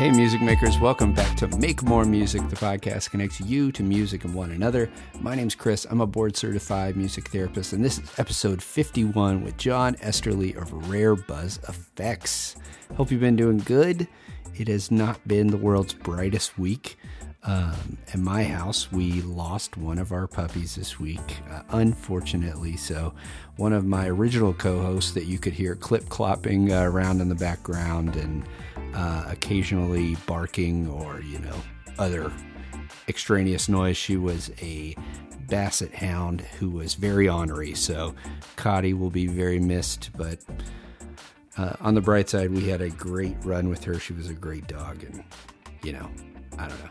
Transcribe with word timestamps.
Hey, 0.00 0.10
music 0.10 0.40
makers, 0.40 0.78
welcome 0.78 1.12
back 1.12 1.36
to 1.36 1.46
Make 1.58 1.82
More 1.82 2.06
Music, 2.06 2.40
the 2.48 2.56
podcast 2.56 3.10
connects 3.10 3.38
you 3.38 3.70
to 3.72 3.82
music 3.82 4.24
and 4.24 4.34
one 4.34 4.50
another. 4.52 4.88
My 5.20 5.34
name's 5.34 5.54
Chris. 5.54 5.84
I'm 5.90 6.00
a 6.00 6.06
board 6.06 6.34
certified 6.38 6.96
music 6.96 7.28
therapist, 7.28 7.74
and 7.74 7.84
this 7.84 7.98
is 7.98 8.10
episode 8.18 8.62
51 8.62 9.44
with 9.44 9.58
John 9.58 9.96
Esterly 10.00 10.54
of 10.54 10.72
Rare 10.88 11.16
Buzz 11.16 11.60
Effects. 11.68 12.56
Hope 12.96 13.10
you've 13.10 13.20
been 13.20 13.36
doing 13.36 13.58
good. 13.58 14.08
It 14.56 14.68
has 14.68 14.90
not 14.90 15.20
been 15.28 15.48
the 15.48 15.58
world's 15.58 15.92
brightest 15.92 16.58
week. 16.58 16.96
Um, 17.42 17.96
at 18.12 18.18
my 18.18 18.44
house, 18.44 18.92
we 18.92 19.22
lost 19.22 19.78
one 19.78 19.98
of 19.98 20.12
our 20.12 20.26
puppies 20.26 20.74
this 20.74 21.00
week, 21.00 21.38
uh, 21.50 21.62
unfortunately. 21.70 22.76
So, 22.76 23.14
one 23.56 23.72
of 23.72 23.86
my 23.86 24.08
original 24.08 24.52
co 24.52 24.80
hosts 24.80 25.12
that 25.12 25.24
you 25.24 25.38
could 25.38 25.54
hear 25.54 25.74
clip 25.74 26.04
clopping 26.04 26.70
uh, 26.70 26.90
around 26.90 27.20
in 27.22 27.30
the 27.30 27.34
background 27.34 28.16
and 28.16 28.44
uh, 28.94 29.24
occasionally 29.28 30.16
barking 30.26 30.86
or, 30.88 31.20
you 31.22 31.38
know, 31.38 31.56
other 31.98 32.30
extraneous 33.08 33.70
noise. 33.70 33.96
She 33.96 34.18
was 34.18 34.50
a 34.60 34.94
basset 35.48 35.94
hound 35.94 36.42
who 36.42 36.68
was 36.68 36.94
very 36.94 37.26
ornery. 37.26 37.74
So, 37.74 38.14
Cotty 38.56 38.96
will 38.96 39.10
be 39.10 39.26
very 39.26 39.58
missed. 39.58 40.10
But 40.14 40.40
uh, 41.56 41.72
on 41.80 41.94
the 41.94 42.02
bright 42.02 42.28
side, 42.28 42.50
we 42.50 42.68
had 42.68 42.82
a 42.82 42.90
great 42.90 43.36
run 43.44 43.70
with 43.70 43.82
her. 43.84 43.98
She 43.98 44.12
was 44.12 44.28
a 44.28 44.34
great 44.34 44.66
dog. 44.66 45.02
And, 45.04 45.24
you 45.82 45.94
know, 45.94 46.10
I 46.58 46.68
don't 46.68 46.78
know. 46.84 46.90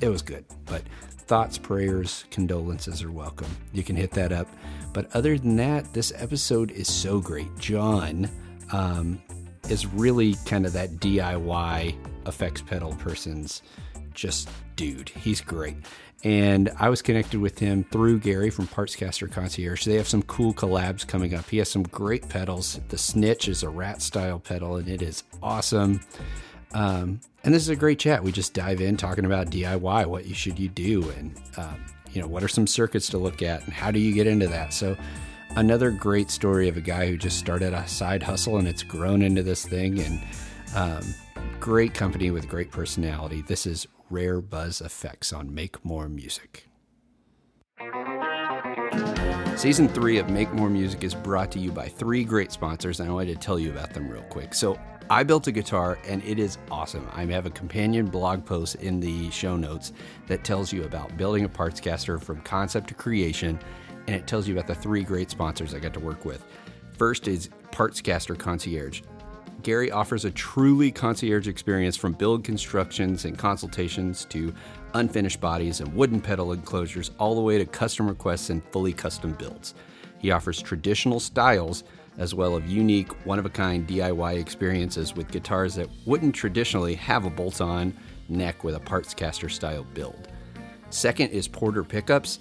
It 0.00 0.08
was 0.08 0.22
good. 0.22 0.44
But 0.66 0.82
thoughts, 1.26 1.58
prayers, 1.58 2.24
condolences 2.30 3.02
are 3.02 3.12
welcome. 3.12 3.48
You 3.72 3.82
can 3.82 3.96
hit 3.96 4.10
that 4.12 4.32
up. 4.32 4.48
But 4.92 5.14
other 5.14 5.38
than 5.38 5.56
that, 5.56 5.92
this 5.92 6.12
episode 6.16 6.70
is 6.70 6.92
so 6.92 7.20
great. 7.20 7.56
John 7.58 8.28
um, 8.72 9.20
is 9.68 9.86
really 9.86 10.34
kind 10.46 10.66
of 10.66 10.72
that 10.72 10.94
DIY 10.94 11.94
effects 12.26 12.62
pedal 12.62 12.94
person's 12.96 13.62
just 14.14 14.48
dude. 14.76 15.08
He's 15.10 15.40
great. 15.40 15.76
And 16.22 16.70
I 16.78 16.90
was 16.90 17.00
connected 17.00 17.40
with 17.40 17.58
him 17.58 17.84
through 17.84 18.18
Gary 18.18 18.50
from 18.50 18.66
Partscaster 18.66 19.30
Concierge. 19.30 19.86
They 19.86 19.96
have 19.96 20.08
some 20.08 20.22
cool 20.24 20.52
collabs 20.52 21.06
coming 21.06 21.34
up. 21.34 21.48
He 21.48 21.58
has 21.58 21.70
some 21.70 21.82
great 21.84 22.28
pedals. 22.28 22.78
The 22.88 22.98
Snitch 22.98 23.48
is 23.48 23.62
a 23.62 23.70
rat 23.70 24.02
style 24.02 24.38
pedal, 24.38 24.76
and 24.76 24.88
it 24.88 25.00
is 25.00 25.24
awesome. 25.42 26.00
Um, 26.72 27.20
and 27.44 27.54
this 27.54 27.62
is 27.62 27.68
a 27.68 27.76
great 27.76 27.98
chat. 27.98 28.22
We 28.22 28.32
just 28.32 28.54
dive 28.54 28.80
in 28.80 28.96
talking 28.96 29.24
about 29.24 29.50
DIY, 29.50 30.06
what 30.06 30.26
you 30.26 30.34
should 30.34 30.58
you 30.58 30.68
do, 30.68 31.08
and 31.10 31.40
um, 31.56 31.84
you 32.12 32.20
know 32.20 32.28
what 32.28 32.42
are 32.42 32.48
some 32.48 32.66
circuits 32.66 33.08
to 33.10 33.18
look 33.18 33.42
at, 33.42 33.64
and 33.64 33.72
how 33.72 33.90
do 33.90 33.98
you 33.98 34.12
get 34.12 34.26
into 34.26 34.46
that. 34.48 34.72
So 34.72 34.96
another 35.56 35.90
great 35.90 36.30
story 36.30 36.68
of 36.68 36.76
a 36.76 36.80
guy 36.80 37.06
who 37.08 37.16
just 37.16 37.38
started 37.38 37.72
a 37.72 37.86
side 37.88 38.22
hustle 38.22 38.58
and 38.58 38.68
it's 38.68 38.82
grown 38.82 39.22
into 39.22 39.42
this 39.42 39.64
thing, 39.64 40.00
and 40.00 40.22
um, 40.74 41.14
great 41.58 41.94
company 41.94 42.30
with 42.30 42.48
great 42.48 42.70
personality. 42.70 43.42
This 43.42 43.66
is 43.66 43.86
Rare 44.10 44.40
Buzz 44.40 44.80
Effects 44.80 45.32
on 45.32 45.54
Make 45.54 45.84
More 45.84 46.08
Music. 46.08 46.66
Season 49.56 49.88
three 49.88 50.18
of 50.18 50.30
Make 50.30 50.52
More 50.52 50.70
Music 50.70 51.04
is 51.04 51.14
brought 51.14 51.52
to 51.52 51.58
you 51.58 51.70
by 51.70 51.86
three 51.86 52.24
great 52.24 52.50
sponsors, 52.50 52.98
and 53.00 53.08
I 53.08 53.12
wanted 53.12 53.34
to 53.34 53.46
tell 53.46 53.58
you 53.58 53.70
about 53.70 53.92
them 53.92 54.08
real 54.08 54.22
quick. 54.22 54.54
So, 54.54 54.78
I 55.10 55.24
built 55.24 55.48
a 55.48 55.52
guitar 55.52 55.98
and 56.06 56.22
it 56.22 56.38
is 56.38 56.58
awesome. 56.70 57.08
I 57.12 57.24
have 57.24 57.44
a 57.44 57.50
companion 57.50 58.06
blog 58.06 58.46
post 58.46 58.76
in 58.76 59.00
the 59.00 59.28
show 59.32 59.56
notes 59.56 59.92
that 60.28 60.44
tells 60.44 60.72
you 60.72 60.84
about 60.84 61.16
building 61.16 61.44
a 61.44 61.48
parts 61.48 61.80
caster 61.80 62.16
from 62.16 62.40
concept 62.42 62.86
to 62.88 62.94
creation, 62.94 63.58
and 64.06 64.14
it 64.14 64.28
tells 64.28 64.46
you 64.46 64.54
about 64.54 64.68
the 64.68 64.74
three 64.80 65.02
great 65.02 65.28
sponsors 65.28 65.74
I 65.74 65.80
got 65.80 65.94
to 65.94 66.00
work 66.00 66.24
with. 66.24 66.46
First 66.92 67.26
is 67.26 67.50
Partscaster 67.72 68.38
Concierge. 68.38 69.02
Gary 69.64 69.90
offers 69.90 70.24
a 70.24 70.30
truly 70.30 70.92
concierge 70.92 71.48
experience 71.48 71.96
from 71.96 72.12
build 72.12 72.44
constructions 72.44 73.24
and 73.24 73.36
consultations 73.36 74.26
to 74.26 74.54
unfinished 74.94 75.40
bodies 75.40 75.80
and 75.80 75.92
wooden 75.92 76.20
pedal 76.20 76.52
enclosures, 76.52 77.10
all 77.18 77.34
the 77.34 77.40
way 77.40 77.58
to 77.58 77.66
custom 77.66 78.06
requests 78.06 78.50
and 78.50 78.62
fully 78.70 78.92
custom 78.92 79.32
builds. 79.32 79.74
He 80.18 80.30
offers 80.30 80.62
traditional 80.62 81.18
styles 81.18 81.82
as 82.20 82.34
well 82.34 82.56
as 82.56 82.70
unique, 82.70 83.10
one 83.26 83.38
of 83.38 83.46
a 83.46 83.50
kind 83.50 83.88
DIY 83.88 84.38
experiences 84.38 85.16
with 85.16 85.32
guitars 85.32 85.74
that 85.74 85.88
wouldn't 86.04 86.34
traditionally 86.34 86.94
have 86.94 87.24
a 87.24 87.30
bolt 87.30 87.60
on 87.62 87.96
neck 88.28 88.62
with 88.62 88.76
a 88.76 88.80
parts 88.80 89.14
caster 89.14 89.48
style 89.48 89.84
build. 89.94 90.28
Second 90.90 91.30
is 91.30 91.48
Porter 91.48 91.82
Pickups. 91.82 92.38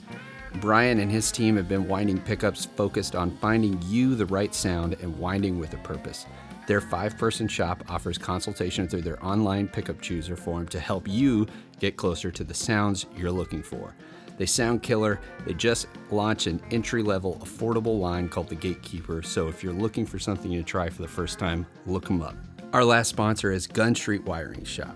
Brian 0.55 0.99
and 0.99 1.09
his 1.09 1.31
team 1.31 1.55
have 1.55 1.69
been 1.69 1.87
winding 1.87 2.19
pickups 2.19 2.65
focused 2.65 3.15
on 3.15 3.37
finding 3.37 3.79
you 3.85 4.15
the 4.15 4.25
right 4.25 4.53
sound 4.53 4.97
and 5.01 5.17
winding 5.17 5.57
with 5.57 5.73
a 5.73 5.77
purpose. 5.77 6.25
Their 6.67 6.81
five 6.81 7.17
person 7.17 7.47
shop 7.47 7.83
offers 7.89 8.17
consultation 8.17 8.87
through 8.87 9.03
their 9.03 9.23
online 9.25 9.67
pickup 9.67 10.01
chooser 10.01 10.35
form 10.35 10.67
to 10.67 10.79
help 10.79 11.07
you 11.07 11.47
get 11.79 11.97
closer 11.97 12.31
to 12.31 12.43
the 12.43 12.53
sounds 12.53 13.05
you're 13.15 13.31
looking 13.31 13.63
for. 13.63 13.95
They 14.39 14.45
sound 14.45 14.81
killer. 14.81 15.19
They 15.45 15.53
just 15.53 15.87
launched 16.11 16.47
an 16.47 16.61
entry 16.71 17.03
level, 17.03 17.37
affordable 17.43 17.99
line 17.99 18.29
called 18.29 18.47
the 18.47 18.55
Gatekeeper. 18.55 19.21
So 19.21 19.49
if 19.49 19.61
you're 19.61 19.73
looking 19.73 20.05
for 20.05 20.17
something 20.17 20.49
to 20.53 20.63
try 20.63 20.89
for 20.89 21.01
the 21.01 21.09
first 21.09 21.37
time, 21.37 21.67
look 21.85 22.05
them 22.05 22.21
up. 22.21 22.35
Our 22.71 22.85
last 22.85 23.09
sponsor 23.09 23.51
is 23.51 23.67
Gun 23.67 23.93
Street 23.93 24.23
Wiring 24.23 24.63
Shop, 24.63 24.95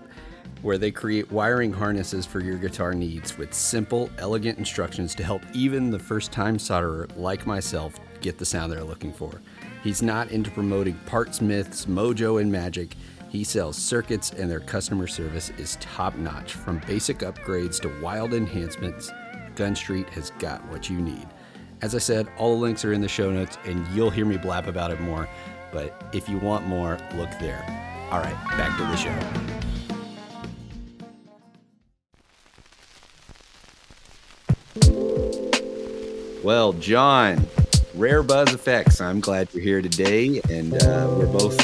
where 0.62 0.78
they 0.78 0.90
create 0.90 1.30
wiring 1.30 1.74
harnesses 1.74 2.24
for 2.24 2.40
your 2.40 2.56
guitar 2.56 2.94
needs 2.94 3.36
with 3.36 3.52
simple, 3.52 4.08
elegant 4.16 4.58
instructions 4.58 5.14
to 5.16 5.22
help 5.22 5.42
even 5.52 5.90
the 5.90 5.98
first 5.98 6.32
time 6.32 6.56
solderer 6.56 7.14
like 7.14 7.46
myself 7.46 8.00
get 8.22 8.38
the 8.38 8.46
sound 8.46 8.72
they're 8.72 8.82
looking 8.82 9.12
for. 9.12 9.42
He's 9.82 10.00
not 10.00 10.30
into 10.30 10.50
promoting 10.52 10.94
parts 11.04 11.42
myths, 11.42 11.84
mojo, 11.84 12.40
and 12.40 12.50
magic. 12.50 12.94
He 13.28 13.44
sells 13.44 13.76
circuits, 13.76 14.30
and 14.30 14.50
their 14.50 14.60
customer 14.60 15.06
service 15.06 15.50
is 15.58 15.76
top 15.80 16.16
notch. 16.16 16.54
From 16.54 16.80
basic 16.86 17.18
upgrades 17.18 17.78
to 17.82 18.00
wild 18.00 18.32
enhancements, 18.32 19.12
Gun 19.56 19.74
Street 19.76 20.08
has 20.10 20.30
got 20.38 20.64
what 20.68 20.88
you 20.90 21.00
need. 21.00 21.26
As 21.82 21.94
I 21.94 21.98
said, 21.98 22.28
all 22.38 22.54
the 22.56 22.62
links 22.62 22.84
are 22.84 22.92
in 22.92 23.00
the 23.00 23.08
show 23.08 23.30
notes, 23.30 23.58
and 23.64 23.86
you'll 23.88 24.10
hear 24.10 24.24
me 24.24 24.36
blab 24.36 24.68
about 24.68 24.90
it 24.90 25.00
more. 25.00 25.28
But 25.72 26.08
if 26.12 26.28
you 26.28 26.38
want 26.38 26.66
more, 26.66 26.98
look 27.14 27.30
there. 27.40 27.64
All 28.10 28.20
right, 28.20 28.36
back 28.56 28.76
to 28.78 28.84
the 28.84 28.96
show. 28.96 29.14
Well, 36.42 36.74
John, 36.74 37.46
Rare 37.94 38.22
Buzz 38.22 38.52
Effects. 38.52 39.00
I'm 39.00 39.20
glad 39.20 39.48
you're 39.52 39.62
here 39.62 39.80
today, 39.82 40.40
and 40.50 40.74
uh, 40.74 41.14
we're 41.18 41.26
both 41.26 41.56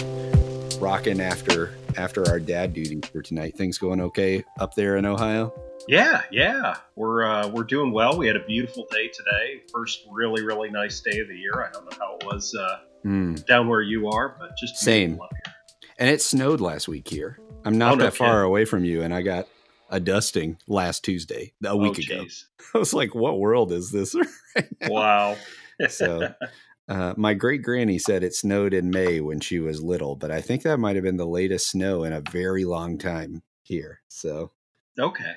rocking 0.80 1.20
after 1.20 1.74
after 1.96 2.26
our 2.28 2.40
dad 2.40 2.72
duty 2.72 3.00
for 3.12 3.22
tonight. 3.22 3.56
Things 3.56 3.78
going 3.78 4.00
okay 4.00 4.44
up 4.58 4.74
there 4.74 4.96
in 4.96 5.04
Ohio? 5.04 5.52
Yeah, 5.88 6.22
yeah, 6.30 6.76
we're 6.94 7.24
uh, 7.24 7.48
we're 7.48 7.64
doing 7.64 7.90
well. 7.92 8.16
We 8.16 8.26
had 8.26 8.36
a 8.36 8.44
beautiful 8.44 8.86
day 8.90 9.08
today. 9.08 9.62
First 9.72 10.06
really 10.12 10.44
really 10.44 10.70
nice 10.70 11.00
day 11.00 11.18
of 11.20 11.28
the 11.28 11.36
year. 11.36 11.52
I 11.66 11.72
don't 11.72 11.84
know 11.90 11.96
how 11.98 12.16
it 12.16 12.26
was 12.26 12.54
uh, 12.54 12.78
Mm, 13.04 13.46
down 13.46 13.66
where 13.66 13.80
you 13.80 14.08
are, 14.10 14.36
but 14.38 14.50
just 14.58 14.76
Same. 14.76 15.12
beautiful 15.12 15.24
up 15.24 15.30
here. 15.46 15.54
and 15.98 16.10
it 16.10 16.20
snowed 16.20 16.60
last 16.60 16.86
week 16.86 17.08
here. 17.08 17.38
I'm 17.64 17.78
not 17.78 17.92
Oh, 17.92 17.94
no 17.94 18.04
that 18.04 18.14
far 18.14 18.28
kidding. 18.34 18.44
away 18.46 18.64
from 18.66 18.84
you, 18.84 19.00
and 19.00 19.14
I 19.14 19.22
got 19.22 19.48
a 19.88 19.98
dusting 19.98 20.58
last 20.68 21.02
Tuesday, 21.02 21.54
a 21.64 21.74
week 21.74 21.96
oh, 22.10 22.14
ago. 22.14 22.26
I 22.74 22.78
was 22.78 22.92
like, 22.92 23.14
"What 23.14 23.38
world 23.40 23.72
is 23.72 23.90
this?" 23.90 24.14
right? 24.54 24.68
Wow. 24.86 25.36
So, 25.88 26.34
uh, 26.88 27.14
my 27.16 27.32
great 27.32 27.62
granny 27.62 27.98
said 27.98 28.22
it 28.22 28.34
snowed 28.34 28.74
in 28.74 28.90
May 28.90 29.20
when 29.20 29.40
she 29.40 29.58
was 29.60 29.82
little, 29.82 30.14
but 30.14 30.30
I 30.30 30.42
think 30.42 30.62
that 30.64 30.76
might 30.78 30.96
have 30.96 31.04
been 31.04 31.16
the 31.16 31.26
latest 31.26 31.70
snow 31.70 32.04
in 32.04 32.12
a 32.12 32.20
very 32.20 32.66
long 32.66 32.98
time 32.98 33.42
here. 33.62 34.02
So 34.08 34.52
okay. 34.98 35.36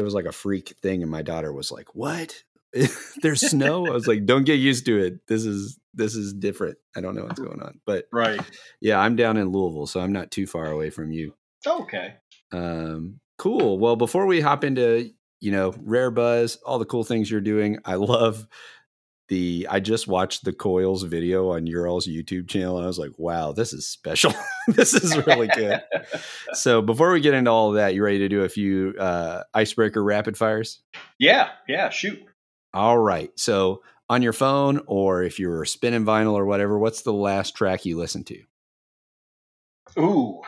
It 0.00 0.04
was 0.04 0.14
like 0.14 0.24
a 0.24 0.32
freak 0.32 0.74
thing, 0.82 1.02
and 1.02 1.10
my 1.10 1.22
daughter 1.22 1.52
was 1.52 1.70
like, 1.70 1.94
"What? 1.94 2.42
There's 3.22 3.40
snow?" 3.50 3.86
I 3.86 3.90
was 3.90 4.06
like, 4.08 4.26
"Don't 4.26 4.44
get 4.44 4.54
used 4.58 4.86
to 4.86 4.98
it. 4.98 5.26
This 5.28 5.44
is 5.44 5.78
this 5.94 6.14
is 6.14 6.32
different. 6.32 6.78
I 6.96 7.00
don't 7.00 7.14
know 7.14 7.24
what's 7.24 7.40
going 7.48 7.62
on." 7.62 7.80
But 7.86 8.06
Right. 8.12 8.40
yeah, 8.80 8.98
I'm 8.98 9.16
down 9.16 9.36
in 9.36 9.50
Louisville, 9.50 9.86
so 9.86 10.00
I'm 10.00 10.12
not 10.12 10.30
too 10.30 10.46
far 10.46 10.66
away 10.66 10.90
from 10.90 11.12
you. 11.12 11.34
Okay. 11.66 12.14
Um, 12.52 13.20
cool. 13.38 13.78
Well, 13.78 13.96
before 13.96 14.26
we 14.26 14.40
hop 14.40 14.64
into 14.64 15.10
you 15.40 15.52
know 15.52 15.74
Rare 15.78 16.10
Buzz, 16.10 16.56
all 16.64 16.78
the 16.78 16.84
cool 16.84 17.04
things 17.04 17.30
you're 17.30 17.40
doing, 17.40 17.78
I 17.84 17.94
love 17.94 18.46
the. 19.30 19.66
I 19.70 19.80
just 19.80 20.06
watched 20.06 20.44
the 20.44 20.52
Coils 20.52 21.02
video 21.04 21.52
on 21.52 21.66
your 21.66 21.88
all's 21.88 22.06
YouTube 22.06 22.48
channel, 22.48 22.76
and 22.76 22.84
I 22.84 22.86
was 22.86 22.98
like, 22.98 23.12
wow, 23.16 23.52
this 23.52 23.72
is 23.72 23.86
special. 23.88 24.34
this 24.68 24.92
is 24.92 25.16
really 25.26 25.48
good. 25.48 25.80
so 26.52 26.82
before 26.82 27.10
we 27.12 27.20
get 27.20 27.32
into 27.32 27.50
all 27.50 27.70
of 27.70 27.76
that, 27.76 27.94
you 27.94 28.04
ready 28.04 28.18
to 28.18 28.28
do 28.28 28.42
a 28.42 28.48
few 28.50 28.94
uh, 28.98 29.44
icebreaker 29.54 30.04
rapid 30.04 30.36
fires? 30.36 30.82
yeah. 31.18 31.48
Yeah. 31.66 31.88
Shoot. 31.88 32.22
All 32.74 32.98
right. 32.98 33.30
So 33.36 33.82
on 34.10 34.20
your 34.22 34.32
phone, 34.34 34.82
or 34.86 35.22
if 35.22 35.38
you're 35.38 35.64
spinning 35.64 36.04
vinyl 36.04 36.34
or 36.34 36.44
whatever, 36.44 36.78
what's 36.78 37.02
the 37.02 37.12
last 37.12 37.56
track 37.56 37.86
you 37.86 37.96
listened 37.96 38.26
to? 38.26 38.42
Ooh. 39.98 40.42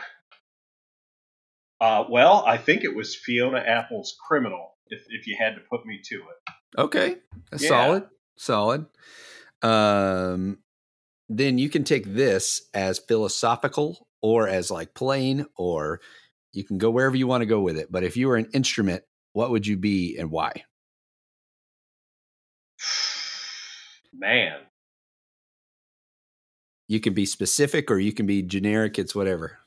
Uh, 1.81 2.05
well, 2.09 2.43
I 2.47 2.57
think 2.57 2.83
it 2.83 2.95
was 2.95 3.15
Fiona 3.15 3.59
Apple's 3.59 4.15
"Criminal." 4.27 4.75
If 4.87 5.05
if 5.09 5.27
you 5.27 5.35
had 5.39 5.55
to 5.55 5.61
put 5.69 5.85
me 5.85 5.99
to 6.05 6.15
it. 6.15 6.53
Okay, 6.77 7.15
Yeah. 7.59 7.67
solid, 7.69 8.03
solid. 8.35 8.85
Um, 9.61 10.59
then 11.29 11.57
you 11.57 11.69
can 11.69 11.83
take 11.83 12.05
this 12.05 12.69
as 12.73 12.99
philosophical 12.99 14.07
or 14.21 14.47
as 14.47 14.69
like 14.69 14.93
plain 14.93 15.45
or 15.55 16.01
You 16.51 16.63
can 16.63 16.77
go 16.77 16.91
wherever 16.91 17.15
you 17.15 17.25
want 17.25 17.41
to 17.41 17.47
go 17.47 17.61
with 17.61 17.77
it. 17.77 17.91
But 17.91 18.03
if 18.03 18.15
you 18.15 18.27
were 18.27 18.37
an 18.37 18.49
instrument, 18.53 19.03
what 19.33 19.49
would 19.49 19.65
you 19.65 19.77
be 19.77 20.17
and 20.17 20.29
why? 20.29 20.51
Man, 24.13 24.59
you 26.87 26.99
can 26.99 27.13
be 27.13 27.25
specific 27.25 27.89
or 27.89 27.97
you 27.97 28.13
can 28.13 28.27
be 28.27 28.43
generic. 28.43 28.99
It's 28.99 29.15
whatever. 29.15 29.59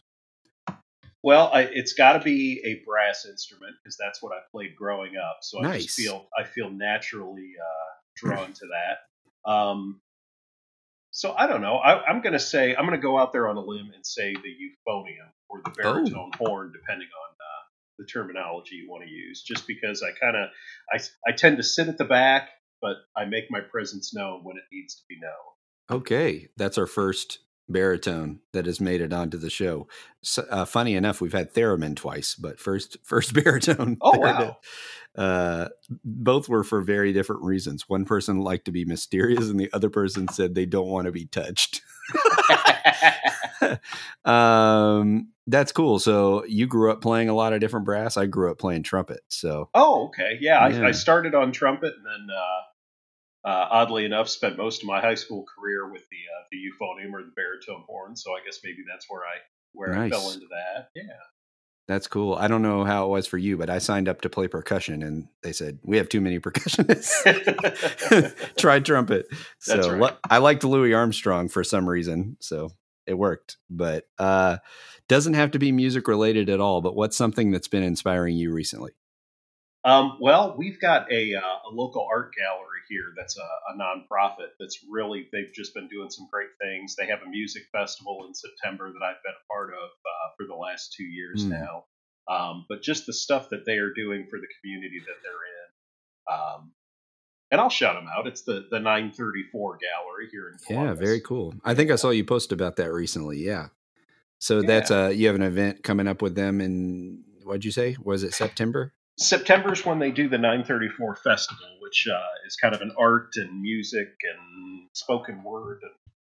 Well, 1.22 1.50
I, 1.52 1.62
it's 1.62 1.92
got 1.92 2.12
to 2.12 2.20
be 2.20 2.62
a 2.64 2.84
brass 2.86 3.26
instrument 3.28 3.74
because 3.82 3.96
that's 3.96 4.22
what 4.22 4.32
I 4.32 4.40
played 4.52 4.76
growing 4.76 5.16
up. 5.16 5.38
So 5.42 5.58
nice. 5.58 5.74
I 5.74 5.78
just 5.78 5.96
feel 5.96 6.28
I 6.38 6.44
feel 6.44 6.70
naturally 6.70 7.54
uh, 7.60 7.95
drawn 8.16 8.52
to 8.52 8.66
that. 8.72 9.50
Um, 9.50 10.00
so 11.10 11.32
I 11.32 11.46
don't 11.46 11.62
know. 11.62 11.76
I, 11.76 12.10
am 12.10 12.20
going 12.20 12.34
to 12.34 12.38
say 12.38 12.74
I'm 12.74 12.86
going 12.86 12.98
to 12.98 13.02
go 13.02 13.18
out 13.18 13.32
there 13.32 13.48
on 13.48 13.56
a 13.56 13.60
limb 13.60 13.90
and 13.94 14.04
say 14.04 14.34
the 14.34 14.90
euphonium 14.90 15.30
or 15.48 15.62
the 15.64 15.70
baritone 15.70 16.30
oh. 16.34 16.46
horn, 16.46 16.72
depending 16.72 17.08
on 17.08 17.34
uh, 17.34 17.62
the 17.98 18.04
terminology 18.04 18.76
you 18.76 18.90
want 18.90 19.04
to 19.04 19.10
use. 19.10 19.42
Just 19.42 19.66
because 19.66 20.02
I 20.02 20.10
kind 20.18 20.36
of 20.36 20.50
I 20.92 21.00
I 21.26 21.32
tend 21.32 21.56
to 21.56 21.62
sit 21.62 21.88
at 21.88 21.96
the 21.96 22.04
back, 22.04 22.50
but 22.82 22.96
I 23.16 23.24
make 23.24 23.44
my 23.50 23.60
presence 23.60 24.14
known 24.14 24.40
when 24.42 24.56
it 24.56 24.64
needs 24.70 24.96
to 24.96 25.02
be 25.08 25.16
known. 25.18 25.98
Okay, 25.98 26.48
that's 26.56 26.76
our 26.76 26.86
first 26.86 27.38
baritone 27.68 28.40
that 28.52 28.66
has 28.66 28.80
made 28.80 29.00
it 29.00 29.12
onto 29.12 29.36
the 29.36 29.50
show. 29.50 29.88
So, 30.22 30.46
uh, 30.50 30.64
funny 30.64 30.94
enough, 30.94 31.20
we've 31.20 31.32
had 31.32 31.54
theremin 31.54 31.96
twice, 31.96 32.34
but 32.34 32.60
first 32.60 32.96
first 33.04 33.34
baritone. 33.34 33.96
Oh 34.00 34.18
wow! 34.18 34.58
Uh, 35.16 35.68
both 36.04 36.48
were 36.48 36.64
for 36.64 36.80
very 36.82 37.12
different 37.12 37.42
reasons. 37.42 37.88
One 37.88 38.04
person 38.04 38.38
liked 38.38 38.66
to 38.66 38.72
be 38.72 38.84
mysterious, 38.84 39.48
and 39.48 39.58
the 39.58 39.70
other 39.72 39.90
person 39.90 40.28
said 40.28 40.54
they 40.54 40.66
don't 40.66 40.88
want 40.88 41.06
to 41.06 41.12
be 41.12 41.26
touched. 41.26 41.82
um, 44.24 45.28
that's 45.46 45.72
cool. 45.72 45.98
So 45.98 46.44
you 46.44 46.66
grew 46.66 46.90
up 46.90 47.00
playing 47.00 47.28
a 47.28 47.34
lot 47.34 47.52
of 47.52 47.60
different 47.60 47.86
brass. 47.86 48.16
I 48.16 48.26
grew 48.26 48.50
up 48.50 48.58
playing 48.58 48.82
trumpet. 48.82 49.20
So 49.28 49.70
oh, 49.74 50.06
okay, 50.06 50.38
yeah. 50.40 50.68
yeah. 50.68 50.82
I, 50.82 50.88
I, 50.88 50.92
started 50.92 51.34
on 51.34 51.52
trumpet, 51.52 51.94
and 51.96 52.04
then 52.04 52.34
uh, 52.36 52.60
uh, 53.46 53.68
oddly 53.70 54.04
enough, 54.04 54.28
spent 54.28 54.58
most 54.58 54.82
of 54.82 54.88
my 54.88 55.00
high 55.00 55.14
school 55.14 55.44
career 55.56 55.90
with 55.90 56.02
the 56.10 56.16
uh, 56.16 56.44
the 56.50 56.58
euphonium 56.58 57.12
or 57.12 57.22
the 57.22 57.32
baritone 57.36 57.84
horn. 57.86 58.16
So 58.16 58.32
I 58.32 58.40
guess 58.44 58.58
maybe 58.64 58.84
that's 58.90 59.06
where 59.08 59.22
I 59.22 59.36
where 59.72 59.94
nice. 59.94 60.12
I 60.12 60.16
fell 60.16 60.32
into 60.32 60.46
that. 60.50 60.88
Yeah. 60.94 61.14
That's 61.88 62.08
cool. 62.08 62.34
I 62.34 62.48
don't 62.48 62.62
know 62.62 62.82
how 62.82 63.06
it 63.06 63.10
was 63.10 63.28
for 63.28 63.38
you, 63.38 63.56
but 63.56 63.70
I 63.70 63.78
signed 63.78 64.08
up 64.08 64.22
to 64.22 64.28
play 64.28 64.48
percussion 64.48 65.04
and 65.04 65.28
they 65.44 65.52
said, 65.52 65.78
we 65.84 65.98
have 65.98 66.08
too 66.08 66.20
many 66.20 66.40
percussionists. 66.40 67.22
Try 68.56 68.80
trumpet. 68.80 69.28
So 69.60 69.96
right. 69.96 70.16
I 70.28 70.38
liked 70.38 70.64
Louis 70.64 70.92
Armstrong 70.92 71.48
for 71.48 71.62
some 71.62 71.88
reason. 71.88 72.38
So 72.40 72.70
it 73.06 73.14
worked, 73.14 73.58
but 73.70 74.08
uh, 74.18 74.56
doesn't 75.08 75.34
have 75.34 75.52
to 75.52 75.60
be 75.60 75.70
music 75.70 76.08
related 76.08 76.50
at 76.50 76.58
all. 76.58 76.80
But 76.80 76.96
what's 76.96 77.16
something 77.16 77.52
that's 77.52 77.68
been 77.68 77.84
inspiring 77.84 78.36
you 78.36 78.52
recently? 78.52 78.90
Um, 79.86 80.18
well, 80.20 80.56
we've 80.58 80.80
got 80.80 81.10
a, 81.12 81.36
uh, 81.36 81.70
a 81.70 81.70
local 81.70 82.04
art 82.10 82.34
gallery 82.34 82.80
here 82.88 83.14
that's 83.16 83.38
a, 83.38 83.72
a, 83.72 83.78
nonprofit 83.78 84.50
that's 84.58 84.84
really, 84.90 85.28
they've 85.32 85.52
just 85.54 85.74
been 85.74 85.86
doing 85.86 86.10
some 86.10 86.26
great 86.28 86.48
things. 86.60 86.96
They 86.96 87.06
have 87.06 87.20
a 87.24 87.30
music 87.30 87.62
festival 87.70 88.24
in 88.26 88.34
September 88.34 88.92
that 88.92 89.06
I've 89.06 89.22
been 89.22 89.32
a 89.32 89.46
part 89.52 89.70
of 89.70 89.90
uh, 89.90 90.28
for 90.36 90.44
the 90.48 90.56
last 90.56 90.92
two 90.92 91.04
years 91.04 91.44
mm. 91.44 91.50
now. 91.50 91.84
Um, 92.28 92.66
but 92.68 92.82
just 92.82 93.06
the 93.06 93.12
stuff 93.12 93.50
that 93.50 93.64
they 93.64 93.78
are 93.78 93.92
doing 93.94 94.26
for 94.28 94.40
the 94.40 94.48
community 94.60 94.98
that 95.06 95.14
they're 95.22 95.32
in. 95.54 96.34
Um, 96.34 96.72
and 97.52 97.60
I'll 97.60 97.70
shout 97.70 97.94
them 97.94 98.08
out. 98.12 98.26
It's 98.26 98.42
the, 98.42 98.66
the 98.68 98.80
934 98.80 99.78
gallery 99.78 100.28
here 100.32 100.48
in 100.48 100.58
Columbus. 100.66 100.98
Yeah, 100.98 101.06
very 101.06 101.20
cool. 101.20 101.54
I 101.64 101.74
think 101.74 101.92
I 101.92 101.96
saw 101.96 102.10
you 102.10 102.24
post 102.24 102.50
about 102.50 102.74
that 102.76 102.92
recently. 102.92 103.38
Yeah. 103.38 103.68
So 104.40 104.60
yeah. 104.60 104.66
that's 104.66 104.90
uh 104.90 105.12
you 105.14 105.28
have 105.28 105.36
an 105.36 105.42
event 105.42 105.84
coming 105.84 106.08
up 106.08 106.22
with 106.22 106.34
them 106.34 106.60
in 106.60 107.22
what'd 107.44 107.64
you 107.64 107.70
say? 107.70 107.96
Was 108.02 108.24
it 108.24 108.34
September? 108.34 108.92
September 109.18 109.72
is 109.72 109.84
when 109.84 109.98
they 109.98 110.10
do 110.10 110.28
the 110.28 110.38
934 110.38 111.16
festival, 111.16 111.66
which 111.80 112.06
uh, 112.12 112.46
is 112.46 112.56
kind 112.56 112.74
of 112.74 112.82
an 112.82 112.92
art 112.98 113.30
and 113.36 113.62
music 113.62 114.08
and 114.22 114.88
spoken 114.92 115.42
word 115.42 115.80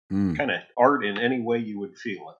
and 0.09 0.35
mm. 0.35 0.37
kind 0.37 0.51
of 0.51 0.61
art 0.77 1.05
in 1.05 1.17
any 1.17 1.41
way 1.41 1.57
you 1.57 1.79
would 1.79 1.97
feel 1.97 2.29
it. 2.29 2.35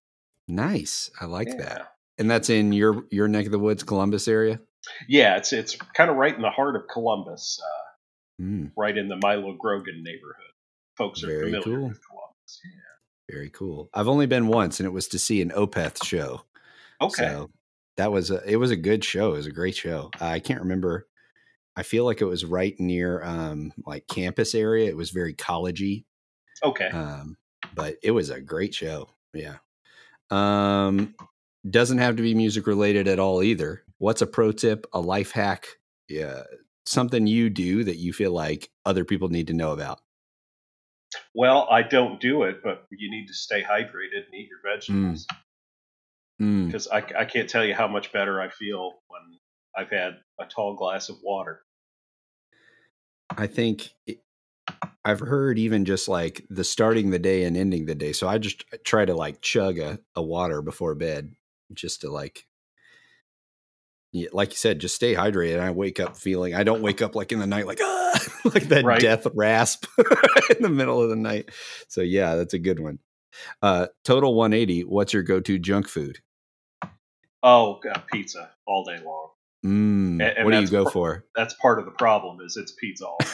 Nice, 0.48 1.12
I 1.20 1.26
like 1.26 1.50
yeah. 1.50 1.56
that. 1.58 1.94
And 2.18 2.32
that's 2.32 2.50
in 2.50 2.72
your 2.72 3.04
your 3.12 3.28
neck 3.28 3.46
of 3.46 3.52
the 3.52 3.60
woods, 3.60 3.84
Columbus 3.84 4.28
area. 4.28 4.60
Yeah, 5.08 5.36
it's 5.36 5.52
it's 5.52 5.76
kind 5.76 6.10
of 6.10 6.16
right 6.16 6.34
in 6.34 6.42
the 6.42 6.50
heart 6.50 6.76
of 6.76 6.84
Columbus, 6.92 7.62
uh, 7.62 8.44
mm. 8.44 8.72
right 8.78 8.98
in 8.98 9.10
the 9.10 9.18
Milo 9.22 9.54
Grogan 9.54 10.02
neighborhood. 10.04 10.46
Folks 10.98 11.24
are 11.24 11.28
Very 11.28 11.52
familiar 11.52 11.64
cool. 11.64 11.90
with 11.90 12.00
Columbus. 12.08 12.62
Yeah. 12.64 13.36
Very 13.36 13.50
cool. 13.50 13.90
I've 13.94 14.08
only 14.08 14.26
been 14.26 14.48
once, 14.48 14.80
and 14.80 14.88
it 14.88 14.92
was 14.92 15.10
to 15.10 15.20
see 15.20 15.42
an 15.42 15.50
Opeth 15.50 16.04
show. 16.06 16.44
Okay. 17.02 17.24
So 17.24 17.50
that 17.98 18.12
was 18.12 18.32
a, 18.32 18.42
it 18.50 18.58
was 18.58 18.72
a 18.72 18.76
good 18.76 19.04
show. 19.04 19.34
It 19.34 19.38
was 19.38 19.48
a 19.48 19.52
great 19.52 19.76
show. 19.76 20.12
Uh, 20.22 20.26
I 20.26 20.40
can't 20.40 20.62
remember. 20.62 21.08
I 21.76 21.84
feel 21.84 22.06
like 22.06 22.22
it 22.22 22.26
was 22.26 22.46
right 22.46 22.80
near 22.80 23.24
um, 23.24 23.74
like 23.86 24.08
campus 24.08 24.56
area. 24.56 24.88
It 24.88 24.98
was 24.98 25.10
very 25.10 25.34
collegey. 25.34 26.06
Okay. 26.64 26.90
Um, 26.90 27.38
but 27.76 27.98
it 28.02 28.12
was 28.12 28.30
a 28.30 28.42
great 28.42 28.74
show. 28.74 29.10
Yeah. 29.34 29.58
Um, 30.30 31.16
doesn't 31.70 31.98
have 31.98 32.16
to 32.16 32.24
be 32.24 32.34
music 32.34 32.66
related 32.68 33.08
at 33.08 33.20
all 33.20 33.44
either. 33.44 33.84
What's 33.98 34.22
a 34.22 34.28
pro 34.28 34.52
tip, 34.52 34.88
a 34.94 35.00
life 35.00 35.32
hack, 35.32 35.68
yeah, 36.08 36.44
something 36.86 37.28
you 37.28 37.50
do 37.50 37.84
that 37.84 37.98
you 37.98 38.14
feel 38.14 38.32
like 38.32 38.70
other 38.86 39.06
people 39.06 39.30
need 39.30 39.48
to 39.48 39.54
know 39.54 39.72
about? 39.72 40.00
Well, 41.34 41.68
I 41.72 41.84
don't 41.84 42.20
do 42.20 42.44
it, 42.44 42.62
but 42.64 42.86
you 42.92 43.10
need 43.10 43.28
to 43.28 43.34
stay 43.34 43.64
hydrated 43.64 44.26
and 44.26 44.34
eat 44.36 44.50
your 44.50 44.60
mm. 44.60 44.76
vegetables. 44.76 45.26
Mm 45.26 45.38
because 46.38 46.88
mm. 46.88 46.94
I, 46.94 47.22
I 47.22 47.26
can't 47.26 47.50
tell 47.50 47.66
you 47.66 47.74
how 47.74 47.88
much 47.88 48.12
better 48.12 48.40
I 48.40 48.50
feel 48.50 48.94
when 49.08 49.22
I've 49.76 49.90
had 49.90 50.18
a 50.40 50.46
tall 50.46 50.76
glass 50.76 51.10
of 51.10 51.18
water. 51.24 51.62
I 53.36 53.48
think 53.48 53.90
it, 54.06 54.22
I've 55.04 55.20
heard 55.20 55.58
even 55.58 55.86
just 55.86 56.08
like 56.08 56.46
the 56.50 56.64
starting 56.64 57.10
the 57.10 57.20
day 57.20 57.44
and 57.44 57.56
ending 57.56 57.86
the 57.86 57.96
day. 57.96 58.14
So 58.14 58.28
I 58.28 58.38
just 58.38 58.64
try 58.84 59.06
to 59.06 59.16
like 59.16 59.42
chug 59.42 59.80
a, 59.80 60.00
a 60.16 60.22
water 60.22 60.62
before 60.62 60.96
bed 60.96 61.34
just 61.74 62.02
to 62.02 62.12
like, 62.12 62.46
like 64.32 64.52
you 64.52 64.58
said, 64.58 64.80
just 64.80 64.96
stay 64.96 65.16
hydrated. 65.16 65.60
I 65.60 65.72
wake 65.72 66.00
up 66.00 66.18
feeling, 66.18 66.56
I 66.56 66.64
don't 66.64 66.82
wake 66.82 67.02
up 67.02 67.16
like 67.16 67.32
in 67.32 67.40
the 67.40 67.48
night, 67.48 67.68
like, 67.68 67.80
ah, 67.82 68.20
like 68.46 68.70
that 68.70 68.86
right. 68.86 69.00
death 69.00 69.28
rasp 69.34 69.86
in 70.56 70.62
the 70.62 70.70
middle 70.70 71.02
of 71.02 71.10
the 71.10 71.16
night. 71.16 71.50
So 71.88 72.02
yeah, 72.02 72.36
that's 72.36 72.54
a 72.54 72.60
good 72.60 72.80
one. 72.80 73.00
Uh, 73.62 73.88
total 74.04 74.34
180. 74.36 74.82
What's 74.82 75.14
your 75.14 75.24
go-to 75.24 75.60
junk 75.60 75.88
food? 75.88 76.20
Oh, 77.44 77.80
God, 77.84 78.04
pizza 78.12 78.52
all 78.66 78.84
day 78.84 79.00
long. 79.04 79.30
Mm, 79.66 80.22
and, 80.22 80.22
and 80.22 80.46
what 80.46 80.52
do 80.52 80.62
you 80.62 80.68
go 80.68 80.84
par- 80.84 80.92
for? 80.92 81.26
That's 81.36 81.54
part 81.56 81.80
of 81.80 81.86
the 81.86 81.92
problem. 81.92 82.40
Is 82.46 82.58
it's 82.58 82.72
pizza 82.74 83.06
all 83.06 83.18
day 83.20 83.28
long. 83.28 83.34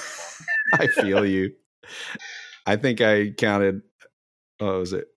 I 0.74 0.88
feel 0.88 1.26
you. 1.26 1.54
I 2.66 2.76
think 2.78 3.02
I 3.02 3.32
counted. 3.32 3.82
What 4.60 4.76
was 4.76 4.94
it? 4.94 5.08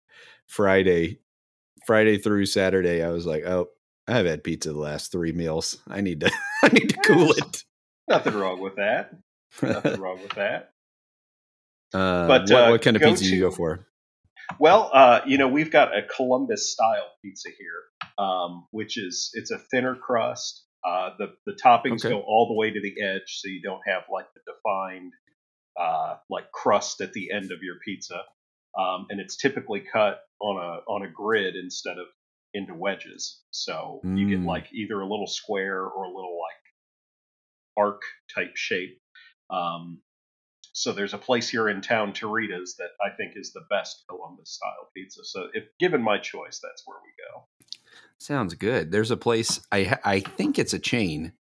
Friday, 0.47 1.21
Friday 1.87 2.19
through 2.19 2.47
Saturday. 2.47 3.03
I 3.03 3.11
was 3.11 3.27
like, 3.27 3.45
oh, 3.45 3.69
I've 4.09 4.27
had 4.27 4.45
pizza 4.45 4.73
the 4.73 4.79
last 4.79 5.13
three 5.13 5.33
meals. 5.33 5.79
I 5.89 6.01
need 6.01 6.21
to. 6.21 6.31
I 6.63 6.69
need 6.69 6.91
to 6.91 6.97
cool 7.05 7.33
it. 7.33 7.65
Nothing 8.09 8.35
wrong 8.35 8.61
with 8.61 8.77
that. 8.77 9.13
Nothing 9.63 10.01
wrong 10.01 10.21
with 10.23 10.33
that. 10.35 10.71
Uh, 11.93 12.27
but 12.27 12.43
what, 12.43 12.53
uh, 12.53 12.69
what 12.71 12.83
kind 12.83 12.97
of 12.97 13.03
pizza 13.03 13.25
to, 13.25 13.31
do 13.31 13.37
you 13.37 13.43
go 13.43 13.51
for? 13.51 13.87
Well, 14.59 14.91
uh, 14.93 15.21
you 15.27 15.39
know, 15.39 15.49
we've 15.49 15.71
got 15.71 15.97
a 15.97 16.03
Columbus 16.03 16.73
style 16.73 17.07
pizza 17.23 17.49
here, 17.59 17.83
um, 18.19 18.67
which 18.71 18.99
is 18.99 19.31
it's 19.35 19.51
a 19.51 19.59
thinner 19.71 19.95
crust. 19.97 20.65
Uh, 20.87 21.11
the 21.19 21.35
the 21.47 21.59
toppings 21.63 22.05
okay. 22.05 22.11
go 22.11 22.21
all 22.21 22.49
the 22.49 22.55
way 22.55 22.71
to 22.71 22.81
the 22.81 22.95
edge, 23.03 23.41
so 23.41 23.49
you 23.49 23.61
don't 23.63 23.83
have 23.87 24.05
like 24.13 24.27
the 24.35 24.41
defined 24.53 25.13
uh, 25.79 26.17
like 26.31 26.51
crust 26.53 27.01
at 27.01 27.13
the 27.13 27.31
end 27.33 27.53
of 27.53 27.63
your 27.63 27.77
pizza. 27.85 28.23
Um, 28.79 29.07
and 29.09 29.21
it's 29.21 29.37
typically 29.37 29.81
cut 29.81 30.21
on 30.41 30.57
a 30.57 30.91
on 30.91 31.03
a 31.03 31.11
grid 31.11 31.57
instead 31.57 31.99
of 31.99 32.07
into 32.55 32.75
wedges. 32.75 33.41
So 33.51 34.01
mm. 34.05 34.19
you 34.19 34.29
get 34.29 34.41
mm. 34.41 34.47
like 34.47 34.69
either 34.73 35.01
a 35.01 35.09
little 35.09 35.27
square 35.27 35.83
or 35.83 36.05
a 36.05 36.15
little 36.15 36.39
like 36.41 37.85
arc 37.85 38.03
type 38.35 38.57
shape. 38.57 38.99
Um, 39.51 40.01
so 40.77 40.93
there's 40.93 41.15
a 41.15 41.19
place 41.19 41.49
here 41.49 41.71
in 41.71 41.81
town, 41.81 42.13
Terita's, 42.13 42.77
that 42.77 42.91
I 43.03 43.09
think 43.17 43.33
is 43.35 43.51
the 43.51 43.65
best 43.71 44.05
Columbus 44.11 44.51
style 44.51 44.91
pizza. 44.95 45.25
So 45.25 45.49
if 45.55 45.65
given 45.81 46.03
my 46.03 46.19
choice, 46.19 46.61
that's 46.63 46.83
where 46.85 46.99
we 47.03 47.09
go. 47.17 47.45
Sounds 48.19 48.53
good. 48.53 48.93
There's 48.93 49.11
a 49.11 49.17
place 49.17 49.59
I 49.73 49.99
I 50.05 50.21
think 50.21 50.59
it's 50.59 50.75
a 50.75 50.79
chain, 50.79 51.33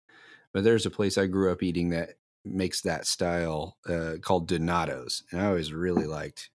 but 0.53 0.63
there's 0.63 0.85
a 0.85 0.89
place 0.89 1.17
I 1.17 1.25
grew 1.25 1.51
up 1.51 1.63
eating 1.63 1.89
that 1.89 2.11
makes 2.45 2.81
that 2.83 3.07
style 3.07 3.75
uh, 3.89 4.13
called 4.21 4.47
Donato's, 4.47 5.23
and 5.31 5.41
I 5.41 5.47
always 5.47 5.73
really 5.73 6.07
liked 6.07 6.49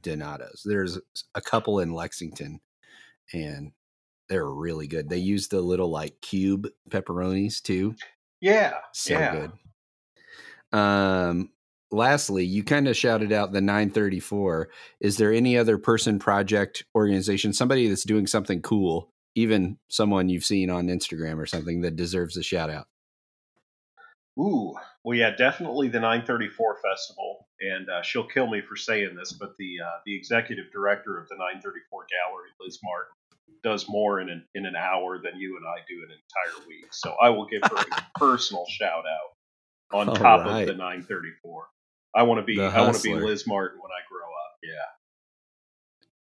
Donato's. 0.00 0.62
There's 0.64 0.98
a 1.36 1.40
couple 1.40 1.78
in 1.78 1.92
Lexington, 1.92 2.58
and 3.32 3.70
they're 4.28 4.50
really 4.50 4.88
good. 4.88 5.08
They 5.08 5.18
use 5.18 5.46
the 5.46 5.60
little 5.60 5.88
like 5.88 6.20
cube 6.20 6.66
pepperonis 6.90 7.62
too. 7.62 7.94
Yeah, 8.40 8.74
so 8.92 9.14
yeah. 9.14 9.32
good. 9.32 10.78
Um, 10.78 11.50
lastly, 11.90 12.44
you 12.44 12.62
kind 12.64 12.88
of 12.88 12.96
shouted 12.96 13.32
out 13.32 13.52
the 13.52 13.60
934. 13.60 14.68
Is 15.00 15.16
there 15.16 15.32
any 15.32 15.56
other 15.56 15.78
person, 15.78 16.18
project, 16.18 16.84
organization, 16.94 17.52
somebody 17.52 17.88
that's 17.88 18.04
doing 18.04 18.26
something 18.26 18.62
cool, 18.62 19.10
even 19.34 19.78
someone 19.88 20.28
you've 20.28 20.44
seen 20.44 20.70
on 20.70 20.88
Instagram 20.88 21.38
or 21.38 21.46
something 21.46 21.80
that 21.82 21.96
deserves 21.96 22.36
a 22.36 22.42
shout 22.42 22.70
out? 22.70 22.86
Ooh, 24.38 24.74
well, 25.02 25.18
yeah, 25.18 25.34
definitely 25.36 25.88
the 25.88 25.98
934 25.98 26.76
Festival, 26.76 27.48
and 27.60 27.88
uh, 27.90 28.02
she'll 28.02 28.26
kill 28.26 28.46
me 28.46 28.60
for 28.60 28.76
saying 28.76 29.16
this, 29.16 29.32
but 29.32 29.56
the 29.58 29.78
uh, 29.84 29.98
the 30.06 30.14
executive 30.14 30.66
director 30.72 31.18
of 31.18 31.28
the 31.28 31.34
934 31.34 32.06
Gallery, 32.06 32.50
Liz 32.60 32.78
Martin, 32.84 33.12
does 33.64 33.88
more 33.88 34.20
in 34.20 34.28
an, 34.28 34.44
in 34.54 34.64
an 34.64 34.76
hour 34.76 35.18
than 35.20 35.40
you 35.40 35.56
and 35.56 35.66
I 35.66 35.82
do 35.88 35.96
an 36.04 36.10
entire 36.12 36.68
week. 36.68 36.86
So 36.92 37.16
I 37.20 37.30
will 37.30 37.46
give 37.46 37.62
her 37.64 37.76
a 37.76 38.18
personal 38.18 38.64
shout 38.68 39.04
out 39.06 39.98
on 39.98 40.08
All 40.08 40.14
top 40.14 40.46
right. 40.46 40.62
of 40.62 40.66
the 40.68 40.74
934. 40.74 41.66
I 42.14 42.22
want 42.22 42.40
to 42.40 42.44
be 42.44 42.60
I 42.60 42.80
want 42.80 42.96
to 42.96 43.02
be 43.02 43.14
Liz 43.14 43.46
Martin 43.46 43.78
when 43.80 43.90
I 43.90 44.02
grow 44.10 44.26
up. 44.26 44.58
Yeah. 44.62 44.88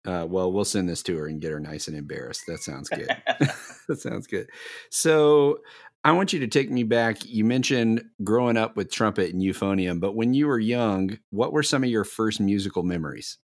Uh, 0.06 0.24
well, 0.24 0.52
we'll 0.52 0.64
send 0.64 0.88
this 0.88 1.02
to 1.02 1.16
her 1.16 1.26
and 1.26 1.40
get 1.40 1.50
her 1.50 1.58
nice 1.58 1.88
and 1.88 1.96
embarrassed. 1.96 2.44
That 2.46 2.62
sounds 2.62 2.88
good. 2.88 3.08
that 3.88 4.00
sounds 4.00 4.26
good. 4.28 4.48
So 4.90 5.58
I 6.04 6.12
want 6.12 6.32
you 6.32 6.38
to 6.40 6.46
take 6.46 6.70
me 6.70 6.84
back. 6.84 7.24
You 7.24 7.44
mentioned 7.44 8.04
growing 8.22 8.56
up 8.56 8.76
with 8.76 8.92
trumpet 8.92 9.32
and 9.32 9.42
euphonium, 9.42 9.98
but 9.98 10.14
when 10.14 10.34
you 10.34 10.46
were 10.46 10.60
young, 10.60 11.18
what 11.30 11.52
were 11.52 11.64
some 11.64 11.82
of 11.82 11.90
your 11.90 12.04
first 12.04 12.40
musical 12.40 12.84
memories? 12.84 13.38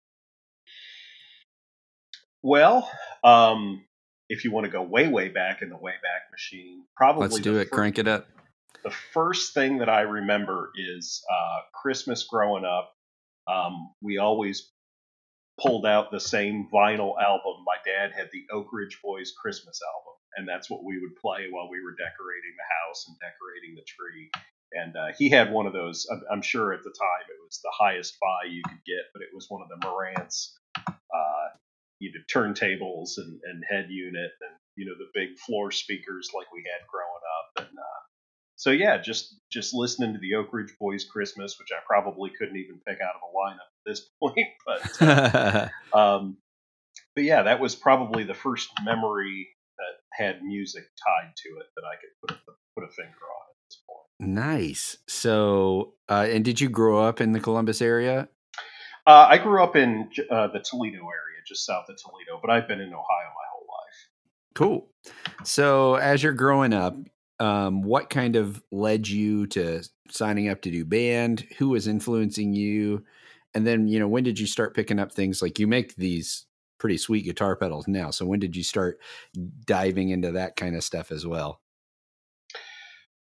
Well, 2.41 2.89
um, 3.23 3.85
if 4.27 4.43
you 4.43 4.51
want 4.51 4.65
to 4.65 4.71
go 4.71 4.81
way, 4.81 5.07
way 5.07 5.29
back 5.29 5.61
in 5.61 5.69
the 5.69 5.77
way 5.77 5.93
back 6.03 6.31
Machine, 6.31 6.83
probably 6.95 7.23
let's 7.23 7.39
do 7.39 7.55
it. 7.55 7.63
First, 7.63 7.71
Crank 7.71 7.97
it 7.97 8.07
up. 8.07 8.27
The 8.83 8.95
first 9.13 9.53
thing 9.53 9.79
that 9.79 9.89
I 9.89 10.01
remember 10.01 10.71
is 10.75 11.23
uh, 11.29 11.59
Christmas 11.73 12.23
growing 12.23 12.65
up. 12.65 12.93
Um, 13.47 13.93
we 14.01 14.17
always 14.17 14.71
pulled 15.59 15.85
out 15.85 16.11
the 16.11 16.19
same 16.19 16.67
vinyl 16.71 17.19
album. 17.21 17.65
My 17.65 17.77
dad 17.83 18.11
had 18.15 18.29
the 18.31 18.45
Oak 18.51 18.67
Ridge 18.71 18.99
Boys 19.03 19.33
Christmas 19.39 19.79
album, 19.83 20.13
and 20.37 20.47
that's 20.47 20.69
what 20.69 20.83
we 20.83 20.99
would 20.99 21.15
play 21.19 21.47
while 21.49 21.69
we 21.69 21.83
were 21.83 21.91
decorating 21.91 22.55
the 22.55 22.69
house 22.87 23.05
and 23.07 23.17
decorating 23.19 23.75
the 23.75 23.83
tree. 23.85 24.29
And 24.71 24.95
uh, 24.95 25.17
he 25.17 25.29
had 25.29 25.51
one 25.51 25.65
of 25.65 25.73
those. 25.73 26.07
I'm, 26.31 26.43
sure 26.43 26.73
at 26.73 26.83
the 26.83 26.93
time 26.93 27.25
it 27.27 27.41
was 27.43 27.59
the 27.63 27.73
highest 27.73 28.17
buy 28.21 28.47
you 28.49 28.61
could 28.63 28.85
get, 28.85 29.09
but 29.13 29.23
it 29.23 29.29
was 29.33 29.47
one 29.49 29.63
of 29.63 29.69
the 29.69 29.85
Marantz 29.85 30.53
uh, 31.13 31.47
you 31.99 32.11
know 32.13 32.21
turntables 32.31 33.17
and, 33.17 33.39
and 33.43 33.63
head 33.67 33.87
unit 33.89 34.31
and 34.41 34.55
you 34.75 34.85
know 34.85 34.95
the 34.97 35.11
big 35.13 35.37
floor 35.37 35.71
speakers 35.71 36.31
like 36.35 36.51
we 36.53 36.63
had 36.63 36.87
growing 36.87 37.25
up 37.37 37.67
and 37.67 37.77
uh, 37.77 38.01
so 38.59 38.71
yeah 38.71 38.97
just 38.97 39.39
just 39.49 39.73
listening 39.73 40.13
to 40.13 40.19
the 40.19 40.35
oak 40.35 40.49
ridge 40.51 40.75
boys 40.79 41.05
christmas 41.05 41.57
which 41.57 41.69
i 41.71 41.79
probably 41.87 42.29
couldn't 42.37 42.57
even 42.57 42.79
pick 42.85 42.99
out 43.01 43.15
of 43.15 43.21
a 43.23 43.35
lineup 43.35 43.55
at 43.55 43.85
this 43.85 44.09
point 44.19 44.47
but 44.65 45.01
uh, 45.01 45.67
um, 45.97 46.37
but 47.15 47.23
yeah 47.23 47.41
that 47.41 47.59
was 47.59 47.75
probably 47.75 48.23
the 48.23 48.33
first 48.33 48.69
memory 48.83 49.47
that 49.77 50.23
had 50.23 50.43
music 50.43 50.83
tied 50.83 51.31
to 51.35 51.49
it 51.59 51.67
that 51.75 51.83
i 51.85 51.95
could 51.95 52.09
put 52.21 52.31
a, 52.31 52.51
put 52.75 52.83
a 52.83 52.91
finger 52.91 53.09
on 53.09 53.45
at 53.49 53.55
this 53.69 53.81
point 53.87 54.29
nice 54.35 54.97
so 55.07 55.93
uh, 56.09 56.27
and 56.29 56.45
did 56.45 56.61
you 56.61 56.69
grow 56.69 57.01
up 57.01 57.21
in 57.21 57.31
the 57.31 57.39
columbus 57.39 57.81
area 57.81 58.27
uh, 59.07 59.25
I 59.27 59.39
grew 59.39 59.63
up 59.63 59.75
in 59.75 60.07
uh, 60.29 60.47
the 60.49 60.59
Toledo 60.59 60.99
area, 60.99 61.41
just 61.47 61.65
south 61.65 61.85
of 61.89 61.95
Toledo, 61.97 62.39
but 62.39 62.51
I've 62.51 62.67
been 62.67 62.79
in 62.79 62.89
Ohio 62.89 62.99
my 62.99 63.47
whole 63.51 63.65
life. 63.67 64.09
Cool. 64.53 64.87
So, 65.43 65.95
as 65.95 66.21
you're 66.21 66.33
growing 66.33 66.73
up, 66.73 66.95
um, 67.39 67.81
what 67.81 68.09
kind 68.09 68.35
of 68.35 68.61
led 68.71 69.07
you 69.07 69.47
to 69.47 69.83
signing 70.09 70.49
up 70.49 70.61
to 70.61 70.71
do 70.71 70.85
band? 70.85 71.45
Who 71.57 71.69
was 71.69 71.87
influencing 71.87 72.53
you? 72.53 73.03
And 73.53 73.65
then, 73.65 73.87
you 73.87 73.99
know, 73.99 74.07
when 74.07 74.23
did 74.23 74.39
you 74.39 74.45
start 74.45 74.75
picking 74.75 74.99
up 74.99 75.11
things 75.11 75.41
like 75.41 75.57
you 75.59 75.67
make 75.67 75.95
these 75.95 76.45
pretty 76.77 76.97
sweet 76.97 77.25
guitar 77.25 77.55
pedals 77.55 77.87
now? 77.87 78.11
So, 78.11 78.25
when 78.25 78.39
did 78.39 78.55
you 78.55 78.63
start 78.63 78.99
diving 79.65 80.09
into 80.09 80.33
that 80.33 80.55
kind 80.55 80.75
of 80.75 80.83
stuff 80.83 81.11
as 81.11 81.25
well? 81.25 81.61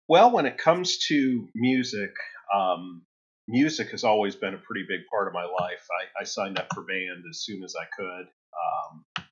Well, 0.07 0.31
when 0.31 0.45
it 0.45 0.57
comes 0.57 0.99
to 1.07 1.47
music, 1.55 2.11
um, 2.53 3.03
music 3.47 3.89
has 3.89 4.03
always 4.03 4.35
been 4.35 4.53
a 4.53 4.59
pretty 4.59 4.85
big 4.87 5.01
part 5.11 5.27
of 5.27 5.33
my 5.33 5.43
life. 5.43 5.85
I, 5.91 6.21
I 6.21 6.23
signed 6.23 6.59
up 6.59 6.67
for 6.73 6.83
band 6.83 7.23
as 7.29 7.43
soon 7.43 7.63
as 7.63 7.75
I 7.79 7.85
could. 7.95 8.27
Um, 8.55 9.25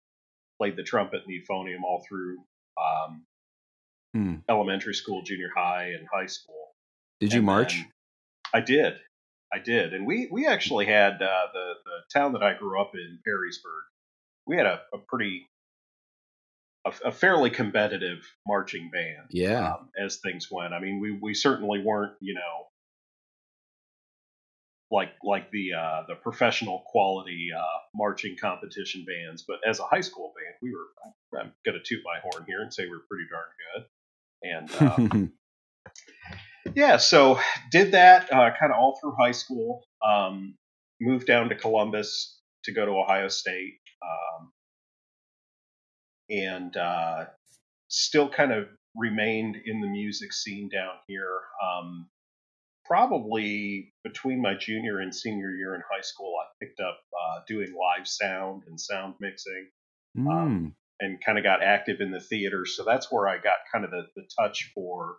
played 0.59 0.75
the 0.75 0.83
trumpet 0.83 1.21
and 1.25 1.33
euphonium 1.33 1.83
all 1.83 2.03
through 2.07 2.37
um, 2.77 3.25
hmm. 4.13 4.35
elementary 4.49 4.93
school, 4.93 5.21
junior 5.23 5.49
high, 5.55 5.93
and 5.97 6.07
high 6.11 6.27
school. 6.27 6.73
Did 7.19 7.33
you 7.33 7.41
march? 7.41 7.83
I 8.53 8.61
did. 8.61 8.93
I 9.53 9.59
did, 9.59 9.93
and 9.93 10.07
we 10.07 10.27
we 10.31 10.47
actually 10.47 10.85
had 10.87 11.21
uh, 11.21 11.47
the 11.53 11.73
the 11.85 12.19
town 12.19 12.33
that 12.33 12.43
I 12.43 12.57
grew 12.57 12.81
up 12.81 12.93
in, 12.95 13.19
Perrysburg. 13.27 13.83
We 14.47 14.57
had 14.57 14.65
a, 14.65 14.81
a 14.93 14.97
pretty 14.97 15.47
a, 16.85 16.93
a, 17.05 17.11
fairly 17.11 17.49
competitive 17.49 18.25
marching 18.47 18.89
band. 18.91 19.27
Yeah. 19.29 19.75
Um, 19.75 19.89
as 19.97 20.17
things 20.17 20.49
went, 20.51 20.73
I 20.73 20.79
mean, 20.79 20.99
we 20.99 21.11
we 21.11 21.33
certainly 21.35 21.81
weren't 21.83 22.13
you 22.19 22.33
know 22.33 22.67
like 24.93 25.11
like 25.23 25.51
the 25.51 25.73
uh, 25.73 26.03
the 26.07 26.15
professional 26.15 26.83
quality 26.87 27.49
uh, 27.55 27.79
marching 27.95 28.35
competition 28.39 29.05
bands. 29.05 29.43
But 29.47 29.59
as 29.67 29.79
a 29.79 29.83
high 29.83 30.01
school 30.01 30.33
band, 30.35 30.55
we 30.61 30.71
were 30.71 31.39
I'm 31.39 31.51
going 31.65 31.77
to 31.77 31.83
toot 31.83 32.03
my 32.05 32.19
horn 32.21 32.45
here 32.47 32.61
and 32.61 32.73
say 32.73 32.85
we 32.85 32.95
are 32.95 33.05
pretty 33.09 33.25
darn 33.29 33.49
good. 33.75 33.85
And 34.43 34.69
uh, 34.79 35.27
yeah, 36.75 36.97
so 36.97 37.39
did 37.71 37.93
that 37.93 38.31
uh, 38.31 38.51
kind 38.59 38.71
of 38.71 38.77
all 38.77 38.97
through 38.99 39.15
high 39.17 39.31
school. 39.31 39.83
Um, 40.05 40.55
moved 41.01 41.27
down 41.27 41.49
to 41.49 41.55
Columbus 41.55 42.39
to 42.65 42.73
go 42.73 42.85
to 42.85 42.91
Ohio 42.91 43.27
State, 43.27 43.79
um, 44.01 44.51
and 46.29 46.77
uh, 46.77 47.25
still 47.87 48.29
kind 48.29 48.51
of 48.51 48.67
remained 48.95 49.57
in 49.65 49.81
the 49.81 49.87
music 49.87 50.33
scene 50.33 50.69
down 50.69 50.93
here. 51.07 51.39
Um, 51.63 52.09
probably 52.85 53.93
between 54.03 54.41
my 54.41 54.55
junior 54.55 54.99
and 54.99 55.15
senior 55.15 55.51
year 55.51 55.75
in 55.75 55.81
high 55.89 56.01
school, 56.01 56.33
I 56.41 56.45
picked 56.63 56.79
up 56.79 56.97
uh, 57.11 57.41
doing 57.47 57.73
live 57.73 58.07
sound 58.07 58.63
and 58.67 58.79
sound 58.79 59.15
mixing, 59.19 59.69
mm. 60.17 60.31
um. 60.31 60.75
And 61.03 61.23
kind 61.23 61.37
of 61.37 61.43
got 61.43 61.61
active 61.61 61.99
in 61.99 62.11
the 62.11 62.19
theater. 62.19 62.65
So 62.65 62.83
that's 62.83 63.11
where 63.11 63.27
I 63.27 63.35
got 63.35 63.55
kind 63.71 63.83
of 63.83 63.91
the, 63.91 64.03
the 64.15 64.23
touch 64.39 64.71
for 64.73 65.17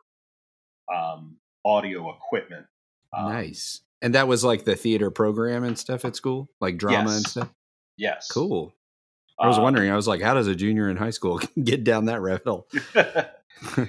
um, 0.92 1.36
audio 1.64 2.14
equipment. 2.14 2.66
Um, 3.16 3.32
nice. 3.32 3.82
And 4.02 4.14
that 4.14 4.26
was 4.26 4.44
like 4.44 4.64
the 4.64 4.76
theater 4.76 5.10
program 5.10 5.62
and 5.64 5.78
stuff 5.78 6.04
at 6.04 6.16
school, 6.16 6.50
like 6.60 6.78
drama 6.78 7.10
yes. 7.10 7.16
and 7.16 7.26
stuff. 7.26 7.50
Yes. 7.96 8.28
Cool. 8.30 8.74
I 9.38 9.46
was 9.46 9.58
um, 9.58 9.62
wondering. 9.62 9.90
I 9.90 9.96
was 9.96 10.08
like, 10.08 10.22
how 10.22 10.34
does 10.34 10.46
a 10.46 10.54
junior 10.54 10.88
in 10.88 10.96
high 10.96 11.10
school 11.10 11.40
get 11.62 11.84
down 11.84 12.06
that 12.06 12.20
rabbit 12.20 12.46
hole? 12.46 12.68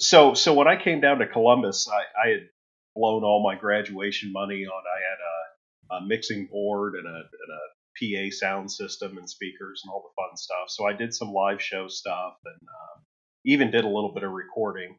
so, 0.00 0.34
so 0.34 0.54
when 0.54 0.68
I 0.68 0.76
came 0.76 1.00
down 1.00 1.18
to 1.18 1.26
Columbus, 1.26 1.88
I, 1.88 2.28
I 2.28 2.30
had 2.30 2.48
blown 2.94 3.24
all 3.24 3.42
my 3.42 3.58
graduation 3.58 4.32
money 4.32 4.66
on. 4.66 4.82
I 4.86 5.96
had 5.96 5.98
a, 5.98 6.04
a 6.04 6.06
mixing 6.06 6.46
board 6.46 6.94
and 6.94 7.06
a, 7.06 7.10
and 7.10 7.16
a, 7.16 7.71
PA 7.98 8.30
sound 8.30 8.70
system 8.70 9.18
and 9.18 9.28
speakers 9.28 9.82
and 9.84 9.92
all 9.92 10.02
the 10.02 10.22
fun 10.22 10.36
stuff. 10.36 10.68
So 10.68 10.86
I 10.86 10.92
did 10.92 11.14
some 11.14 11.32
live 11.32 11.62
show 11.62 11.88
stuff 11.88 12.34
and 12.44 12.68
uh, 12.68 13.00
even 13.44 13.70
did 13.70 13.84
a 13.84 13.88
little 13.88 14.12
bit 14.14 14.22
of 14.22 14.32
recording 14.32 14.96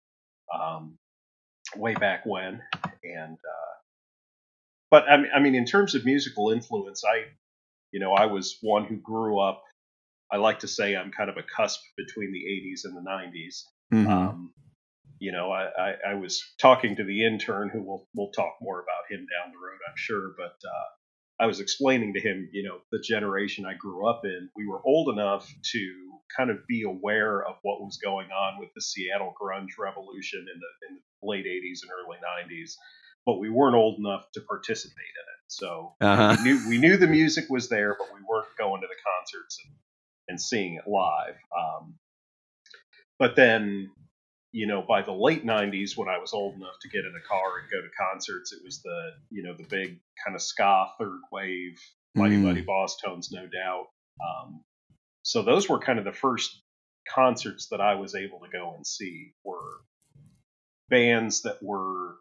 um, 0.53 0.97
way 1.75 1.93
back 1.93 2.25
when. 2.25 2.61
And 3.03 3.33
uh, 3.33 3.73
but 4.91 5.09
I 5.09 5.17
mean, 5.17 5.31
I 5.35 5.39
mean, 5.39 5.55
in 5.55 5.65
terms 5.65 5.95
of 5.95 6.05
musical 6.05 6.51
influence, 6.51 7.03
I 7.03 7.25
you 7.91 7.99
know 7.99 8.13
I 8.13 8.27
was 8.27 8.57
one 8.61 8.85
who 8.85 8.97
grew 8.97 9.39
up. 9.39 9.63
I 10.31 10.37
like 10.37 10.59
to 10.59 10.67
say 10.67 10.95
I'm 10.95 11.11
kind 11.11 11.29
of 11.29 11.37
a 11.37 11.43
cusp 11.43 11.79
between 11.95 12.31
the 12.31 12.39
80s 12.39 12.85
and 12.85 12.97
the 12.97 13.07
90s. 13.07 13.63
Mm-hmm. 13.93 14.11
Um, 14.11 14.53
you 15.19 15.31
know, 15.31 15.51
I, 15.51 15.69
I, 15.77 15.93
I, 16.11 16.13
was 16.15 16.43
talking 16.59 16.95
to 16.95 17.03
the 17.03 17.23
intern 17.23 17.69
who 17.69 17.83
will 17.83 18.07
we'll 18.15 18.31
talk 18.31 18.55
more 18.61 18.81
about 18.81 19.11
him 19.11 19.19
down 19.19 19.51
the 19.51 19.57
road, 19.57 19.79
I'm 19.87 19.95
sure. 19.95 20.31
But 20.35 20.57
uh, 20.67 20.87
I 21.43 21.45
was 21.45 21.59
explaining 21.59 22.13
to 22.13 22.21
him, 22.21 22.47
you 22.53 22.63
know, 22.63 22.77
the 22.89 23.03
generation 23.03 23.65
I 23.65 23.73
grew 23.73 24.09
up 24.09 24.21
in, 24.23 24.49
we 24.55 24.65
were 24.65 24.79
old 24.85 25.09
enough 25.09 25.45
to 25.73 25.93
kind 26.37 26.49
of 26.49 26.65
be 26.67 26.83
aware 26.83 27.45
of 27.45 27.55
what 27.63 27.81
was 27.81 27.99
going 28.01 28.29
on 28.31 28.61
with 28.61 28.69
the 28.73 28.81
Seattle 28.81 29.33
grunge 29.39 29.77
revolution 29.77 30.39
in 30.39 30.45
the, 30.61 30.87
in 30.87 30.99
the 31.21 31.27
late 31.27 31.45
80s 31.45 31.79
and 31.83 31.91
early 31.91 32.17
90s, 32.17 32.75
but 33.25 33.39
we 33.39 33.49
weren't 33.49 33.75
old 33.75 33.99
enough 33.99 34.23
to 34.35 34.41
participate 34.41 34.95
in 34.95 35.25
it. 35.35 35.43
So 35.47 35.95
uh-huh. 35.99 36.37
we, 36.37 36.43
knew, 36.43 36.69
we 36.69 36.77
knew 36.77 36.95
the 36.95 37.07
music 37.07 37.49
was 37.49 37.67
there, 37.67 37.93
but 37.99 38.07
we 38.13 38.21
weren't 38.25 38.47
going 38.57 38.79
to 38.79 38.87
the 38.87 38.95
concerts 39.05 39.59
and, 39.65 39.75
and 40.29 40.41
seeing 40.41 40.75
it 40.75 40.87
live. 40.87 41.35
Um, 41.51 41.95
but 43.19 43.35
then 43.35 43.91
you 44.53 44.67
know, 44.67 44.83
by 44.87 45.01
the 45.01 45.11
late 45.11 45.45
'90s, 45.45 45.97
when 45.97 46.07
I 46.07 46.19
was 46.19 46.31
old 46.31 46.55
enough 46.55 46.79
to 46.81 46.87
get 46.87 47.05
in 47.05 47.13
a 47.15 47.27
car 47.27 47.59
and 47.59 47.69
go 47.71 47.81
to 47.81 47.89
concerts, 47.99 48.53
it 48.53 48.63
was 48.63 48.81
the 48.81 49.11
you 49.31 49.43
know 49.43 49.53
the 49.53 49.67
big 49.67 49.99
kind 50.23 50.35
of 50.35 50.41
ska 50.41 50.85
third 50.99 51.19
wave, 51.31 51.79
Mighty 52.15 52.37
mm. 52.37 52.43
Mighty 52.43 52.63
Bosstones, 52.63 53.31
no 53.31 53.47
doubt. 53.47 53.87
Um, 54.23 54.63
so 55.23 55.41
those 55.41 55.67
were 55.67 55.79
kind 55.79 55.97
of 55.97 56.05
the 56.05 56.13
first 56.13 56.61
concerts 57.09 57.67
that 57.69 57.81
I 57.81 57.95
was 57.95 58.15
able 58.15 58.39
to 58.39 58.49
go 58.49 58.73
and 58.75 58.85
see 58.85 59.33
were 59.43 59.81
bands 60.89 61.41
that 61.41 61.57
were 61.61 62.17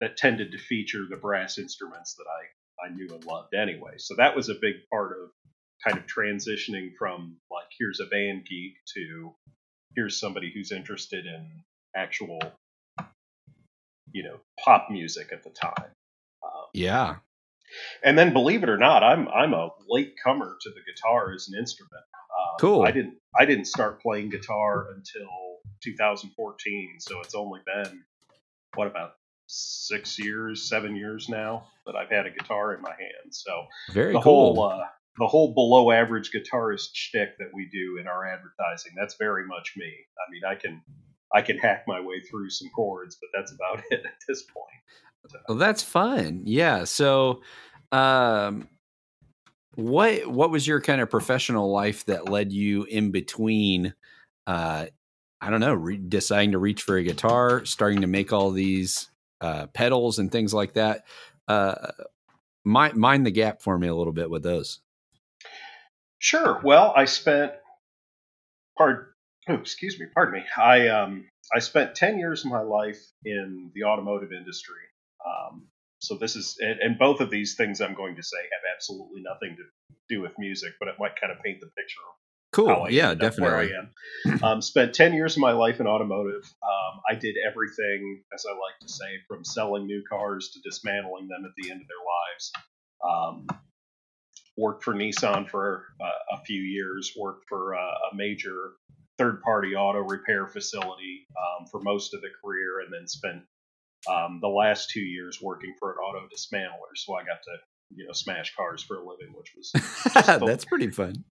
that 0.00 0.16
tended 0.16 0.52
to 0.52 0.58
feature 0.58 1.04
the 1.08 1.16
brass 1.16 1.58
instruments 1.58 2.14
that 2.14 2.24
I 2.24 2.86
I 2.86 2.94
knew 2.94 3.08
and 3.12 3.24
loved 3.24 3.54
anyway. 3.54 3.94
So 3.98 4.14
that 4.16 4.34
was 4.34 4.48
a 4.48 4.54
big 4.54 4.76
part 4.90 5.12
of 5.12 5.30
kind 5.86 5.98
of 5.98 6.06
transitioning 6.06 6.94
from 6.98 7.36
like 7.50 7.68
here's 7.78 8.00
a 8.00 8.06
band 8.06 8.46
geek 8.48 8.74
to 8.94 9.34
here's 9.96 10.20
somebody 10.20 10.52
who's 10.54 10.70
interested 10.70 11.26
in 11.26 11.48
actual, 11.96 12.38
you 14.12 14.22
know, 14.22 14.36
pop 14.62 14.88
music 14.90 15.30
at 15.32 15.42
the 15.42 15.50
time. 15.50 15.90
Um, 16.44 16.66
yeah. 16.74 17.16
And 18.04 18.16
then, 18.16 18.32
believe 18.32 18.62
it 18.62 18.68
or 18.68 18.78
not, 18.78 19.02
I'm 19.02 19.26
I'm 19.28 19.52
a 19.52 19.70
late 19.88 20.14
comer 20.22 20.56
to 20.60 20.70
the 20.70 20.80
guitar 20.86 21.32
as 21.32 21.48
an 21.48 21.58
instrument. 21.58 22.04
Um, 22.14 22.56
cool. 22.60 22.82
I 22.82 22.92
didn't 22.92 23.14
I 23.36 23.44
didn't 23.44 23.64
start 23.64 24.00
playing 24.00 24.30
guitar 24.30 24.88
until 24.94 25.58
2014, 25.82 26.96
so 27.00 27.20
it's 27.20 27.34
only 27.34 27.60
been 27.66 28.04
what 28.76 28.86
about 28.86 29.14
six 29.48 30.18
years, 30.18 30.68
seven 30.68 30.94
years 30.94 31.28
now 31.28 31.66
that 31.86 31.96
I've 31.96 32.10
had 32.10 32.26
a 32.26 32.30
guitar 32.30 32.74
in 32.74 32.82
my 32.82 32.90
hand. 32.90 33.32
So 33.32 33.66
very 33.92 34.12
the 34.12 34.20
cool. 34.20 34.54
whole 34.54 34.64
uh, 34.64 34.84
the 35.18 35.26
whole 35.26 35.54
below 35.54 35.90
average 35.90 36.30
guitarist 36.30 36.90
shtick 36.92 37.38
that 37.38 37.48
we 37.54 37.68
do 37.72 37.98
in 38.00 38.06
our 38.06 38.26
advertising, 38.26 38.92
that's 38.96 39.16
very 39.18 39.46
much 39.46 39.74
me. 39.76 39.86
I 39.86 40.30
mean, 40.30 40.42
I 40.46 40.54
can 40.54 40.82
I 41.34 41.42
can 41.42 41.58
hack 41.58 41.84
my 41.86 42.00
way 42.00 42.20
through 42.20 42.50
some 42.50 42.68
chords, 42.74 43.16
but 43.20 43.28
that's 43.34 43.52
about 43.52 43.84
it 43.90 44.00
at 44.04 44.14
this 44.28 44.42
point. 44.42 44.66
So. 45.28 45.38
Well, 45.48 45.58
that's 45.58 45.82
fun. 45.82 46.42
Yeah. 46.44 46.84
So, 46.84 47.42
um, 47.90 48.68
what 49.74 50.26
what 50.26 50.50
was 50.50 50.66
your 50.66 50.80
kind 50.80 51.00
of 51.00 51.10
professional 51.10 51.70
life 51.70 52.04
that 52.06 52.28
led 52.28 52.52
you 52.52 52.84
in 52.84 53.10
between? 53.10 53.94
Uh, 54.46 54.86
I 55.40 55.50
don't 55.50 55.60
know, 55.60 55.74
re- 55.74 55.96
deciding 55.96 56.52
to 56.52 56.58
reach 56.58 56.82
for 56.82 56.96
a 56.96 57.02
guitar, 57.02 57.64
starting 57.64 58.00
to 58.02 58.06
make 58.06 58.32
all 58.32 58.50
these 58.50 59.10
uh, 59.40 59.66
pedals 59.66 60.18
and 60.18 60.32
things 60.32 60.54
like 60.54 60.74
that. 60.74 61.04
Uh, 61.46 61.90
mind, 62.64 62.94
mind 62.94 63.26
the 63.26 63.30
gap 63.30 63.60
for 63.60 63.78
me 63.78 63.88
a 63.88 63.94
little 63.94 64.12
bit 64.12 64.30
with 64.30 64.42
those. 64.42 64.80
Sure. 66.18 66.60
Well, 66.64 66.92
I 66.96 67.04
spent 67.04 67.52
pardon, 68.76 69.06
oh, 69.48 69.54
excuse 69.54 69.98
me, 69.98 70.06
pardon 70.12 70.34
me. 70.40 70.46
I 70.56 70.88
um 70.88 71.28
I 71.54 71.60
spent 71.60 71.94
ten 71.94 72.18
years 72.18 72.44
of 72.44 72.50
my 72.50 72.60
life 72.62 73.00
in 73.24 73.70
the 73.74 73.84
automotive 73.84 74.32
industry. 74.32 74.74
Um, 75.26 75.68
so 76.00 76.16
this 76.16 76.36
is 76.36 76.56
and, 76.60 76.78
and 76.80 76.98
both 76.98 77.20
of 77.20 77.30
these 77.30 77.56
things 77.56 77.80
I'm 77.80 77.94
going 77.94 78.16
to 78.16 78.22
say 78.22 78.36
have 78.38 78.74
absolutely 78.76 79.22
nothing 79.22 79.56
to 79.56 79.62
do 80.08 80.22
with 80.22 80.32
music, 80.38 80.74
but 80.78 80.88
it 80.88 80.94
might 80.98 81.20
kind 81.20 81.32
of 81.32 81.42
paint 81.42 81.60
the 81.60 81.66
picture 81.66 82.00
Cool. 82.52 82.88
yeah, 82.90 83.12
definitely. 83.14 83.70
I 83.74 84.38
Um, 84.42 84.62
spent 84.62 84.94
10 84.94 85.12
years 85.12 85.36
of 85.36 85.40
my 85.42 85.52
life 85.52 85.78
in 85.80 85.86
automotive. 85.86 86.42
Um, 86.62 87.00
I 87.10 87.14
did 87.14 87.36
everything, 87.46 88.22
as 88.32 88.46
I 88.48 88.52
like 88.52 88.78
to 88.80 88.88
say, 88.88 89.04
from 89.28 89.44
selling 89.44 89.86
new 89.86 90.02
cars 90.08 90.50
to 90.54 90.60
dismantling 90.60 91.28
them 91.28 91.44
at 91.44 91.50
the 91.56 91.70
end 91.70 91.82
of 91.82 91.86
their 91.88 91.98
lives. 91.98 92.52
Worked 94.56 94.84
for 94.84 94.94
Nissan 94.94 95.48
for 95.48 95.86
uh, 96.00 96.36
a 96.36 96.44
few 96.44 96.60
years, 96.60 97.12
worked 97.18 97.44
for 97.48 97.74
uh, 97.74 97.78
a 98.12 98.14
major 98.14 98.72
third 99.18 99.40
party 99.42 99.74
auto 99.74 100.00
repair 100.00 100.46
facility 100.46 101.26
um, 101.36 101.66
for 101.66 101.80
most 101.80 102.14
of 102.14 102.20
the 102.20 102.28
career, 102.42 102.80
and 102.80 102.92
then 102.92 103.06
spent 103.06 103.42
um, 104.10 104.38
the 104.40 104.48
last 104.48 104.90
two 104.90 105.00
years 105.00 105.40
working 105.42 105.74
for 105.78 105.92
an 105.92 105.98
auto 105.98 106.26
dismantler. 106.26 106.94
So 106.94 107.14
I 107.14 107.20
got 107.20 107.42
to 107.42 107.56
you 107.94 108.06
know 108.06 108.12
smash 108.12 108.54
cars 108.56 108.82
for 108.82 108.96
a 108.96 109.00
living, 109.00 109.34
which 109.34 109.52
was 109.56 109.72
that's 110.46 110.64
pretty 110.64 110.90
fun. 110.90 111.24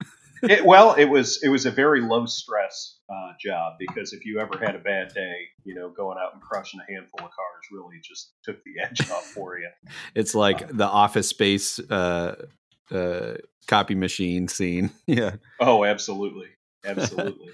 it, 0.43 0.65
well, 0.65 0.93
it 0.93 1.05
was 1.05 1.41
it 1.43 1.49
was 1.49 1.65
a 1.65 1.71
very 1.71 2.01
low 2.01 2.25
stress 2.25 2.99
uh, 3.09 3.31
job 3.39 3.73
because 3.79 4.13
if 4.13 4.25
you 4.25 4.39
ever 4.39 4.57
had 4.57 4.75
a 4.75 4.79
bad 4.79 5.13
day, 5.13 5.47
you 5.63 5.75
know, 5.75 5.89
going 5.89 6.17
out 6.21 6.33
and 6.33 6.41
crushing 6.41 6.79
a 6.79 6.91
handful 6.91 7.19
of 7.19 7.31
cars 7.31 7.65
really 7.71 7.99
just 8.03 8.33
took 8.43 8.57
the 8.63 8.71
edge 8.83 9.09
off 9.09 9.25
for 9.25 9.57
you. 9.57 9.69
It's 10.13 10.35
like 10.35 10.63
uh, 10.63 10.67
the 10.71 10.85
Office 10.85 11.29
Space 11.29 11.79
uh, 11.79 12.35
uh, 12.91 13.35
copy 13.67 13.95
machine 13.95 14.47
scene. 14.47 14.91
yeah. 15.07 15.35
Oh, 15.59 15.85
absolutely, 15.85 16.49
absolutely. 16.85 17.49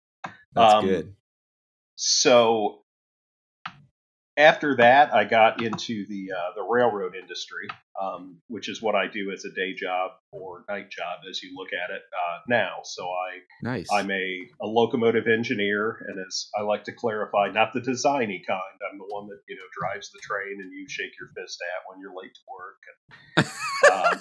That's 0.54 0.74
um, 0.74 0.84
good. 0.84 1.14
So 1.96 2.82
after 4.36 4.76
that, 4.76 5.14
I 5.14 5.24
got 5.24 5.62
into 5.62 6.06
the 6.06 6.28
uh, 6.36 6.54
the 6.54 6.62
railroad 6.62 7.14
industry, 7.16 7.68
um, 8.00 8.38
which 8.48 8.68
is 8.68 8.82
what 8.82 8.94
I 8.94 9.06
do 9.06 9.30
as 9.32 9.44
a 9.44 9.50
day 9.54 9.74
job 9.74 10.12
or 10.30 10.64
night 10.68 10.90
job, 10.90 11.20
as 11.28 11.42
you 11.42 11.54
look 11.56 11.68
at 11.72 11.94
it 11.94 12.02
uh, 12.02 12.40
now. 12.48 12.80
So 12.84 13.04
I 13.04 13.38
nice. 13.62 13.86
I'm 13.90 14.10
a, 14.10 14.48
a 14.60 14.66
locomotive 14.66 15.26
engineer, 15.26 16.04
and 16.06 16.18
as 16.18 16.48
I 16.58 16.62
like 16.62 16.84
to 16.84 16.92
clarify, 16.92 17.50
not 17.50 17.72
the 17.72 17.80
designy 17.80 18.40
kind. 18.46 18.78
I'm 18.90 18.98
the 18.98 19.06
one 19.08 19.26
that 19.28 19.40
you 19.48 19.56
know 19.56 19.62
drives 19.80 20.10
the 20.10 20.20
train 20.22 20.60
and 20.60 20.70
you 20.70 20.86
shake 20.88 21.12
your 21.18 21.30
fist 21.36 21.58
at 21.62 21.88
when 21.88 22.00
you're 22.00 22.14
late 22.14 22.34
to 22.34 22.40
work. 22.52 22.80
And, 23.36 24.12
um, 24.16 24.20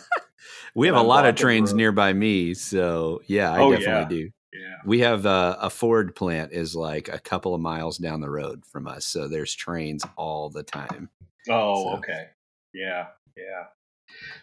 we 0.75 0.87
have 0.87 0.95
a 0.95 1.01
lot 1.01 1.25
of 1.25 1.35
trains 1.35 1.73
nearby 1.73 2.13
me, 2.13 2.53
so 2.53 3.21
yeah, 3.27 3.51
I 3.51 3.59
oh, 3.59 3.71
definitely 3.71 4.17
yeah. 4.17 4.23
do. 4.23 4.29
Yeah. 4.59 4.75
We 4.85 4.99
have 4.99 5.25
a, 5.25 5.57
a, 5.61 5.69
Ford 5.69 6.15
plant 6.15 6.51
is 6.51 6.75
like 6.75 7.09
a 7.09 7.19
couple 7.19 7.53
of 7.53 7.61
miles 7.61 7.97
down 7.97 8.21
the 8.21 8.29
road 8.29 8.65
from 8.65 8.87
us, 8.87 9.05
so 9.05 9.27
there's 9.27 9.53
trains 9.53 10.05
all 10.17 10.49
the 10.49 10.63
time. 10.63 11.09
Oh, 11.49 11.83
so. 11.83 11.97
okay. 11.97 12.27
Yeah, 12.73 13.07
yeah. 13.37 13.65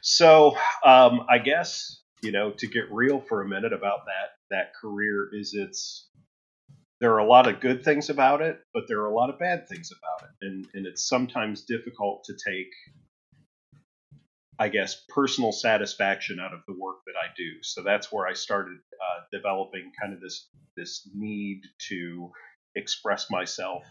So, 0.01 0.57
um, 0.85 1.27
I 1.29 1.39
guess 1.39 2.01
you 2.23 2.33
know 2.33 2.53
to 2.53 2.67
get 2.67 2.85
real 2.91 3.21
for 3.21 3.43
a 3.43 3.49
minute 3.49 3.73
about 3.73 4.07
that 4.07 4.31
that 4.51 4.75
career 4.81 5.29
is 5.33 5.55
it's 5.55 6.09
there 7.01 7.13
are 7.13 7.19
a 7.19 7.27
lot 7.27 7.49
of 7.49 7.61
good 7.61 7.85
things 7.85 8.11
about 8.11 8.41
it, 8.43 8.61
but 8.73 8.85
there 8.87 9.01
are 9.01 9.11
a 9.11 9.15
lot 9.15 9.29
of 9.29 9.39
bad 9.39 9.69
things 9.69 9.91
about 9.91 10.29
it, 10.29 10.47
and 10.47 10.67
and 10.75 10.87
it's 10.87 11.09
sometimes 11.09 11.65
difficult 11.65 12.25
to 12.25 12.35
take 12.35 12.73
I 14.63 14.69
guess, 14.69 15.05
personal 15.09 15.51
satisfaction 15.51 16.39
out 16.39 16.55
of 16.55 16.61
the 16.69 16.77
work 16.79 16.99
that 17.07 17.17
I 17.21 17.35
do. 17.37 17.63
So 17.63 17.83
that's 17.83 18.13
where 18.13 18.29
I 18.29 18.35
started 18.35 18.79
uh, 18.93 19.21
developing 19.33 19.91
kind 20.01 20.15
of 20.15 20.21
this 20.21 20.49
this 20.77 21.11
need 21.13 21.63
to 21.89 22.31
express 22.77 23.29
myself 23.29 23.83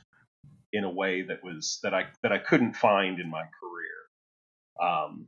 in 0.72 0.86
a 0.86 0.90
way 0.90 1.24
that 1.24 1.44
was 1.44 1.80
that 1.84 1.94
I 1.94 2.06
that 2.24 2.32
I 2.32 2.38
couldn't 2.38 2.78
find 2.78 3.20
in 3.20 3.30
my 3.30 3.44
career. 3.60 4.90
Um, 4.90 5.28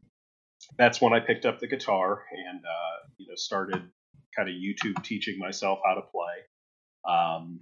that's 0.78 1.02
when 1.02 1.12
I 1.12 1.20
picked 1.20 1.46
up 1.46 1.60
the 1.60 1.68
guitar 1.68 2.24
and 2.32 2.60
uh, 2.60 3.08
you 3.18 3.28
know 3.28 3.36
started 3.36 3.84
kind 4.34 4.48
of 4.48 4.56
YouTube 4.56 5.04
teaching 5.04 5.38
myself 5.40 5.80
how 5.86 5.96
to 5.96 6.04
play. 6.04 7.14
Um, 7.14 7.60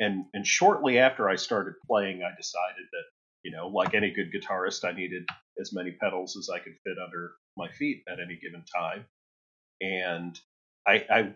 and 0.00 0.24
and 0.34 0.44
shortly 0.44 0.98
after 0.98 1.30
I 1.30 1.36
started 1.36 1.74
playing, 1.86 2.24
I 2.24 2.34
decided 2.36 2.86
that 2.90 3.04
you 3.42 3.50
know, 3.50 3.68
like 3.68 3.94
any 3.94 4.10
good 4.10 4.32
guitarist, 4.32 4.84
I 4.84 4.92
needed 4.92 5.28
as 5.60 5.72
many 5.72 5.92
pedals 5.92 6.36
as 6.36 6.48
I 6.48 6.58
could 6.58 6.74
fit 6.84 6.96
under 7.04 7.32
my 7.56 7.68
feet 7.68 8.04
at 8.08 8.20
any 8.20 8.38
given 8.40 8.64
time. 8.74 9.04
And 9.80 10.38
I, 10.86 11.04
I 11.10 11.32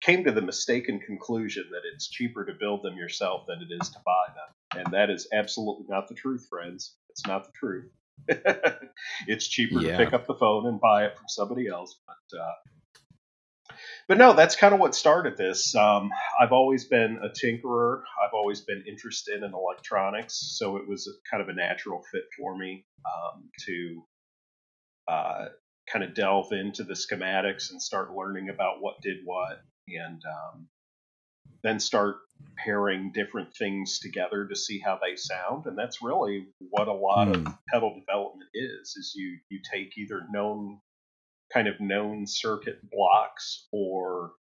came 0.00 0.24
to 0.24 0.32
the 0.32 0.42
mistaken 0.42 1.00
conclusion 1.00 1.64
that 1.70 1.82
it's 1.92 2.08
cheaper 2.08 2.44
to 2.44 2.52
build 2.52 2.82
them 2.82 2.96
yourself 2.96 3.46
than 3.46 3.60
it 3.60 3.68
is 3.70 3.88
to 3.90 3.98
buy 4.04 4.26
them. 4.34 4.84
And 4.84 4.94
that 4.94 5.10
is 5.10 5.28
absolutely 5.32 5.86
not 5.88 6.08
the 6.08 6.14
truth, 6.14 6.46
friends. 6.48 6.96
It's 7.10 7.26
not 7.26 7.44
the 7.44 7.52
truth. 7.52 7.90
it's 9.26 9.46
cheaper 9.48 9.80
yeah. 9.80 9.96
to 9.96 10.04
pick 10.04 10.14
up 10.14 10.26
the 10.26 10.34
phone 10.34 10.66
and 10.66 10.80
buy 10.80 11.04
it 11.04 11.16
from 11.16 11.26
somebody 11.28 11.68
else. 11.68 11.98
But 12.06 12.38
uh, 12.38 12.52
but 14.08 14.18
no, 14.18 14.32
that's 14.32 14.56
kind 14.56 14.74
of 14.74 14.80
what 14.80 14.94
started 14.94 15.36
this. 15.36 15.74
Um, 15.74 16.10
I've 16.40 16.52
always 16.52 16.84
been 16.84 17.18
a 17.22 17.28
tinkerer. 17.28 18.02
I've 18.22 18.34
always 18.34 18.60
been 18.60 18.84
interested 18.88 19.42
in 19.42 19.52
electronics, 19.52 20.56
so 20.58 20.76
it 20.76 20.88
was 20.88 21.08
kind 21.30 21.42
of 21.42 21.48
a 21.48 21.54
natural 21.54 22.02
fit 22.10 22.24
for 22.38 22.56
me 22.56 22.84
um, 23.06 23.50
to 23.66 24.02
uh, 25.08 25.44
kind 25.90 26.04
of 26.04 26.14
delve 26.14 26.52
into 26.52 26.84
the 26.84 26.94
schematics 26.94 27.70
and 27.70 27.82
start 27.82 28.14
learning 28.14 28.48
about 28.48 28.80
what 28.80 29.00
did 29.02 29.18
what, 29.24 29.60
and 29.88 30.22
um, 30.24 30.68
then 31.62 31.80
start 31.80 32.16
pairing 32.56 33.12
different 33.12 33.54
things 33.56 33.98
together 34.00 34.46
to 34.46 34.56
see 34.56 34.78
how 34.78 34.98
they 35.00 35.16
sound. 35.16 35.66
And 35.66 35.78
that's 35.78 36.02
really 36.02 36.46
what 36.58 36.88
a 36.88 36.92
lot 36.92 37.28
mm. 37.28 37.34
of 37.34 37.42
hmm. 37.42 37.52
pedal 37.72 37.94
development 37.98 38.50
is: 38.54 38.94
is 38.96 39.12
you 39.14 39.38
you 39.48 39.60
take 39.70 39.96
either 39.96 40.22
known 40.30 40.80
kind 41.52 41.68
of 41.68 41.80
known 41.80 42.26
circuit 42.26 42.78
blocks 42.90 43.66
or 43.72 44.32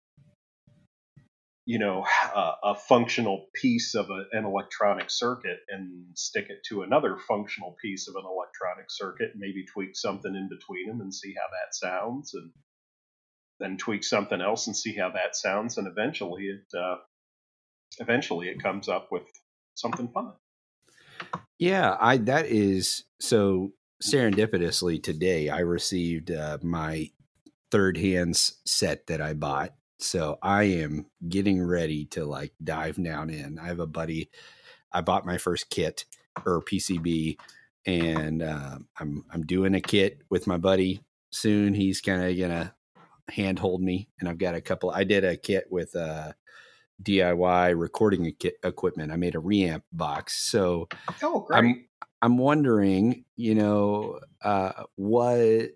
you 1.67 1.79
know 1.79 2.05
a, 2.35 2.53
a 2.65 2.75
functional 2.75 3.47
piece 3.55 3.95
of 3.95 4.11
a, 4.11 4.25
an 4.33 4.45
electronic 4.45 5.11
circuit 5.11 5.59
and 5.69 6.07
stick 6.15 6.47
it 6.49 6.65
to 6.69 6.83
another 6.83 7.17
functional 7.29 7.77
piece 7.81 8.09
of 8.09 8.15
an 8.17 8.25
electronic 8.25 8.87
circuit 8.89 9.33
maybe 9.37 9.65
tweak 9.65 9.95
something 9.95 10.35
in 10.35 10.49
between 10.49 10.89
them 10.89 11.01
and 11.01 11.15
see 11.15 11.35
how 11.35 11.47
that 11.51 11.75
sounds 11.75 12.35
and 12.35 12.51
then 13.59 13.77
tweak 13.77 14.03
something 14.03 14.41
else 14.41 14.67
and 14.67 14.77
see 14.77 14.97
how 14.97 15.11
that 15.11 15.37
sounds 15.37 15.77
and 15.79 15.87
eventually 15.87 16.45
it 16.45 16.79
uh, 16.79 16.97
eventually 17.99 18.49
it 18.49 18.63
comes 18.63 18.89
up 18.89 19.09
with 19.11 19.23
something 19.75 20.09
fun. 20.09 20.33
Yeah 21.59 21.97
i 22.01 22.17
that 22.17 22.47
is 22.47 23.05
so 23.21 23.73
serendipitously 24.03 25.03
today 25.03 25.49
I 25.49 25.61
received 25.61 26.31
uh, 26.31 26.59
my 26.63 27.11
third 27.71 27.97
hands 27.97 28.59
set 28.65 29.07
that 29.07 29.21
I 29.21 29.35
bought. 29.35 29.75
So 29.99 30.39
I 30.43 30.65
am 30.65 31.07
getting 31.29 31.63
ready 31.63 32.07
to 32.07 32.25
like 32.25 32.53
dive 32.63 33.03
down 33.03 33.31
in. 33.31 33.59
I 33.59 33.67
have 33.67 33.81
a 33.81 33.87
buddy. 33.87 34.31
I 34.93 35.03
bought 35.03 35.27
my 35.27 35.39
first 35.39 35.71
kit 35.71 36.05
or 36.45 36.63
PCB, 36.63 37.37
and 37.87 38.43
uh, 38.43 38.79
I'm 38.99 39.25
I'm 39.31 39.45
doing 39.45 39.75
a 39.75 39.81
kit 39.81 40.23
with 40.31 40.47
my 40.47 40.57
buddy 40.57 41.03
soon. 41.31 41.75
He's 41.75 42.01
kind 42.01 42.23
of 42.23 42.39
gonna 42.39 42.75
handhold 43.29 43.83
me, 43.83 44.09
and 44.19 44.29
I've 44.29 44.39
got 44.39 44.55
a 44.55 44.61
couple. 44.63 44.91
I 44.91 45.05
did 45.05 45.23
a 45.23 45.37
kit 45.37 45.67
with 45.71 45.95
uh, 45.95 46.33
DIY 47.03 47.79
recording 47.79 48.35
equipment. 48.63 49.13
I 49.13 49.17
made 49.17 49.35
a 49.35 49.41
reamp 49.41 49.83
box. 49.93 50.51
So 50.51 50.89
oh, 51.23 51.41
great. 51.41 51.59
I'm 51.59 51.87
I'm 52.23 52.39
wondering, 52.39 53.25
you 53.37 53.55
know, 53.55 54.21
uh, 54.43 54.85
what 54.97 55.71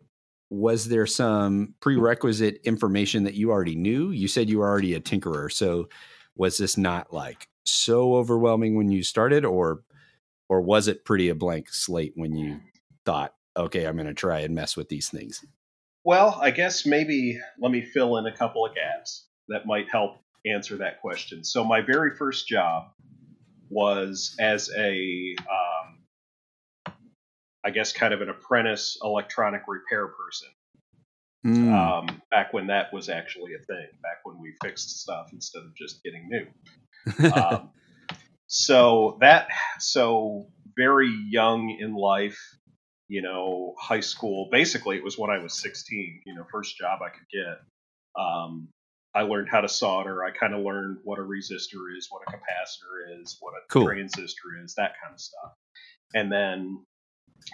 was 0.51 0.89
there 0.89 1.07
some 1.07 1.75
prerequisite 1.81 2.61
information 2.65 3.25
that 3.25 3.35
you 3.35 3.51
already 3.51 3.77
knew? 3.77 4.11
You 4.11 4.29
said 4.29 4.49
you 4.49 4.59
were 4.59 4.69
already 4.69 4.95
a 4.95 5.01
tinkerer, 5.01 5.51
so 5.51 5.89
was 6.37 6.59
this 6.59 6.77
not 6.77 7.13
like 7.13 7.49
so 7.65 8.15
overwhelming 8.15 8.77
when 8.77 8.91
you 8.91 9.03
started, 9.03 9.45
or 9.45 9.83
or 10.49 10.61
was 10.61 10.89
it 10.89 11.05
pretty 11.05 11.29
a 11.31 11.35
blank 11.35 11.69
slate 11.71 12.13
when 12.15 12.37
you 12.37 12.61
thought, 13.07 13.35
okay, 13.57 13.87
I'm 13.87 13.97
going 13.97 14.07
to 14.07 14.15
try 14.15 14.41
and 14.41 14.55
mess 14.55 14.77
with 14.77 14.89
these 14.89 15.09
things? 15.09 15.45
Well, 16.05 16.39
I 16.41 16.51
guess 16.51 16.85
maybe 16.85 17.41
let 17.59 17.73
me 17.73 17.81
fill 17.81 18.19
in 18.19 18.27
a 18.27 18.37
couple 18.37 18.67
of 18.67 18.75
gaps 18.75 19.27
that 19.49 19.65
might 19.65 19.87
help 19.91 20.23
answer 20.47 20.77
that 20.77 21.01
question. 21.01 21.43
So 21.45 21.65
my 21.65 21.81
very 21.81 22.15
first 22.15 22.47
job 22.47 22.91
was 23.71 24.37
as 24.39 24.71
a 24.77 25.35
um, 25.41 25.74
I 27.65 27.71
guess, 27.71 27.93
kind 27.93 28.13
of 28.13 28.21
an 28.21 28.29
apprentice 28.29 28.99
electronic 29.03 29.63
repair 29.67 30.09
person. 30.09 30.49
Mm. 31.47 31.73
Um, 31.73 32.23
back 32.31 32.53
when 32.53 32.69
that 32.69 32.93
was 32.93 33.09
actually 33.09 33.55
a 33.55 33.65
thing, 33.65 33.87
back 34.03 34.19
when 34.25 34.41
we 34.41 34.55
fixed 34.63 35.01
stuff 35.01 35.29
instead 35.33 35.63
of 35.63 35.75
just 35.75 36.03
getting 36.03 36.29
new. 36.29 37.33
um, 37.33 37.71
so 38.47 39.19
that, 39.21 39.49
so 39.79 40.47
very 40.77 41.15
young 41.29 41.77
in 41.79 41.95
life, 41.95 42.39
you 43.09 43.23
know, 43.23 43.75
high 43.79 44.01
school. 44.01 44.49
Basically, 44.51 44.97
it 44.97 45.05
was 45.05 45.19
when 45.19 45.31
I 45.31 45.39
was 45.39 45.61
16. 45.61 46.23
You 46.25 46.35
know, 46.35 46.45
first 46.51 46.77
job 46.79 47.01
I 47.03 47.11
could 47.11 47.29
get. 47.31 47.61
Um, 48.19 48.69
I 49.15 49.23
learned 49.23 49.49
how 49.49 49.61
to 49.61 49.69
solder. 49.69 50.25
I 50.25 50.31
kind 50.31 50.55
of 50.55 50.65
learned 50.65 50.99
what 51.05 51.19
a 51.19 51.23
resistor 51.23 51.97
is, 51.97 52.09
what 52.11 52.23
a 52.27 52.33
capacitor 52.33 53.21
is, 53.21 53.37
what 53.41 53.53
a 53.53 53.61
cool. 53.71 53.87
transistor 53.87 54.59
is, 54.63 54.75
that 54.75 54.95
kind 55.03 55.15
of 55.15 55.21
stuff. 55.21 55.53
And 56.15 56.33
then 56.33 56.85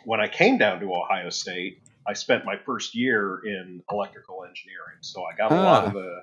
when 0.05 0.21
I 0.21 0.29
came 0.29 0.59
down 0.59 0.81
to 0.81 0.95
Ohio 0.95 1.31
State, 1.31 1.81
I 2.07 2.13
spent 2.15 2.45
my 2.45 2.57
first 2.57 2.95
year 2.95 3.41
in 3.45 3.83
electrical 3.91 4.45
engineering. 4.45 4.99
So 5.01 5.25
I 5.25 5.37
got 5.37 5.53
a 5.53 5.57
ah. 5.57 5.63
lot 5.63 5.87
of 5.87 5.93
the 5.93 6.23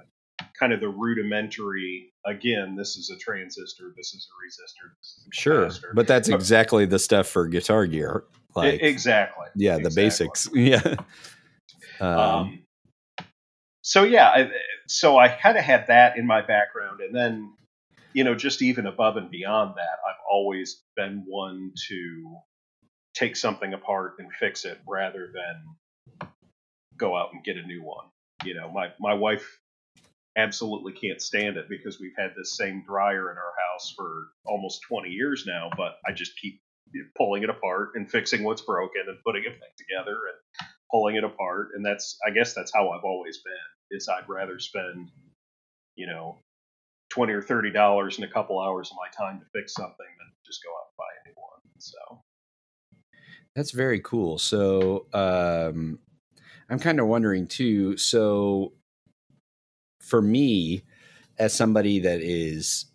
kind 0.60 0.74
of 0.74 0.80
the 0.80 0.90
rudimentary 0.90 2.12
again 2.26 2.76
this 2.76 2.96
is 2.96 3.10
a 3.10 3.18
transistor 3.18 3.94
this 3.96 4.14
is 4.14 4.28
a 4.28 4.34
resistor 4.44 4.92
is 5.02 5.28
a 5.28 5.36
sure 5.36 5.94
but 5.94 6.08
that's 6.08 6.30
exactly 6.30 6.86
the 6.86 7.00
stuff 7.00 7.28
for 7.28 7.48
guitar 7.48 7.86
gear 7.86 8.24
like 8.56 8.82
exactly 8.82 9.48
yeah 9.56 9.76
exactly. 9.76 9.90
the 9.90 9.96
basics 9.96 10.50
yeah 10.54 10.96
um, 12.00 12.20
um, 12.20 12.60
so 13.82 14.04
yeah 14.04 14.30
I, 14.30 14.52
so 14.88 15.18
i 15.18 15.28
kind 15.28 15.58
of 15.58 15.64
had 15.64 15.88
that 15.88 16.18
in 16.18 16.26
my 16.26 16.42
background 16.42 17.02
and 17.02 17.16
then 17.16 17.54
you 18.14 18.24
know 18.24 18.36
just 18.36 18.62
even 18.62 18.86
above 18.86 19.18
and 19.18 19.30
beyond 19.30 19.76
that 19.76 20.00
i've 20.08 20.22
always 20.30 20.84
been 20.96 21.24
one 21.28 21.72
to 21.88 22.38
take 23.18 23.36
something 23.36 23.74
apart 23.74 24.16
and 24.20 24.32
fix 24.34 24.66
it 24.66 24.80
rather 24.88 25.32
than 25.34 26.30
go 26.98 27.16
out 27.16 27.34
and 27.34 27.44
get 27.44 27.58
a 27.58 27.66
new 27.66 27.82
one. 27.82 28.06
You 28.44 28.54
know, 28.54 28.70
my 28.72 28.90
my 29.00 29.14
wife 29.14 29.60
absolutely 30.38 30.94
can't 30.94 31.22
stand 31.22 31.58
it 31.58 31.68
because 31.68 32.00
we've 32.00 32.16
had 32.18 32.32
this 32.38 32.56
same 32.56 32.84
dryer 32.86 33.32
in 33.32 33.38
our 33.38 33.54
house 33.72 33.92
for 33.98 34.28
almost 34.46 34.82
20 34.88 35.10
years 35.10 35.46
now, 35.48 35.72
but 35.76 35.98
I 36.08 36.12
just 36.12 36.34
keep 36.40 36.62
pulling 37.18 37.42
it 37.42 37.50
apart 37.50 37.90
and 37.96 38.10
fixing 38.10 38.44
what's 38.44 38.62
broken 38.62 39.02
and 39.08 39.18
putting 39.26 39.44
it 39.44 39.60
back 39.60 39.76
together 39.78 40.14
and 40.14 40.70
pulling 40.92 41.16
it 41.16 41.24
apart 41.24 41.70
and 41.76 41.86
that's 41.86 42.18
I 42.26 42.30
guess 42.30 42.54
that's 42.54 42.72
how 42.74 42.90
I've 42.92 43.04
always 43.04 43.40
been. 43.40 43.98
Is 43.98 44.08
I'd 44.08 44.30
rather 44.30 44.60
spend, 44.60 45.10
you 45.96 46.08
know, 46.08 46.38
20 47.10 47.34
or 47.34 47.42
30 47.42 47.72
dollars 47.72 48.18
and 48.18 48.26
a 48.26 48.32
couple 48.32 48.60
hours 48.60 48.92
of 48.92 48.98
my 48.98 49.10
time 49.18 49.40
to 49.40 49.46
fix 49.60 49.74
something 49.74 49.96
than 49.98 50.32
just 50.46 50.64
go 50.64 50.70
out 50.70 50.88
and 50.92 50.98
buy 50.98 51.12
a 51.24 51.28
new 51.28 51.36
one. 51.36 51.62
So 51.80 52.24
that's 53.58 53.72
very 53.72 54.00
cool. 54.02 54.38
So 54.38 55.08
um, 55.14 55.98
I'm 56.70 56.78
kind 56.78 57.00
of 57.00 57.08
wondering 57.08 57.48
too. 57.48 57.98
So 57.98 58.74
for 60.00 60.22
me, 60.22 60.84
as 61.40 61.56
somebody 61.56 61.98
that 62.02 62.22
is, 62.22 62.86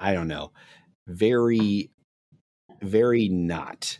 I 0.00 0.14
don't 0.14 0.28
know, 0.28 0.52
very, 1.06 1.90
very 2.80 3.28
not 3.28 3.98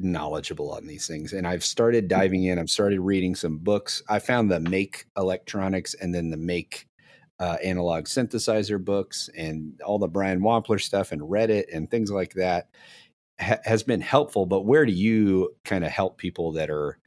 knowledgeable 0.00 0.72
on 0.72 0.88
these 0.88 1.06
things. 1.06 1.32
And 1.32 1.46
I've 1.46 1.64
started 1.64 2.08
diving 2.08 2.42
in. 2.42 2.58
I've 2.58 2.68
started 2.68 2.98
reading 2.98 3.36
some 3.36 3.58
books. 3.58 4.02
I 4.08 4.18
found 4.18 4.50
the 4.50 4.58
Make 4.58 5.06
Electronics 5.16 5.94
and 5.94 6.12
then 6.12 6.30
the 6.30 6.36
Make 6.36 6.88
uh, 7.38 7.58
Analog 7.62 8.06
Synthesizer 8.06 8.84
books 8.84 9.30
and 9.36 9.80
all 9.86 10.00
the 10.00 10.08
Brian 10.08 10.40
Wampler 10.40 10.80
stuff 10.80 11.12
and 11.12 11.22
Reddit 11.22 11.66
and 11.72 11.88
things 11.88 12.10
like 12.10 12.34
that 12.34 12.70
ha- 13.40 13.60
has 13.64 13.82
been 13.82 14.00
helpful, 14.00 14.46
but 14.46 14.62
where 14.62 14.86
do 14.86 14.92
you 14.92 15.54
kind 15.64 15.84
of 15.84 15.90
help 15.90 16.18
people 16.18 16.52
that 16.52 16.70
are 16.70 16.98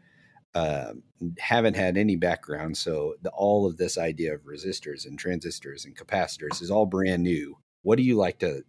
uh, 0.56 0.94
haven't 1.40 1.76
had 1.76 1.98
any 1.98 2.16
background? 2.16 2.78
So 2.78 3.16
the, 3.22 3.30
all 3.32 3.66
of 3.66 3.78
this 3.78 3.98
idea 3.98 4.34
of 4.34 4.42
resistors 4.42 5.06
and 5.06 5.18
transistors 5.20 5.86
and 5.86 5.96
capacitors 5.96 6.62
is 6.62 6.72
all 6.72 6.86
brand 6.86 7.24
new. 7.24 7.58
What 7.84 7.98
do 7.98 8.04
you 8.04 8.16
like 8.16 8.40
to 8.40 8.64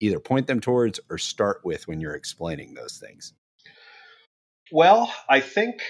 either 0.00 0.20
point 0.20 0.46
them 0.46 0.60
towards 0.60 1.00
or 1.10 1.18
start 1.18 1.60
with 1.64 1.86
when 1.86 2.00
you're 2.00 2.14
explaining 2.14 2.74
those 2.74 2.98
things? 2.98 3.34
Well, 4.70 5.12
I 5.28 5.40
think 5.40 5.82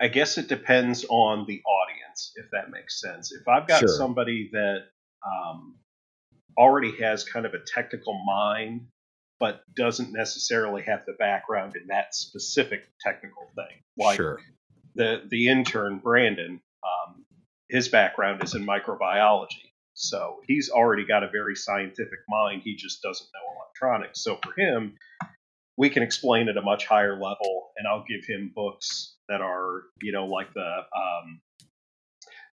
I 0.00 0.08
guess 0.08 0.38
it 0.38 0.48
depends 0.48 1.04
on 1.08 1.44
the 1.46 1.60
audience, 1.64 2.32
if 2.36 2.46
that 2.52 2.70
makes 2.70 3.00
sense. 3.00 3.32
If 3.32 3.48
I've 3.48 3.66
got 3.66 3.80
sure. 3.80 3.88
somebody 3.88 4.48
that 4.52 4.78
um, 5.26 5.76
already 6.56 6.92
has 7.00 7.24
kind 7.24 7.46
of 7.46 7.54
a 7.54 7.58
technical 7.58 8.22
mind 8.24 8.86
but 9.42 9.62
doesn't 9.74 10.12
necessarily 10.12 10.82
have 10.82 11.00
the 11.04 11.14
background 11.14 11.74
in 11.74 11.88
that 11.88 12.14
specific 12.14 12.84
technical 13.00 13.42
thing. 13.56 13.82
Like 13.98 14.14
sure. 14.14 14.38
the 14.94 15.22
the 15.28 15.48
intern 15.48 15.98
Brandon, 15.98 16.60
um, 16.84 17.24
his 17.68 17.88
background 17.88 18.44
is 18.44 18.54
in 18.54 18.64
microbiology, 18.64 19.72
so 19.94 20.36
he's 20.46 20.70
already 20.70 21.04
got 21.04 21.24
a 21.24 21.28
very 21.28 21.56
scientific 21.56 22.20
mind. 22.28 22.62
He 22.64 22.76
just 22.76 23.02
doesn't 23.02 23.26
know 23.34 23.60
electronics. 23.60 24.22
So 24.22 24.38
for 24.44 24.52
him, 24.56 24.94
we 25.76 25.90
can 25.90 26.04
explain 26.04 26.48
at 26.48 26.56
a 26.56 26.62
much 26.62 26.86
higher 26.86 27.14
level, 27.14 27.72
and 27.76 27.88
I'll 27.88 28.04
give 28.08 28.24
him 28.24 28.52
books 28.54 29.16
that 29.28 29.40
are, 29.40 29.82
you 30.02 30.12
know, 30.12 30.26
like 30.26 30.54
the 30.54 30.76
um, 30.96 31.40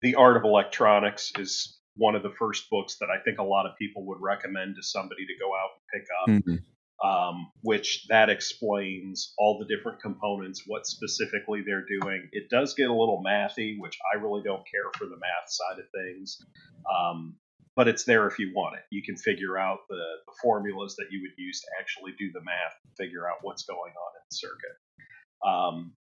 the 0.02 0.15
art 0.15 0.38
of 0.38 0.43
electronics 0.43 1.34
is 1.38 1.78
one 1.97 2.15
of 2.15 2.23
the 2.23 2.34
first 2.39 2.67
books 2.71 2.97
that 2.99 3.10
I 3.12 3.21
think 3.23 3.38
a 3.38 3.43
lot 3.43 3.67
of 3.67 3.78
people 3.78 4.08
would 4.08 4.21
recommend 4.21 4.78
to 4.78 4.82
somebody 4.82 5.28
to 5.28 5.34
go 5.39 5.54
out 5.54 5.69
and 5.75 6.02
pick 6.02 6.08
up. 6.23 6.30
Mm-hmm 6.30 6.65
um, 7.04 7.52
which 7.62 8.06
that 8.10 8.30
explains 8.30 9.34
all 9.38 9.58
the 9.58 9.74
different 9.74 10.02
components, 10.02 10.64
what 10.68 10.86
specifically 10.86 11.64
they're 11.66 11.86
doing. 11.86 12.28
It 12.32 12.50
does 12.50 12.74
get 12.74 12.90
a 12.90 12.94
little 12.94 13.24
mathy, 13.26 13.76
which 13.80 13.98
I 14.14 14.18
really 14.18 14.44
don't 14.44 14.64
care 14.70 14.92
for 14.98 15.06
the 15.06 15.16
math 15.16 15.48
side 15.50 15.80
of 15.80 15.86
things. 15.92 16.44
Um, 16.94 17.36
but 17.76 17.88
it's 17.88 18.04
there 18.04 18.28
if 18.28 18.40
you 18.40 18.52
want 18.54 18.76
it. 18.76 18.84
You 18.92 19.02
can 19.02 19.16
figure 19.16 19.58
out 19.58 19.80
the, 19.88 19.96
the, 19.96 20.34
formulas 20.42 20.96
that 20.98 21.06
you 21.12 21.22
would 21.22 21.32
use 21.38 21.62
to 21.62 21.68
actually 21.80 22.12
do 22.20 22.30
the 22.34 22.42
math, 22.42 22.76
figure 22.98 23.26
out 23.26 23.38
what's 23.42 23.64
going 23.64 23.78
on 23.94 24.12
in 24.16 24.22
the 24.30 24.36
circuit. 24.36 24.76
Um, 25.48 25.94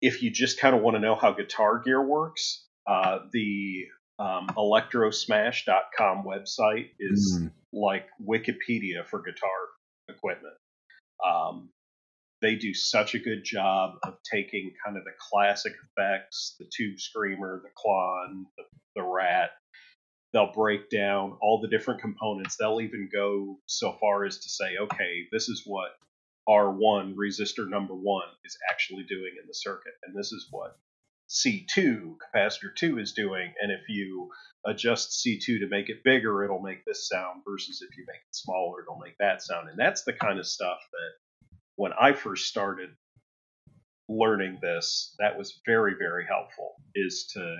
if 0.00 0.22
you 0.22 0.30
just 0.30 0.60
kind 0.60 0.76
of 0.76 0.82
want 0.82 0.94
to 0.94 1.00
know 1.00 1.16
how 1.16 1.32
guitar 1.32 1.80
gear 1.80 2.00
works, 2.00 2.66
uh, 2.86 3.20
the 3.32 3.86
um, 4.20 4.48
electrosmash.com 4.56 6.24
website 6.24 6.90
is 7.00 7.40
mm. 7.42 7.50
like 7.72 8.06
Wikipedia 8.24 9.04
for 9.06 9.20
guitar 9.22 9.50
equipment. 10.10 10.54
Um, 11.24 11.70
they 12.42 12.56
do 12.56 12.72
such 12.72 13.14
a 13.14 13.18
good 13.18 13.44
job 13.44 13.96
of 14.02 14.14
taking 14.30 14.72
kind 14.84 14.96
of 14.96 15.04
the 15.04 15.12
classic 15.18 15.74
effects, 15.84 16.56
the 16.58 16.66
tube 16.74 16.98
screamer, 16.98 17.62
the 17.62 17.70
Klon, 17.70 18.44
the, 18.56 18.64
the 18.96 19.02
rat. 19.02 19.50
They'll 20.32 20.52
break 20.52 20.88
down 20.90 21.36
all 21.42 21.60
the 21.60 21.68
different 21.68 22.00
components. 22.00 22.56
They'll 22.56 22.80
even 22.80 23.08
go 23.12 23.58
so 23.66 23.96
far 24.00 24.24
as 24.24 24.38
to 24.38 24.48
say, 24.48 24.76
okay, 24.80 25.26
this 25.32 25.48
is 25.48 25.64
what 25.66 25.90
R1 26.48 27.14
resistor 27.14 27.68
number 27.68 27.94
one 27.94 28.28
is 28.44 28.56
actually 28.70 29.04
doing 29.04 29.32
in 29.40 29.46
the 29.46 29.54
circuit, 29.54 29.94
and 30.04 30.16
this 30.16 30.32
is 30.32 30.46
what 30.50 30.78
C2 31.30 32.16
capacitor 32.16 32.74
2 32.76 32.98
is 32.98 33.12
doing. 33.12 33.52
And 33.60 33.70
if 33.70 33.88
you 33.88 34.30
adjust 34.66 35.24
C2 35.24 35.60
to 35.60 35.68
make 35.68 35.88
it 35.88 36.04
bigger, 36.04 36.44
it'll 36.44 36.60
make 36.60 36.84
this 36.84 37.08
sound, 37.08 37.42
versus 37.48 37.82
if 37.88 37.96
you 37.96 38.04
make 38.08 38.16
it 38.16 38.34
smaller, 38.34 38.82
it'll 38.82 38.98
make 38.98 39.16
that 39.18 39.42
sound. 39.42 39.68
And 39.68 39.78
that's 39.78 40.02
the 40.02 40.12
kind 40.12 40.38
of 40.38 40.46
stuff 40.46 40.78
that 40.92 41.56
when 41.76 41.92
I 41.98 42.12
first 42.12 42.46
started 42.46 42.90
learning 44.08 44.58
this, 44.60 45.14
that 45.20 45.38
was 45.38 45.60
very, 45.64 45.94
very 45.98 46.26
helpful, 46.26 46.74
is 46.94 47.30
to 47.34 47.58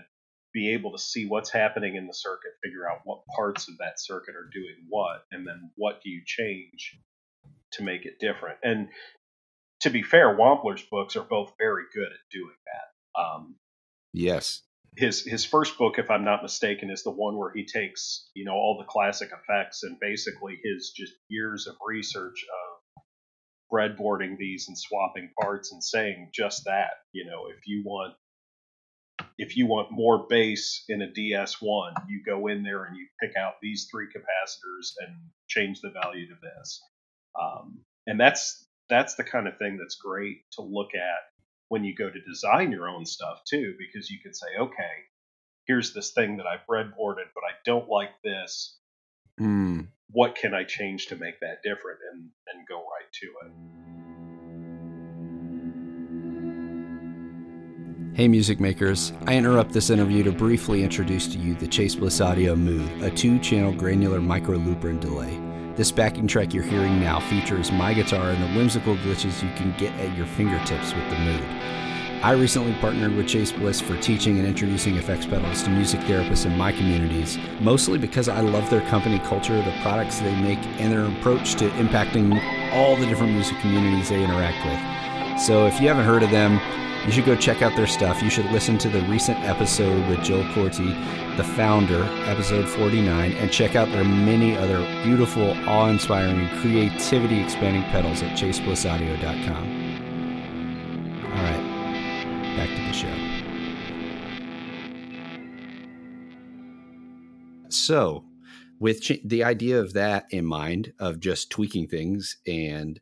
be 0.52 0.72
able 0.72 0.90
to 0.92 0.98
see 0.98 1.26
what's 1.26 1.50
happening 1.50 1.94
in 1.94 2.08
the 2.08 2.12
circuit, 2.12 2.50
figure 2.62 2.90
out 2.90 3.02
what 3.04 3.24
parts 3.36 3.68
of 3.68 3.78
that 3.78 4.00
circuit 4.00 4.34
are 4.34 4.50
doing 4.52 4.74
what, 4.88 5.22
and 5.30 5.46
then 5.46 5.70
what 5.76 6.02
do 6.02 6.10
you 6.10 6.22
change 6.26 6.98
to 7.72 7.84
make 7.84 8.04
it 8.04 8.18
different. 8.18 8.58
And 8.64 8.88
to 9.82 9.90
be 9.90 10.02
fair, 10.02 10.36
Wampler's 10.36 10.82
books 10.82 11.14
are 11.16 11.22
both 11.22 11.52
very 11.56 11.84
good 11.94 12.08
at 12.08 12.30
doing 12.32 12.56
that. 12.66 13.20
Um, 13.20 13.54
yes. 14.12 14.62
his 14.96 15.24
his 15.24 15.44
first 15.44 15.78
book, 15.78 15.98
if 15.98 16.10
I'm 16.10 16.24
not 16.24 16.42
mistaken, 16.42 16.90
is 16.90 17.02
the 17.02 17.10
one 17.10 17.36
where 17.36 17.52
he 17.54 17.64
takes 17.64 18.28
you 18.34 18.44
know 18.44 18.54
all 18.54 18.78
the 18.78 18.84
classic 18.84 19.30
effects 19.32 19.82
and 19.82 19.98
basically 20.00 20.58
his 20.62 20.92
just 20.96 21.12
years 21.28 21.66
of 21.66 21.76
research 21.86 22.44
of 22.44 23.02
breadboarding 23.72 24.36
these 24.36 24.66
and 24.68 24.76
swapping 24.76 25.30
parts 25.40 25.72
and 25.72 25.82
saying 25.82 26.30
just 26.34 26.64
that. 26.64 26.90
You 27.12 27.24
know, 27.24 27.46
if 27.56 27.66
you 27.66 27.82
want 27.84 28.14
if 29.38 29.56
you 29.56 29.66
want 29.66 29.90
more 29.90 30.26
bass 30.28 30.84
in 30.88 31.02
a 31.02 31.06
DS1, 31.06 31.92
you 32.08 32.22
go 32.24 32.46
in 32.46 32.62
there 32.62 32.84
and 32.84 32.96
you 32.96 33.06
pick 33.20 33.32
out 33.36 33.54
these 33.62 33.88
three 33.90 34.06
capacitors 34.06 34.92
and 35.00 35.14
change 35.48 35.80
the 35.80 35.90
value 35.90 36.26
to 36.28 36.34
this. 36.42 36.82
Um, 37.40 37.80
and 38.06 38.18
that's 38.18 38.66
that's 38.88 39.14
the 39.14 39.24
kind 39.24 39.46
of 39.46 39.56
thing 39.56 39.78
that's 39.78 39.96
great 39.96 40.38
to 40.52 40.62
look 40.62 40.94
at 40.94 41.39
when 41.70 41.84
you 41.84 41.94
go 41.94 42.10
to 42.10 42.20
design 42.20 42.72
your 42.72 42.88
own 42.88 43.06
stuff 43.06 43.42
too, 43.48 43.74
because 43.78 44.10
you 44.10 44.18
can 44.20 44.34
say, 44.34 44.48
okay, 44.58 45.06
here's 45.66 45.94
this 45.94 46.10
thing 46.10 46.36
that 46.36 46.46
I've 46.46 46.66
breadboarded, 46.68 47.30
but 47.32 47.44
I 47.44 47.54
don't 47.64 47.88
like 47.88 48.10
this. 48.24 48.76
Mm. 49.40 49.86
What 50.10 50.34
can 50.34 50.52
I 50.52 50.64
change 50.64 51.06
to 51.06 51.16
make 51.16 51.38
that 51.40 51.62
different 51.62 52.00
and, 52.12 52.28
and 52.52 52.66
go 52.68 52.78
right 52.78 53.12
to 53.12 53.26
it? 53.46 53.52
Hey, 58.16 58.26
music 58.26 58.58
makers. 58.58 59.12
I 59.28 59.36
interrupt 59.36 59.72
this 59.72 59.90
interview 59.90 60.24
to 60.24 60.32
briefly 60.32 60.82
introduce 60.82 61.28
to 61.28 61.38
you 61.38 61.54
the 61.54 61.68
Chase 61.68 61.94
Bliss 61.94 62.20
Audio 62.20 62.56
Mood, 62.56 62.90
a 63.00 63.10
two 63.12 63.38
channel 63.38 63.72
granular 63.72 64.20
micro 64.20 64.56
looper 64.56 64.88
and 64.88 65.00
delay. 65.00 65.49
This 65.80 65.90
backing 65.90 66.26
track 66.26 66.52
you're 66.52 66.62
hearing 66.62 67.00
now 67.00 67.20
features 67.20 67.72
my 67.72 67.94
guitar 67.94 68.32
and 68.32 68.42
the 68.42 68.48
whimsical 68.48 68.96
glitches 68.96 69.42
you 69.42 69.48
can 69.54 69.74
get 69.78 69.94
at 69.94 70.14
your 70.14 70.26
fingertips 70.26 70.92
with 70.92 71.08
the 71.08 71.16
Mood. 71.16 71.42
I 72.22 72.32
recently 72.32 72.74
partnered 72.82 73.16
with 73.16 73.26
Chase 73.26 73.50
Bliss 73.50 73.80
for 73.80 73.96
teaching 73.96 74.38
and 74.38 74.46
introducing 74.46 74.96
effects 74.96 75.24
pedals 75.24 75.62
to 75.62 75.70
music 75.70 76.00
therapists 76.00 76.44
in 76.44 76.58
my 76.58 76.70
communities, 76.70 77.38
mostly 77.60 77.96
because 77.96 78.28
I 78.28 78.42
love 78.42 78.68
their 78.68 78.86
company 78.88 79.20
culture, 79.20 79.56
the 79.56 79.74
products 79.80 80.18
they 80.18 80.38
make, 80.42 80.58
and 80.78 80.92
their 80.92 81.06
approach 81.06 81.54
to 81.54 81.70
impacting 81.70 82.38
all 82.74 82.94
the 82.96 83.06
different 83.06 83.32
music 83.32 83.58
communities 83.60 84.10
they 84.10 84.22
interact 84.22 84.62
with. 84.66 85.09
So 85.40 85.64
if 85.66 85.80
you 85.80 85.88
haven't 85.88 86.04
heard 86.04 86.22
of 86.22 86.30
them, 86.30 86.60
you 87.06 87.12
should 87.12 87.24
go 87.24 87.34
check 87.34 87.62
out 87.62 87.74
their 87.74 87.86
stuff. 87.86 88.22
You 88.22 88.28
should 88.28 88.44
listen 88.52 88.76
to 88.76 88.90
the 88.90 89.00
recent 89.02 89.38
episode 89.38 90.06
with 90.06 90.22
Joel 90.22 90.44
Korte, 90.52 90.76
the 91.38 91.44
founder, 91.44 92.02
episode 92.26 92.68
49, 92.68 93.32
and 93.32 93.50
check 93.50 93.74
out 93.74 93.88
their 93.88 94.04
many 94.04 94.54
other 94.54 94.78
beautiful, 95.02 95.52
awe 95.66 95.88
inspiring, 95.88 96.46
creativity 96.60 97.40
expanding 97.40 97.84
pedals 97.84 98.22
at 98.22 98.36
chaseblissaudio.com. 98.36 99.64
All 101.24 101.42
right, 101.42 102.56
back 102.58 102.68
to 102.68 102.82
the 102.84 102.92
show. 102.92 103.08
So, 107.70 108.26
with 108.78 109.00
ch- 109.00 109.22
the 109.24 109.42
idea 109.42 109.80
of 109.80 109.94
that 109.94 110.26
in 110.28 110.44
mind, 110.44 110.92
of 110.98 111.18
just 111.18 111.48
tweaking 111.48 111.88
things 111.88 112.36
and 112.46 113.00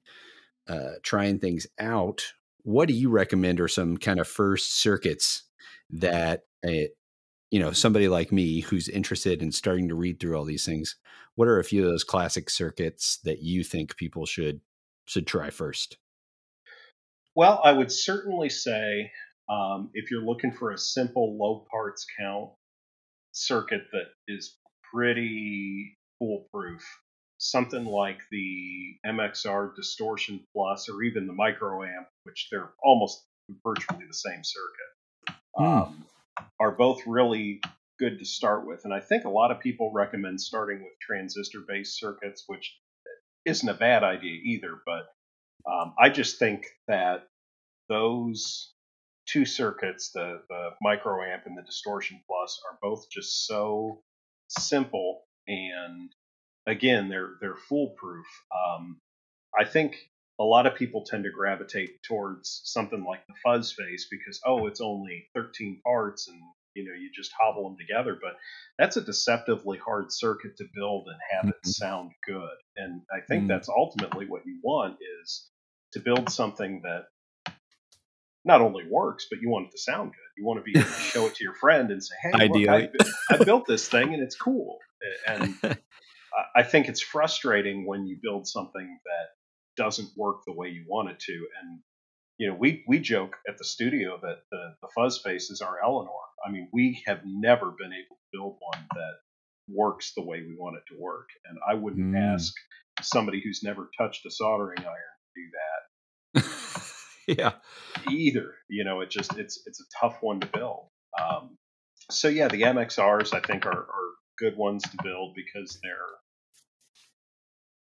uh, 0.68 0.92
trying 1.02 1.38
things 1.38 1.66
out, 1.78 2.32
what 2.62 2.88
do 2.88 2.94
you 2.94 3.08
recommend 3.08 3.60
are 3.60 3.68
some 3.68 3.96
kind 3.96 4.20
of 4.20 4.28
first 4.28 4.80
circuits 4.80 5.44
that 5.90 6.42
a, 6.64 6.90
you 7.50 7.58
know 7.58 7.72
somebody 7.72 8.08
like 8.08 8.30
me 8.30 8.60
who's 8.60 8.88
interested 8.88 9.42
in 9.42 9.52
starting 9.52 9.88
to 9.88 9.94
read 9.94 10.20
through 10.20 10.36
all 10.36 10.44
these 10.44 10.66
things 10.66 10.96
what 11.34 11.48
are 11.48 11.58
a 11.58 11.64
few 11.64 11.84
of 11.84 11.90
those 11.90 12.04
classic 12.04 12.50
circuits 12.50 13.20
that 13.24 13.42
you 13.42 13.62
think 13.62 13.96
people 13.96 14.26
should 14.26 14.60
should 15.06 15.26
try 15.26 15.50
first? 15.50 15.96
Well 17.34 17.60
i 17.64 17.72
would 17.72 17.90
certainly 17.90 18.50
say 18.50 19.12
um, 19.48 19.88
if 19.94 20.10
you're 20.10 20.24
looking 20.24 20.52
for 20.52 20.72
a 20.72 20.78
simple 20.78 21.38
low 21.38 21.64
parts 21.70 22.04
count 22.18 22.50
circuit 23.32 23.82
that 23.92 24.08
is 24.26 24.56
pretty 24.92 25.96
foolproof 26.18 26.82
something 27.38 27.84
like 27.84 28.18
the 28.30 28.96
MXR 29.06 29.74
Distortion 29.74 30.40
Plus 30.52 30.88
or 30.88 31.02
even 31.02 31.26
the 31.26 31.32
Microamp, 31.32 32.06
which 32.24 32.48
they're 32.50 32.70
almost 32.82 33.24
virtually 33.64 34.04
the 34.06 34.14
same 34.14 34.42
circuit, 34.42 35.38
mm. 35.58 35.64
um, 35.64 36.04
are 36.60 36.72
both 36.72 37.06
really 37.06 37.60
good 37.98 38.18
to 38.18 38.24
start 38.24 38.66
with. 38.66 38.84
And 38.84 38.92
I 38.92 39.00
think 39.00 39.24
a 39.24 39.30
lot 39.30 39.50
of 39.50 39.60
people 39.60 39.92
recommend 39.92 40.40
starting 40.40 40.80
with 40.80 40.92
transistor 41.00 41.60
based 41.66 41.98
circuits, 41.98 42.44
which 42.46 42.76
isn't 43.44 43.68
a 43.68 43.74
bad 43.74 44.02
idea 44.02 44.38
either. 44.44 44.80
But 44.84 45.06
um, 45.70 45.94
I 45.98 46.10
just 46.10 46.38
think 46.38 46.66
that 46.86 47.28
those 47.88 48.72
two 49.26 49.44
circuits, 49.44 50.10
the, 50.12 50.42
the 50.48 50.70
Microamp 50.84 51.46
and 51.46 51.56
the 51.56 51.62
Distortion 51.62 52.20
Plus, 52.26 52.60
are 52.68 52.78
both 52.82 53.10
just 53.10 53.46
so 53.46 54.02
simple 54.48 55.22
and 55.46 56.10
again, 56.68 57.08
they're 57.08 57.32
they're 57.40 57.56
foolproof. 57.56 58.26
Um, 58.54 59.00
I 59.58 59.64
think 59.64 59.96
a 60.38 60.44
lot 60.44 60.66
of 60.66 60.76
people 60.76 61.04
tend 61.04 61.24
to 61.24 61.30
gravitate 61.30 62.02
towards 62.02 62.60
something 62.64 63.04
like 63.04 63.26
the 63.26 63.34
fuzz 63.44 63.72
face 63.72 64.06
because 64.10 64.40
oh, 64.46 64.66
it's 64.66 64.80
only 64.80 65.26
13 65.34 65.80
parts 65.84 66.28
and 66.28 66.40
you 66.74 66.84
know 66.84 66.92
you 66.92 67.10
just 67.12 67.32
hobble 67.40 67.64
them 67.68 67.78
together. 67.78 68.16
But 68.20 68.36
that's 68.78 68.96
a 68.96 69.00
deceptively 69.00 69.78
hard 69.78 70.12
circuit 70.12 70.56
to 70.58 70.64
build 70.74 71.08
and 71.08 71.18
have 71.32 71.44
mm-hmm. 71.50 71.68
it 71.68 71.74
sound 71.74 72.12
good. 72.26 72.56
And 72.76 73.02
I 73.10 73.20
think 73.26 73.42
mm-hmm. 73.42 73.48
that's 73.48 73.68
ultimately 73.68 74.26
what 74.26 74.46
you 74.46 74.60
want 74.62 74.96
is 75.22 75.48
to 75.92 76.00
build 76.00 76.30
something 76.30 76.82
that 76.84 77.06
not 78.44 78.60
only 78.60 78.84
works, 78.88 79.26
but 79.28 79.40
you 79.40 79.48
want 79.50 79.66
it 79.66 79.72
to 79.72 79.78
sound 79.78 80.10
good. 80.10 80.40
You 80.40 80.46
want 80.46 80.60
to 80.60 80.62
be 80.62 80.78
able 80.78 80.88
to 80.88 81.00
show 81.00 81.26
it 81.26 81.34
to 81.34 81.44
your 81.44 81.54
friend 81.54 81.90
and 81.90 82.02
say, 82.02 82.14
"Hey, 82.22 82.48
look, 82.48 82.68
I, 82.68 82.88
I 83.30 83.44
built 83.44 83.66
this 83.66 83.88
thing 83.88 84.14
and 84.14 84.22
it's 84.22 84.36
cool." 84.36 84.78
And 85.26 85.54
I 86.54 86.62
think 86.62 86.88
it's 86.88 87.00
frustrating 87.00 87.86
when 87.86 88.06
you 88.06 88.18
build 88.22 88.46
something 88.46 88.98
that 89.04 89.82
doesn't 89.82 90.10
work 90.16 90.38
the 90.46 90.52
way 90.52 90.68
you 90.68 90.84
want 90.86 91.10
it 91.10 91.18
to. 91.20 91.32
And 91.32 91.80
you 92.38 92.48
know, 92.48 92.54
we 92.54 92.84
we 92.86 93.00
joke 93.00 93.36
at 93.48 93.58
the 93.58 93.64
studio 93.64 94.18
that 94.22 94.38
the 94.50 94.74
the 94.82 94.88
fuzz 94.94 95.20
face 95.24 95.50
is 95.50 95.60
our 95.60 95.78
Eleanor. 95.82 96.10
I 96.46 96.50
mean, 96.50 96.68
we 96.72 97.02
have 97.06 97.20
never 97.24 97.66
been 97.66 97.92
able 97.92 98.16
to 98.16 98.28
build 98.32 98.56
one 98.60 98.86
that 98.94 99.14
works 99.68 100.12
the 100.16 100.22
way 100.22 100.40
we 100.40 100.56
want 100.56 100.76
it 100.76 100.82
to 100.92 101.00
work. 101.00 101.28
And 101.44 101.58
I 101.68 101.74
wouldn't 101.74 102.14
mm. 102.14 102.34
ask 102.34 102.52
somebody 103.02 103.40
who's 103.42 103.62
never 103.62 103.90
touched 103.98 104.24
a 104.26 104.30
soldering 104.30 104.78
iron 104.78 104.96
to 106.34 106.42
do 106.44 106.44
that. 106.46 106.88
yeah. 107.38 107.52
Either. 108.10 108.54
You 108.68 108.84
know, 108.84 109.00
it 109.00 109.10
just 109.10 109.36
it's 109.36 109.62
it's 109.66 109.80
a 109.80 110.00
tough 110.00 110.18
one 110.20 110.40
to 110.40 110.46
build. 110.46 110.88
Um, 111.20 111.58
so 112.10 112.28
yeah, 112.28 112.48
the 112.48 112.62
MXRs 112.62 113.34
I 113.34 113.40
think 113.40 113.66
are, 113.66 113.70
are 113.70 114.14
good 114.38 114.56
ones 114.56 114.82
to 114.82 114.96
build 115.02 115.34
because 115.34 115.78
they're 115.82 116.18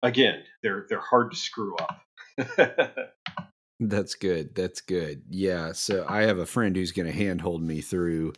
again, 0.04 0.44
they're 0.64 0.86
they're 0.90 1.00
hard 1.00 1.32
to 1.32 1.38
screw 1.38 1.76
up. 1.78 2.02
That's 3.80 4.16
good. 4.16 4.56
That's 4.56 4.80
good. 4.80 5.24
Yeah. 5.30 5.74
So 5.74 6.06
I 6.08 6.24
have 6.24 6.38
a 6.38 6.46
friend 6.46 6.76
who's 6.76 6.94
going 6.94 7.08
to 7.08 7.18
handhold 7.18 7.62
me 7.62 7.82
through 7.82 8.34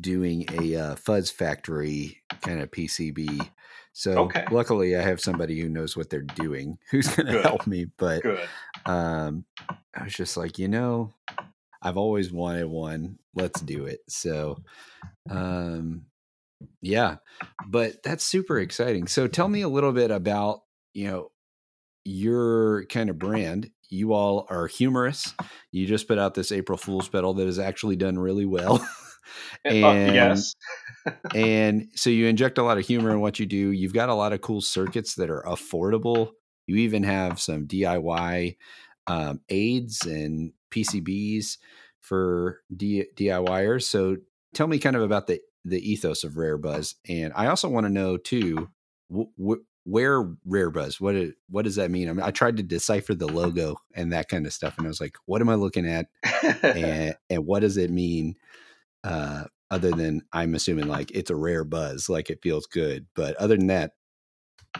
doing 0.00 0.46
a 0.60 0.76
uh, 0.76 0.96
Fuzz 0.96 1.30
Factory 1.30 2.20
kind 2.40 2.60
of 2.60 2.72
PCB. 2.72 3.48
So 3.92 4.18
okay. 4.22 4.44
luckily, 4.50 4.96
I 4.96 5.02
have 5.02 5.20
somebody 5.20 5.60
who 5.60 5.68
knows 5.68 5.96
what 5.96 6.10
they're 6.10 6.22
doing 6.22 6.78
who's 6.90 7.08
going 7.08 7.32
to 7.32 7.42
help 7.42 7.68
me. 7.68 7.86
But 7.98 8.24
um, 8.84 9.44
I 9.94 10.04
was 10.04 10.14
just 10.14 10.36
like, 10.36 10.58
you 10.58 10.66
know, 10.66 11.14
I've 11.82 11.96
always 11.96 12.32
wanted 12.32 12.66
one. 12.66 13.18
Let's 13.34 13.60
do 13.60 13.86
it. 13.86 14.00
So, 14.08 14.58
um, 15.30 16.06
yeah, 16.80 17.16
but 17.66 18.02
that's 18.02 18.24
super 18.24 18.58
exciting. 18.58 19.06
So 19.06 19.26
tell 19.26 19.48
me 19.48 19.62
a 19.62 19.68
little 19.68 19.92
bit 19.92 20.10
about 20.10 20.62
you 20.94 21.08
know 21.08 21.30
your 22.04 22.86
kind 22.86 23.10
of 23.10 23.18
brand. 23.18 23.70
You 23.88 24.12
all 24.12 24.46
are 24.50 24.66
humorous. 24.66 25.34
You 25.72 25.86
just 25.86 26.06
put 26.06 26.18
out 26.18 26.34
this 26.34 26.52
april 26.52 26.78
fool's 26.78 27.08
pedal 27.08 27.34
that 27.34 27.46
has 27.46 27.58
actually 27.58 27.96
done 27.96 28.18
really 28.18 28.46
well. 28.46 28.86
And 29.64 30.10
uh, 30.10 30.12
yes. 30.12 30.54
and 31.34 31.88
so 31.94 32.10
you 32.10 32.26
inject 32.26 32.58
a 32.58 32.62
lot 32.62 32.78
of 32.78 32.86
humor 32.86 33.10
in 33.10 33.20
what 33.20 33.38
you 33.38 33.46
do. 33.46 33.70
You've 33.70 33.94
got 33.94 34.08
a 34.08 34.14
lot 34.14 34.32
of 34.32 34.40
cool 34.40 34.60
circuits 34.60 35.14
that 35.16 35.30
are 35.30 35.42
affordable. 35.42 36.30
You 36.66 36.76
even 36.76 37.02
have 37.02 37.40
some 37.40 37.66
diy 37.66 38.56
um, 39.06 39.40
aids 39.48 40.06
and 40.06 40.52
pcbs 40.70 41.58
for 42.00 42.60
D- 42.74 43.06
diyers 43.16 43.82
so 43.82 44.18
tell 44.54 44.68
me 44.68 44.78
kind 44.78 44.94
of 44.94 45.02
about 45.02 45.26
the 45.26 45.40
the 45.64 45.90
ethos 45.90 46.24
of 46.24 46.36
rare 46.36 46.58
buzz 46.58 46.96
and 47.08 47.32
i 47.36 47.46
also 47.46 47.68
want 47.68 47.84
to 47.84 47.92
know 47.92 48.16
too 48.16 48.68
where 49.84 50.30
rare 50.44 50.70
buzz 50.70 51.00
what 51.00 51.14
it, 51.14 51.34
what 51.48 51.64
does 51.64 51.76
that 51.76 51.90
mean? 51.90 52.08
I, 52.08 52.12
mean 52.12 52.24
I 52.24 52.30
tried 52.30 52.58
to 52.58 52.62
decipher 52.62 53.14
the 53.14 53.26
logo 53.26 53.76
and 53.94 54.12
that 54.12 54.28
kind 54.28 54.46
of 54.46 54.52
stuff 54.52 54.76
and 54.78 54.86
i 54.86 54.88
was 54.88 55.00
like 55.00 55.16
what 55.26 55.40
am 55.40 55.48
i 55.48 55.54
looking 55.54 55.86
at? 55.86 56.06
And, 56.62 57.16
and 57.28 57.46
what 57.46 57.60
does 57.60 57.76
it 57.76 57.90
mean 57.90 58.36
uh, 59.04 59.44
other 59.70 59.90
than 59.90 60.22
i'm 60.32 60.54
assuming 60.54 60.88
like 60.88 61.10
it's 61.12 61.30
a 61.30 61.36
rare 61.36 61.64
buzz 61.64 62.08
like 62.08 62.30
it 62.30 62.42
feels 62.42 62.66
good 62.66 63.06
but 63.14 63.36
other 63.36 63.56
than 63.56 63.68
that 63.68 63.92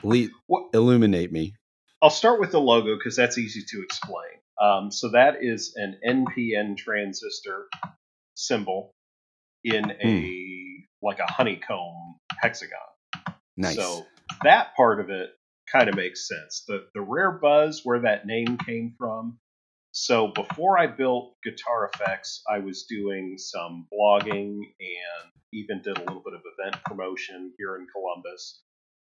le- 0.03 0.29
well, 0.49 0.69
illuminate 0.73 1.33
me. 1.33 1.55
I'll 2.03 2.11
start 2.11 2.41
with 2.41 2.53
the 2.53 2.61
logo 2.61 2.97
because 2.97 3.17
that's 3.17 3.39
easy 3.39 3.63
to 3.69 3.83
explain. 3.83 4.25
Um, 4.61 4.91
so 4.91 5.11
that 5.11 5.37
is 5.41 5.75
an 5.77 5.99
npn 6.07 6.77
transistor 6.77 7.67
symbol 8.35 8.95
in 9.65 9.91
a 9.91 10.05
mm. 10.05 10.70
Like 11.03 11.19
a 11.19 11.31
honeycomb 11.31 12.17
hexagon. 12.39 12.79
Nice. 13.57 13.77
So 13.77 14.07
that 14.43 14.75
part 14.77 15.01
of 15.01 15.11
it 15.11 15.31
kind 15.71 15.89
of 15.89 15.97
makes 15.97 16.27
sense. 16.29 16.65
The 16.67 16.87
the 16.95 17.01
rare 17.01 17.33
buzz 17.33 17.83
where 17.85 18.01
that 18.01 18.27
name 18.27 18.59
came 18.59 18.95
from. 18.99 19.39
So 19.93 20.29
before 20.29 20.79
I 20.79 20.87
built 20.87 21.35
Guitar 21.43 21.91
Effects, 21.93 22.43
I 22.49 22.61
was 22.61 22.85
doing 22.89 23.37
some 23.39 23.87
blogging 23.93 24.59
and 24.59 25.33
even 25.53 25.83
did 25.83 25.99
a 25.99 26.01
little 26.01 26.23
bit 26.25 26.35
of 26.35 26.43
event 26.59 26.83
promotion 26.85 27.53
here 27.59 27.77
in 27.77 27.87
Columbus. 27.93 28.63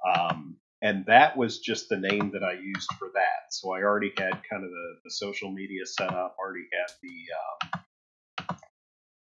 Um, 0.06 0.58
and 0.82 1.06
that 1.06 1.38
was 1.38 1.60
just 1.60 1.88
the 1.88 1.98
name 1.98 2.32
that 2.34 2.44
I 2.44 2.54
used 2.54 2.92
for 3.00 3.10
that. 3.14 3.52
So 3.52 3.72
I 3.72 3.82
already 3.84 4.12
had 4.18 4.42
kind 4.50 4.66
of 4.66 4.70
the, 4.70 4.96
the 5.06 5.12
social 5.12 5.50
media 5.50 5.86
set 5.86 6.10
up, 6.12 6.36
already 6.38 6.68
had 6.74 6.92
the 7.02 7.78
um, 7.80 8.58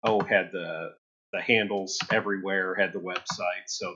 oh, 0.04 0.20
had 0.20 0.50
the 0.52 0.90
the 1.32 1.40
handles 1.40 1.98
everywhere, 2.12 2.74
had 2.74 2.92
the 2.92 3.00
website. 3.00 3.66
So 3.66 3.94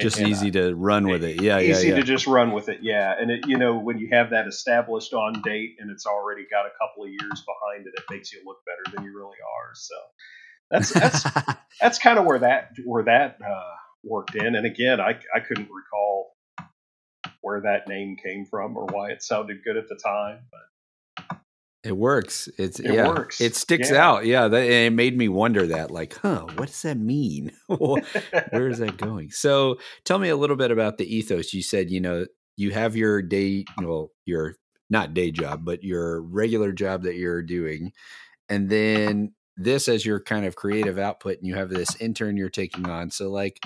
just 0.00 0.18
and, 0.18 0.28
easy 0.28 0.48
uh, 0.48 0.52
to 0.52 0.74
run 0.74 1.08
with 1.08 1.24
it. 1.24 1.42
Yeah, 1.42 1.60
easy 1.60 1.88
yeah, 1.88 1.96
to 1.96 2.02
just 2.02 2.26
run 2.26 2.52
with 2.52 2.68
it. 2.68 2.78
Yeah, 2.82 3.14
and 3.18 3.30
it, 3.30 3.46
you 3.46 3.58
know 3.58 3.78
when 3.78 3.98
you 3.98 4.08
have 4.12 4.30
that 4.30 4.46
established 4.46 5.12
on 5.12 5.42
date 5.42 5.76
and 5.78 5.90
it's 5.90 6.06
already 6.06 6.46
got 6.50 6.66
a 6.66 6.70
couple 6.80 7.04
of 7.04 7.10
years 7.10 7.20
behind 7.44 7.86
it, 7.86 7.94
it 7.96 8.04
makes 8.10 8.32
you 8.32 8.40
look 8.44 8.58
better 8.64 8.96
than 8.96 9.04
you 9.04 9.16
really 9.16 9.36
are. 9.58 9.74
So 9.74 9.94
that's 10.70 10.92
that's 10.92 11.24
that's 11.80 11.98
kind 11.98 12.18
of 12.18 12.24
where 12.24 12.38
that 12.38 12.70
where 12.84 13.04
that 13.04 13.38
uh, 13.46 13.74
worked 14.02 14.34
in. 14.34 14.54
And 14.54 14.66
again, 14.66 15.00
I 15.00 15.18
I 15.34 15.40
couldn't 15.40 15.68
recall 15.70 16.32
where 17.42 17.60
that 17.62 17.88
name 17.88 18.16
came 18.22 18.46
from 18.46 18.76
or 18.76 18.86
why 18.86 19.10
it 19.10 19.22
sounded 19.22 19.64
good 19.64 19.76
at 19.76 19.88
the 19.88 19.98
time, 20.02 20.40
but 20.50 20.60
it 21.82 21.96
works. 21.96 22.48
It's 22.58 22.78
it 22.78 22.92
yeah, 22.92 23.08
works. 23.08 23.40
It 23.40 23.56
sticks 23.56 23.90
yeah. 23.90 24.06
out. 24.06 24.26
Yeah, 24.26 24.48
that, 24.48 24.62
it 24.64 24.92
made 24.92 25.16
me 25.16 25.28
wonder 25.28 25.66
that, 25.68 25.90
like, 25.90 26.14
huh, 26.14 26.46
what 26.56 26.66
does 26.66 26.82
that 26.82 26.98
mean? 26.98 27.52
Where 27.66 28.68
is 28.68 28.78
that 28.78 28.98
going? 28.98 29.30
So, 29.30 29.78
tell 30.04 30.18
me 30.18 30.28
a 30.28 30.36
little 30.36 30.56
bit 30.56 30.70
about 30.70 30.98
the 30.98 31.14
ethos. 31.14 31.54
You 31.54 31.62
said, 31.62 31.90
you 31.90 32.00
know, 32.00 32.26
you 32.56 32.72
have 32.72 32.96
your 32.96 33.22
day, 33.22 33.64
well, 33.78 34.10
your 34.26 34.56
not 34.90 35.14
day 35.14 35.30
job, 35.30 35.64
but 35.64 35.82
your 35.82 36.20
regular 36.20 36.72
job 36.72 37.04
that 37.04 37.16
you're 37.16 37.42
doing, 37.42 37.92
and 38.50 38.68
then 38.68 39.32
this 39.56 39.88
as 39.88 40.04
your 40.04 40.20
kind 40.20 40.44
of 40.44 40.56
creative 40.56 40.98
output, 40.98 41.38
and 41.38 41.46
you 41.46 41.54
have 41.54 41.70
this 41.70 41.96
intern 41.96 42.36
you're 42.36 42.50
taking 42.50 42.90
on. 42.90 43.10
So, 43.10 43.30
like, 43.30 43.64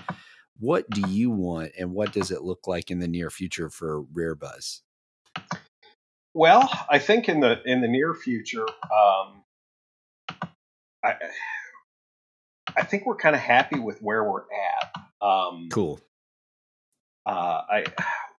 what 0.61 0.89
do 0.89 1.03
you 1.11 1.31
want, 1.31 1.73
and 1.77 1.93
what 1.93 2.13
does 2.13 2.31
it 2.31 2.43
look 2.43 2.69
like 2.69 2.93
in 2.93 3.01
the 3.01 3.09
near 3.09 3.29
future 3.29 3.71
for 3.71 4.03
Rare 4.03 4.37
Buzz? 4.37 4.83
Well, 6.35 6.69
I 6.91 6.99
think 6.99 7.29
in 7.29 7.39
the 7.39 7.63
in 7.65 7.81
the 7.81 7.87
near 7.87 8.13
future, 8.13 8.67
um, 8.67 9.45
I 11.05 11.15
I 12.77 12.83
think 12.85 13.07
we're 13.07 13.17
kind 13.17 13.37
of 13.37 13.41
happy 13.41 13.79
with 13.79 14.01
where 14.03 14.25
we're 14.25 14.43
at. 14.43 15.01
Um, 15.25 15.69
cool. 15.71 16.01
Uh, 17.25 17.63
I 17.71 17.85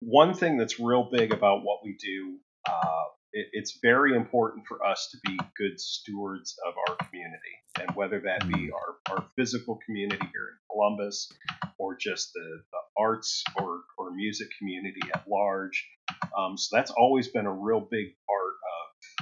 one 0.01 0.35
thing 0.35 0.59
that's 0.59 0.81
real 0.81 1.09
big 1.11 1.33
about 1.33 1.63
what 1.63 1.81
we 1.85 1.97
do. 1.97 2.39
Uh, 2.69 3.05
it, 3.33 3.47
it's 3.53 3.79
very 3.81 4.17
important 4.17 4.67
for 4.67 4.85
us 4.85 5.09
to 5.13 5.19
be 5.25 5.39
good 5.57 5.79
stewards 5.79 6.57
of 6.67 6.75
our 6.89 6.97
community, 7.07 7.39
and 7.81 7.95
whether 7.95 8.21
that 8.21 8.47
be 8.49 8.55
mm. 8.55 8.71
our, 8.73 9.15
our 9.17 9.25
physical 9.37 9.79
community 9.87 10.27
here 10.33 10.49
in 10.49 10.59
Columbus, 10.71 11.31
or 11.79 11.97
just 11.97 12.33
the, 12.33 12.41
the 12.73 12.79
arts 12.99 13.43
or, 13.61 13.83
or 13.99 14.15
music 14.15 14.49
community 14.59 15.01
at 15.15 15.25
large. 15.29 15.87
Um, 16.37 16.57
so 16.57 16.77
that's 16.77 16.91
always 16.91 17.29
been 17.29 17.47
a 17.47 17.53
real 17.53 17.81
big 17.81 18.07
part 18.29 18.55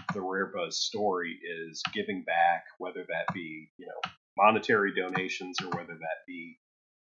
of 0.09 0.15
the 0.15 0.21
Rare 0.21 0.53
Buzz 0.55 0.79
story 0.81 1.39
is 1.69 1.83
giving 1.93 2.23
back, 2.25 2.65
whether 2.79 3.01
that 3.09 3.33
be 3.35 3.71
you 3.79 3.87
know 3.87 4.11
monetary 4.37 4.93
donations 4.95 5.57
or 5.61 5.71
whether 5.71 5.95
that 5.95 6.27
be 6.27 6.59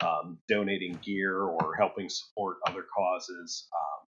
um, 0.01 0.37
donating 0.47 0.99
gear 1.03 1.41
or 1.41 1.75
helping 1.75 2.09
support 2.09 2.57
other 2.67 2.85
causes. 2.95 3.67
Um, 3.73 4.07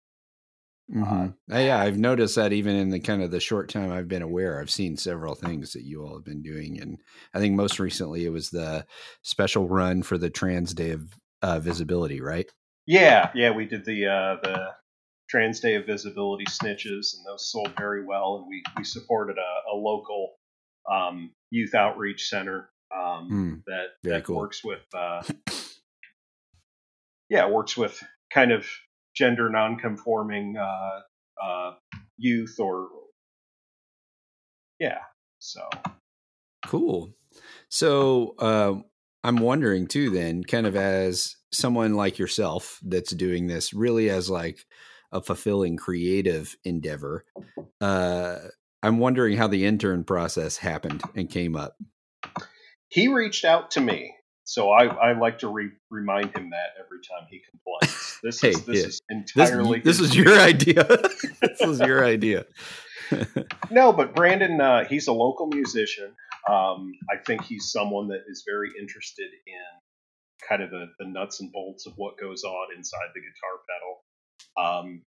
Mm-hmm. 0.93 1.53
Uh, 1.53 1.59
yeah, 1.59 1.81
I've 1.81 1.99
noticed 1.99 2.37
that 2.37 2.53
even 2.53 2.77
in 2.77 2.91
the 2.91 3.01
kind 3.01 3.21
of 3.21 3.33
the 3.33 3.41
short 3.41 3.69
time 3.69 3.91
I've 3.91 4.07
been 4.07 4.23
aware, 4.23 4.61
I've 4.61 4.71
seen 4.71 4.97
several 4.97 5.35
things 5.35 5.73
that 5.73 5.83
you 5.83 6.05
all 6.05 6.15
have 6.15 6.25
been 6.25 6.43
doing, 6.43 6.81
and 6.81 6.99
I 7.35 7.41
think 7.41 7.57
most 7.57 7.81
recently 7.81 8.25
it 8.25 8.31
was 8.31 8.51
the 8.51 8.87
special 9.23 9.69
run 9.69 10.05
for 10.05 10.17
the 10.17 10.31
Trans 10.31 10.73
Day 10.75 10.91
of 10.93 11.09
uh, 11.43 11.61
Visibility, 11.61 12.21
right? 12.21 12.51
Yeah, 12.87 13.31
yeah, 13.35 13.51
we 13.51 13.67
did 13.67 13.85
the 13.85 14.07
uh, 14.07 14.37
the 14.43 14.69
Trans 15.29 15.61
Day 15.61 15.75
of 15.75 15.87
Visibility 15.87 16.45
snitches, 16.45 17.15
and 17.15 17.25
those 17.27 17.51
sold 17.51 17.73
very 17.77 18.05
well, 18.05 18.37
and 18.37 18.47
we 18.49 18.63
we 18.77 18.85
supported 18.85 19.37
a, 19.39 19.75
a 19.75 19.77
local 19.77 20.35
um, 20.91 21.33
youth 21.51 21.75
outreach 21.75 22.29
center 22.29 22.71
um, 22.95 23.31
mm, 23.31 23.63
that 23.67 24.11
that 24.11 24.25
cool. 24.25 24.37
works 24.37 24.63
with 24.65 24.85
uh, 24.95 25.23
yeah 27.29 27.49
works 27.49 27.77
with 27.77 28.01
kind 28.33 28.53
of 28.53 28.67
gender 29.15 29.49
nonconforming 29.49 30.57
uh, 30.57 31.01
uh, 31.43 31.75
youth 32.17 32.57
or 32.59 32.89
yeah 34.79 34.99
so 35.39 35.69
cool 36.65 37.15
so 37.69 38.35
uh, 38.39 38.75
i'm 39.27 39.37
wondering 39.37 39.87
too 39.87 40.11
then 40.11 40.43
kind 40.43 40.67
of 40.67 40.77
as 40.77 41.37
someone 41.53 41.95
like 41.95 42.19
yourself 42.19 42.81
that's 42.85 43.13
doing 43.15 43.47
this 43.47 43.73
really 43.73 44.11
as 44.11 44.31
like 44.31 44.65
a 45.13 45.21
fulfilling 45.21 45.77
creative 45.77 46.57
endeavor 46.65 47.25
uh, 47.81 48.39
i'm 48.83 48.99
wondering 48.99 49.37
how 49.37 49.47
the 49.47 49.65
intern 49.65 50.05
process 50.05 50.57
happened 50.57 51.03
and 51.15 51.31
came 51.31 51.57
up 51.57 51.77
he 52.89 53.09
reached 53.09 53.45
out 53.45 53.71
to 53.71 53.81
me 53.81 54.17
so 54.47 54.71
I, 54.71 54.85
I 54.85 55.19
like 55.19 55.41
to 55.41 55.49
re- 55.49 55.73
remind 55.91 56.37
him 56.37 56.51
that 56.51 56.75
every 56.79 56.99
time 56.99 57.27
he 57.29 57.43
complains. 57.51 58.21
This 58.23 58.41
hey, 58.41 58.51
is 58.51 58.65
this 58.65 58.79
yeah. 58.79 58.87
is 58.87 59.03
entirely 59.11 59.81
this, 59.81 59.99
this 59.99 60.09
is 60.09 60.17
your 60.17 60.39
idea. 60.41 60.85
this 60.85 61.61
is 61.61 61.81
your 61.81 62.05
idea. 62.05 62.47
no, 63.71 63.93
but 63.93 64.15
Brandon, 64.15 64.61
uh, 64.61 64.85
he's 64.85 65.09
a 65.09 65.13
local 65.13 65.47
musician. 65.47 66.13
Um, 66.49 66.93
I 67.11 67.17
think 67.25 67.45
he's 67.45 67.73
someone 67.73 68.09
that 68.09 68.23
is 68.29 68.45
very 68.47 68.71
interested 68.79 69.31
in 69.47 70.49
kind 70.49 70.63
of 70.63 70.71
the, 70.71 70.87
the 70.99 71.07
nuts 71.07 71.41
and 71.41 71.51
bolts 71.53 71.87
of 71.87 71.95
what 71.97 72.19
goes 72.19 72.45
on 72.45 72.69
inside 72.77 73.09
the 73.15 73.21
guitar 73.21 73.61
pedal. 73.69 74.81
Um, 74.89 75.03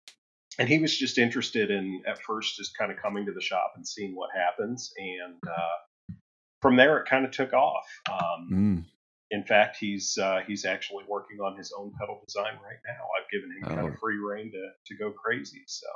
and 0.59 0.69
he 0.69 0.79
was 0.79 0.97
just 0.97 1.19
interested 1.19 1.71
in 1.71 2.03
at 2.07 2.23
first 2.23 2.57
just 2.57 2.77
kind 2.79 2.91
of 2.91 2.99
coming 2.99 3.27
to 3.27 3.33
the 3.33 3.43
shop 3.43 3.73
and 3.77 3.87
seeing 3.87 4.15
what 4.15 4.31
happens, 4.35 4.93
and 4.97 5.37
uh, 5.47 6.15
from 6.63 6.77
there 6.77 6.99
it 6.99 7.09
kind 7.09 7.27
of 7.27 7.31
took 7.31 7.53
off. 7.53 7.85
Um, 8.11 8.49
mm 8.51 8.85
in 9.31 9.45
fact, 9.45 9.77
he's 9.79 10.19
uh, 10.19 10.41
he's 10.47 10.65
actually 10.65 11.05
working 11.09 11.39
on 11.41 11.57
his 11.57 11.73
own 11.77 11.93
pedal 11.99 12.21
design 12.27 12.55
right 12.63 12.79
now. 12.87 13.05
I've 13.19 13.31
given 13.31 13.51
him 13.51 13.65
oh. 13.65 13.75
kind 13.75 13.93
of 13.93 13.99
free 13.99 14.19
reign 14.19 14.53
to 14.53 14.69
to 14.87 14.99
go 14.99 15.11
crazy. 15.11 15.65
So 15.67 15.87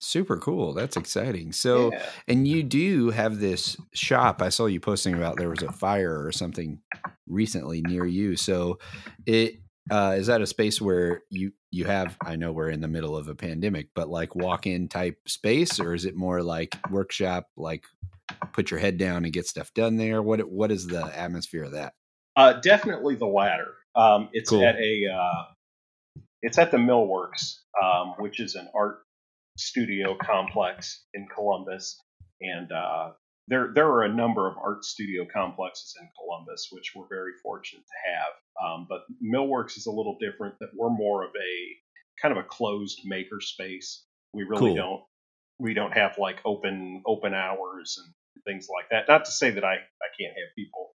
super 0.00 0.36
cool. 0.36 0.72
That's 0.74 0.96
exciting. 0.96 1.52
So, 1.52 1.92
yeah. 1.92 2.06
and 2.26 2.48
you 2.48 2.62
do 2.62 3.10
have 3.10 3.38
this 3.38 3.76
shop. 3.94 4.42
I 4.42 4.48
saw 4.48 4.66
you 4.66 4.80
posting 4.80 5.14
about 5.14 5.36
there 5.36 5.50
was 5.50 5.62
a 5.62 5.72
fire 5.72 6.24
or 6.24 6.32
something 6.32 6.80
recently 7.26 7.82
near 7.82 8.06
you. 8.06 8.36
So, 8.36 8.78
it 9.26 9.60
uh, 9.90 10.14
is 10.16 10.26
that 10.26 10.40
a 10.40 10.46
space 10.46 10.80
where 10.80 11.22
you 11.30 11.52
you 11.70 11.84
have? 11.84 12.16
I 12.24 12.36
know 12.36 12.52
we're 12.52 12.70
in 12.70 12.80
the 12.80 12.88
middle 12.88 13.16
of 13.16 13.28
a 13.28 13.34
pandemic, 13.34 13.88
but 13.94 14.08
like 14.08 14.34
walk 14.34 14.66
in 14.66 14.88
type 14.88 15.18
space, 15.26 15.80
or 15.80 15.94
is 15.94 16.04
it 16.04 16.16
more 16.16 16.42
like 16.42 16.76
workshop? 16.90 17.46
Like 17.56 17.84
put 18.52 18.70
your 18.70 18.80
head 18.80 18.98
down 18.98 19.24
and 19.24 19.32
get 19.32 19.46
stuff 19.46 19.72
done 19.74 19.96
there. 19.96 20.22
What 20.22 20.40
what 20.50 20.70
is 20.70 20.86
the 20.86 21.04
atmosphere 21.16 21.64
of 21.64 21.72
that? 21.72 21.94
Uh, 22.36 22.54
definitely 22.54 23.16
the 23.16 23.26
latter. 23.26 23.74
Um, 23.94 24.28
it's 24.32 24.50
cool. 24.50 24.64
at 24.64 24.76
a 24.76 25.06
uh, 25.12 25.44
it's 26.42 26.58
at 26.58 26.70
the 26.70 26.78
Millworks, 26.78 27.56
um, 27.82 28.14
which 28.18 28.40
is 28.40 28.54
an 28.54 28.68
art 28.74 29.00
studio 29.56 30.16
complex 30.20 31.04
in 31.14 31.26
Columbus, 31.34 32.00
and 32.40 32.70
uh, 32.72 33.10
there 33.48 33.72
there 33.74 33.88
are 33.88 34.04
a 34.04 34.12
number 34.12 34.48
of 34.48 34.56
art 34.56 34.84
studio 34.84 35.26
complexes 35.32 35.94
in 36.00 36.08
Columbus, 36.18 36.68
which 36.70 36.92
we're 36.94 37.08
very 37.08 37.32
fortunate 37.42 37.84
to 37.84 38.10
have. 38.10 38.32
Um, 38.64 38.86
but 38.88 39.02
Millworks 39.22 39.76
is 39.76 39.86
a 39.86 39.92
little 39.92 40.16
different. 40.20 40.54
That 40.60 40.70
we're 40.76 40.90
more 40.90 41.24
of 41.24 41.30
a 41.30 42.22
kind 42.22 42.36
of 42.36 42.44
a 42.44 42.46
closed 42.46 43.00
maker 43.04 43.40
space. 43.40 44.04
We 44.32 44.44
really 44.44 44.74
cool. 44.74 44.76
don't 44.76 45.02
we 45.58 45.74
don't 45.74 45.92
have 45.92 46.18
like 46.18 46.40
open 46.44 47.02
open 47.06 47.34
hours 47.34 47.98
and 48.02 48.14
things 48.44 48.68
like 48.74 48.88
that. 48.90 49.12
Not 49.12 49.24
to 49.26 49.30
say 49.30 49.50
that 49.50 49.64
I 49.64 49.74
I 49.74 50.08
can't 50.18 50.34
have 50.36 50.54
people 50.56 50.90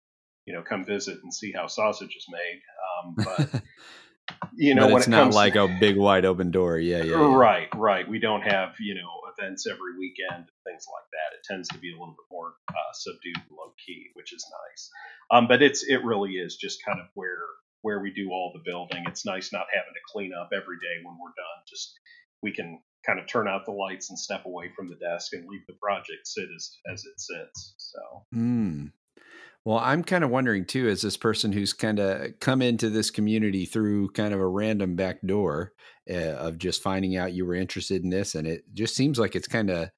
you 0.45 0.53
know, 0.53 0.61
come 0.61 0.85
visit 0.85 1.19
and 1.23 1.33
see 1.33 1.51
how 1.51 1.67
sausage 1.67 2.15
is 2.15 2.25
made. 2.29 2.61
Um, 2.83 3.15
but 3.15 3.61
you 4.55 4.75
know, 4.75 4.89
but 4.89 4.97
it's 4.97 5.07
it 5.07 5.11
not 5.11 5.33
like 5.33 5.55
a 5.55 5.67
big 5.79 5.97
wide 5.97 6.25
open 6.25 6.51
door. 6.51 6.77
Yeah, 6.77 7.03
yeah, 7.03 7.15
yeah, 7.15 7.35
Right, 7.35 7.67
right. 7.75 8.07
We 8.07 8.19
don't 8.19 8.41
have 8.41 8.75
you 8.79 8.95
know 8.95 9.09
events 9.37 9.67
every 9.67 9.97
weekend, 9.97 10.45
things 10.63 10.85
like 10.91 11.09
that. 11.11 11.35
It 11.37 11.43
tends 11.43 11.67
to 11.69 11.77
be 11.77 11.91
a 11.91 11.93
little 11.93 12.15
bit 12.15 12.31
more 12.31 12.53
uh, 12.69 12.93
subdued 12.93 13.37
and 13.37 13.57
low 13.57 13.73
key, 13.85 14.09
which 14.13 14.33
is 14.33 14.45
nice. 14.69 14.89
Um, 15.31 15.47
but 15.47 15.61
it's 15.61 15.83
it 15.83 16.03
really 16.03 16.33
is 16.33 16.55
just 16.55 16.83
kind 16.85 16.99
of 16.99 17.07
where 17.13 17.39
where 17.81 17.99
we 17.99 18.13
do 18.13 18.29
all 18.31 18.51
the 18.53 18.63
building. 18.63 19.03
It's 19.07 19.25
nice 19.25 19.51
not 19.51 19.65
having 19.73 19.93
to 19.93 20.11
clean 20.11 20.31
up 20.33 20.49
every 20.53 20.77
day 20.77 21.03
when 21.03 21.17
we're 21.19 21.35
done. 21.35 21.63
Just 21.67 21.99
we 22.41 22.53
can 22.53 22.79
kind 23.05 23.19
of 23.19 23.27
turn 23.27 23.47
out 23.47 23.65
the 23.65 23.71
lights 23.71 24.09
and 24.09 24.17
step 24.17 24.45
away 24.45 24.71
from 24.75 24.89
the 24.89 24.95
desk 24.95 25.33
and 25.33 25.47
leave 25.47 25.65
the 25.67 25.73
project 25.73 26.25
sit 26.25 26.47
as 26.55 26.77
as 26.91 27.03
it 27.05 27.19
sits. 27.19 27.73
So. 27.77 27.99
Mm. 28.35 28.91
Well, 29.65 29.77
I'm 29.79 30.03
kind 30.03 30.23
of 30.25 30.29
wondering 30.29 30.65
too, 30.65 30.89
as 30.89 31.01
this 31.01 31.15
person 31.15 31.53
who's 31.53 31.71
kind 31.71 31.99
of 31.99 32.37
come 32.41 32.61
into 32.61 32.89
this 32.89 33.09
community 33.09 33.65
through 33.65 34.09
kind 34.09 34.33
of 34.33 34.41
a 34.41 34.47
random 34.47 34.95
back 34.95 35.21
door 35.25 35.71
uh, 36.09 36.13
of 36.33 36.57
just 36.57 36.81
finding 36.81 37.15
out 37.15 37.33
you 37.33 37.45
were 37.45 37.55
interested 37.55 38.03
in 38.03 38.09
this, 38.09 38.35
and 38.35 38.45
it 38.45 38.63
just 38.73 38.93
seems 38.95 39.17
like 39.17 39.35
it's 39.35 39.47
kind 39.47 39.69
of 39.69 39.89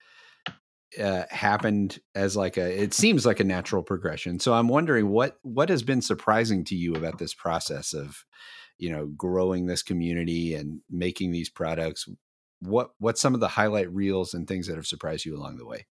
uh, 0.99 1.23
happened 1.29 1.99
as 2.13 2.37
like 2.37 2.57
a. 2.57 2.81
It 2.83 2.93
seems 2.93 3.25
like 3.25 3.39
a 3.39 3.43
natural 3.43 3.83
progression. 3.83 4.39
So 4.39 4.53
I'm 4.53 4.67
wondering 4.67 5.09
what 5.09 5.37
what 5.41 5.69
has 5.69 5.83
been 5.83 6.01
surprising 6.01 6.63
to 6.65 6.75
you 6.75 6.95
about 6.95 7.17
this 7.17 7.33
process 7.33 7.93
of, 7.93 8.23
you 8.77 8.91
know, 8.91 9.07
growing 9.07 9.65
this 9.65 9.83
community 9.83 10.55
and 10.55 10.81
making 10.89 11.31
these 11.31 11.49
products. 11.49 12.07
What 12.61 12.91
what's 12.99 13.21
some 13.21 13.33
of 13.33 13.41
the 13.41 13.49
highlight 13.49 13.91
reels 13.93 14.33
and 14.33 14.47
things 14.47 14.67
that 14.67 14.75
have 14.77 14.87
surprised 14.87 15.25
you 15.25 15.35
along 15.35 15.57
the 15.57 15.65
way? 15.67 15.85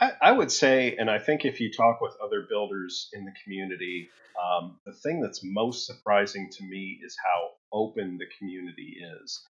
I, 0.00 0.12
I, 0.22 0.32
would 0.32 0.52
say, 0.52 0.96
and 0.96 1.10
I 1.10 1.18
think 1.18 1.44
if 1.44 1.60
you 1.60 1.72
talk 1.72 2.00
with 2.00 2.14
other 2.22 2.46
builders 2.48 3.08
in 3.12 3.24
the 3.24 3.32
community, 3.42 4.08
um, 4.40 4.78
the 4.86 4.92
thing 4.92 5.20
that's 5.20 5.42
most 5.42 5.86
surprising 5.86 6.50
to 6.52 6.64
me 6.64 7.00
is 7.04 7.16
how 7.22 7.50
open 7.72 8.18
the 8.18 8.26
community 8.38 8.96
is. 9.22 9.42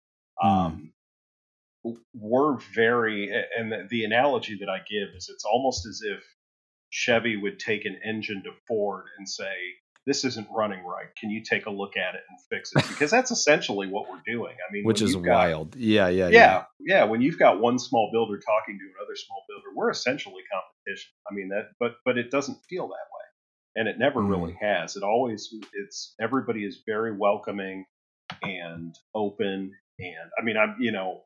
Mm. 0.43 0.49
Um, 0.49 0.93
we're 2.15 2.59
very, 2.75 3.31
and 3.57 3.71
the, 3.71 3.87
the 3.89 4.05
analogy 4.05 4.59
that 4.61 4.69
I 4.69 4.79
give 4.79 5.15
is 5.15 5.29
it's 5.33 5.45
almost 5.45 5.87
as 5.87 6.03
if 6.05 6.23
Chevy 6.91 7.37
would 7.37 7.59
take 7.59 7.85
an 7.85 8.01
engine 8.05 8.43
to 8.45 8.51
Ford 8.67 9.05
and 9.19 9.29
say, 9.29 9.55
this 10.09 10.25
isn't 10.25 10.49
running 10.51 10.83
right. 10.85 11.07
Can 11.21 11.31
you 11.31 11.43
take 11.43 11.67
a 11.67 11.71
look 11.71 11.97
at 11.99 12.15
it 12.15 12.23
and 12.29 12.39
fix 12.51 12.73
it? 12.75 12.89
Because 12.89 13.11
that's 13.11 13.31
essentially 13.31 13.87
what 13.87 14.09
we're 14.09 14.23
doing. 14.27 14.55
I 14.55 14.73
mean, 14.73 14.85
which 14.85 15.03
is 15.03 15.15
got, 15.15 15.25
wild. 15.25 15.77
Yeah, 15.77 16.09
yeah, 16.09 16.29
yeah, 16.29 16.31
yeah, 16.31 16.65
yeah. 16.81 17.05
When 17.05 17.21
you've 17.21 17.39
got 17.39 17.61
one 17.61 17.79
small 17.79 18.09
builder 18.11 18.39
talking 18.39 18.79
to 18.79 18.85
another 18.85 19.15
small 19.15 19.45
builder, 19.49 19.77
we're 19.77 19.91
essentially 19.91 20.43
competition. 20.51 21.11
I 21.31 21.35
mean 21.35 21.51
that, 21.51 21.73
but 21.79 21.97
but 22.07 22.17
it 22.17 22.31
doesn't 22.31 22.59
feel 22.71 22.89
that 22.89 22.93
way, 22.93 23.77
and 23.77 23.87
it 23.87 23.99
never 23.99 24.21
mm. 24.23 24.31
really 24.31 24.57
has. 24.61 24.97
It 24.97 25.03
always 25.03 25.53
it's 25.75 26.15
everybody 26.19 26.65
is 26.65 26.83
very 26.87 27.15
welcoming 27.15 27.85
and 28.43 28.95
open. 29.15 29.73
And 29.99 30.31
I 30.41 30.43
mean, 30.43 30.57
I'm 30.57 30.77
you 30.81 30.93
know, 30.93 31.25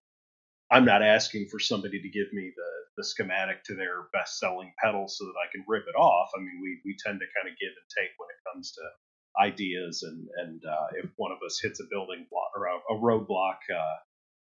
I'm 0.72 0.86
not 0.86 1.02
asking 1.02 1.48
for 1.50 1.60
somebody 1.60 2.00
to 2.00 2.08
give 2.08 2.32
me 2.32 2.50
the 2.56 2.72
the 2.96 3.04
schematic 3.04 3.64
to 3.64 3.74
their 3.74 4.08
best 4.12 4.38
selling 4.38 4.72
pedal 4.82 5.08
so 5.08 5.24
that 5.24 5.34
I 5.42 5.50
can 5.52 5.64
rip 5.66 5.84
it 5.88 5.98
off. 5.98 6.30
I 6.36 6.40
mean, 6.40 6.60
we, 6.62 6.80
we 6.84 6.96
tend 7.02 7.20
to 7.20 7.26
kind 7.34 7.50
of 7.50 7.58
give 7.58 7.70
and 7.70 7.88
take 7.96 8.10
when 8.18 8.28
it 8.28 8.44
comes 8.52 8.72
to 8.72 8.82
ideas, 9.40 10.02
and 10.02 10.26
and 10.36 10.62
uh, 10.64 10.86
if 11.02 11.10
one 11.16 11.32
of 11.32 11.38
us 11.44 11.60
hits 11.62 11.80
a 11.80 11.84
building 11.90 12.26
block 12.30 12.52
or 12.56 12.66
a, 12.66 12.94
a 12.94 13.00
roadblock 13.00 13.60
uh, 13.74 13.96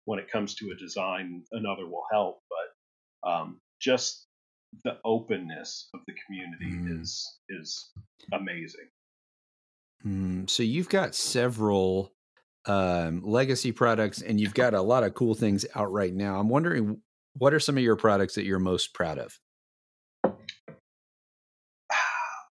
when 0.05 0.19
it 0.19 0.31
comes 0.31 0.55
to 0.57 0.71
a 0.71 0.77
design, 0.77 1.43
another 1.53 1.87
will 1.87 2.07
help. 2.11 2.43
But 2.49 3.31
um, 3.31 3.61
just 3.81 4.27
the 4.83 4.99
openness 5.05 5.89
of 5.95 6.01
the 6.07 6.15
community 6.27 6.73
mm. 6.73 7.03
is 7.03 7.39
is 7.51 7.91
amazing. 8.33 8.89
Mm, 10.07 10.51
so 10.51 10.63
you've 10.63 10.89
got 10.89 11.15
several 11.15 12.14
um, 12.67 13.23
legacy 13.25 13.73
products, 13.73 14.23
and 14.23 14.41
you've 14.41 14.55
got 14.55 14.75
a 14.75 14.83
lot 14.83 15.05
of 15.05 15.15
cool 15.15 15.35
things 15.35 15.67
out 15.75 15.93
right 15.93 16.15
now. 16.15 16.39
I'm 16.39 16.49
wondering 16.49 17.01
what 17.37 17.53
are 17.53 17.61
some 17.61 17.77
of 17.77 17.83
your 17.83 17.97
products 17.97 18.35
that 18.35 18.45
you're 18.45 18.59
most 18.59 18.95
proud 18.95 19.19
of? 19.19 19.39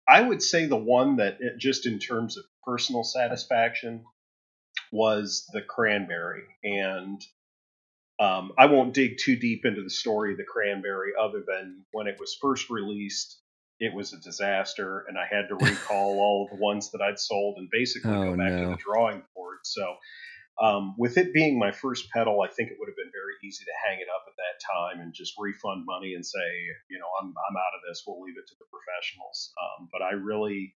I 0.09 0.23
would 0.23 0.43
say 0.43 0.67
the 0.67 0.77
one 0.77 1.17
that, 1.17 1.37
it, 1.41 1.59
just 1.59 1.85
in 1.85 1.99
terms 1.99 2.39
of 2.39 2.45
personal 2.65 3.05
satisfaction, 3.05 4.05
was 4.91 5.45
the 5.53 5.61
cranberry. 5.61 6.45
And 6.65 7.21
um, 8.19 8.53
I 8.57 8.67
won't 8.67 8.95
dig 8.95 9.19
too 9.19 9.37
deep 9.37 9.67
into 9.67 9.83
the 9.83 9.91
story 9.91 10.33
of 10.33 10.39
the 10.39 10.45
cranberry, 10.45 11.13
other 11.21 11.45
than 11.47 11.85
when 11.93 12.07
it 12.07 12.17
was 12.19 12.39
first 12.41 12.71
released, 12.71 13.39
it 13.81 13.95
was 13.95 14.12
a 14.12 14.18
disaster, 14.18 15.05
and 15.09 15.16
I 15.16 15.26
had 15.31 15.49
to 15.49 15.55
recall 15.55 16.18
all 16.20 16.45
of 16.45 16.57
the 16.57 16.62
ones 16.62 16.91
that 16.91 17.01
I'd 17.01 17.18
sold 17.18 17.59
and 17.59 17.68
basically 17.70 18.12
oh, 18.12 18.24
go 18.24 18.37
back 18.37 18.53
no. 18.53 18.64
to 18.64 18.70
the 18.70 18.76
drawing 18.76 19.22
board. 19.35 19.59
So 19.64 19.97
um, 20.61 20.95
with 20.99 21.16
it 21.16 21.33
being 21.33 21.59
my 21.59 21.70
first 21.70 22.11
pedal, 22.11 22.43
I 22.43 22.49
think 22.49 22.70
it 22.70 22.76
would 22.79 22.89
have 22.89 22.97
been 22.97 23.12
very 23.14 23.35
easy 23.45 23.64
to 23.64 23.81
hang 23.87 24.01
it 24.01 24.09
up 24.11 24.24
at 24.26 24.35
that 24.35 24.59
time 24.66 25.01
and 25.01 25.14
just 25.14 25.35
refund 25.39 25.87
money 25.87 26.14
and 26.14 26.26
say, 26.26 26.49
you 26.91 26.99
know, 26.99 27.07
I'm, 27.20 27.29
I'm 27.29 27.57
out 27.57 27.76
of 27.79 27.83
this. 27.89 28.03
We'll 28.07 28.20
leave 28.20 28.35
it 28.37 28.49
to 28.49 28.57
the 28.59 28.66
professionals. 28.66 29.53
Um, 29.55 29.89
but 29.93 30.03
I 30.03 30.12
really, 30.18 30.74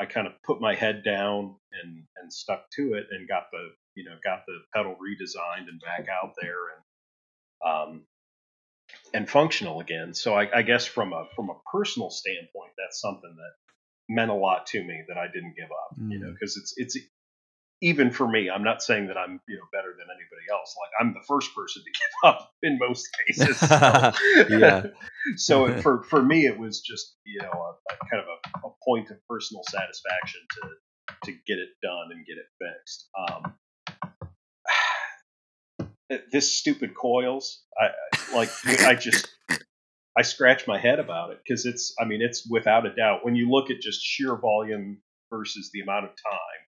I 0.00 0.06
kind 0.06 0.26
of 0.26 0.34
put 0.42 0.60
my 0.60 0.74
head 0.74 1.04
down 1.04 1.54
and, 1.70 2.02
and 2.16 2.32
stuck 2.32 2.68
to 2.74 2.94
it 2.94 3.06
and 3.12 3.28
got 3.28 3.52
the, 3.52 3.70
you 3.94 4.04
know, 4.04 4.16
got 4.24 4.42
the 4.46 4.58
pedal 4.74 4.96
redesigned 4.98 5.70
and 5.70 5.80
back 5.80 6.08
out 6.10 6.34
there 6.40 6.74
and, 6.74 6.82
um, 7.62 8.02
and 9.14 9.28
functional 9.28 9.80
again. 9.80 10.14
So 10.14 10.34
I, 10.34 10.48
I 10.58 10.62
guess 10.62 10.86
from 10.86 11.12
a, 11.12 11.26
from 11.34 11.50
a 11.50 11.56
personal 11.70 12.10
standpoint, 12.10 12.72
that's 12.76 13.00
something 13.00 13.34
that 13.34 14.14
meant 14.14 14.30
a 14.30 14.34
lot 14.34 14.66
to 14.66 14.82
me 14.82 15.02
that 15.08 15.16
I 15.16 15.26
didn't 15.26 15.54
give 15.56 15.70
up, 15.70 15.98
mm. 15.98 16.12
you 16.12 16.18
know, 16.18 16.32
because 16.32 16.56
mm. 16.56 16.60
it's, 16.60 16.74
it's, 16.76 17.06
even 17.82 18.10
for 18.10 18.26
me, 18.26 18.48
I'm 18.48 18.64
not 18.64 18.82
saying 18.82 19.08
that 19.08 19.18
I'm 19.18 19.40
you 19.46 19.56
know 19.56 19.64
better 19.72 19.90
than 19.90 20.06
anybody 20.08 20.46
else. 20.50 20.74
Like 20.80 20.92
I'm 21.00 21.12
the 21.12 21.24
first 21.26 21.54
person 21.54 21.82
to 21.82 21.90
give 22.00 22.30
up 22.30 22.52
in 22.62 22.78
most 22.78 23.08
cases. 23.26 23.58
So, 23.58 24.12
yeah. 24.56 24.86
so 25.36 25.80
for 25.82 26.02
for 26.04 26.22
me, 26.22 26.46
it 26.46 26.58
was 26.58 26.80
just 26.80 27.16
you 27.24 27.42
know 27.42 27.50
a, 27.52 27.74
a 27.92 27.96
kind 28.10 28.22
of 28.22 28.28
a, 28.28 28.68
a, 28.68 28.70
point 28.86 29.10
of 29.10 29.18
personal 29.28 29.62
satisfaction 29.68 30.40
to 30.52 30.70
to 31.24 31.32
get 31.46 31.58
it 31.58 31.70
done 31.82 32.12
and 32.12 32.24
get 32.24 32.38
it 32.38 32.46
fixed. 32.58 33.08
Um, 33.18 33.54
this 36.32 36.56
stupid 36.56 36.94
coils, 36.94 37.62
I 37.78 37.90
like 38.34 38.50
I 38.66 38.94
just 38.94 39.28
I 40.16 40.22
scratch 40.22 40.66
my 40.66 40.78
head 40.78 40.98
about 40.98 41.30
it 41.30 41.38
because 41.44 41.66
it's 41.66 41.94
I 42.00 42.04
mean 42.04 42.20
it's 42.22 42.48
without 42.48 42.86
a 42.86 42.94
doubt 42.94 43.24
when 43.24 43.36
you 43.36 43.50
look 43.50 43.70
at 43.70 43.80
just 43.80 44.02
sheer 44.02 44.36
volume 44.36 44.98
versus 45.30 45.70
the 45.72 45.80
amount 45.80 46.04
of 46.04 46.10
time 46.10 46.66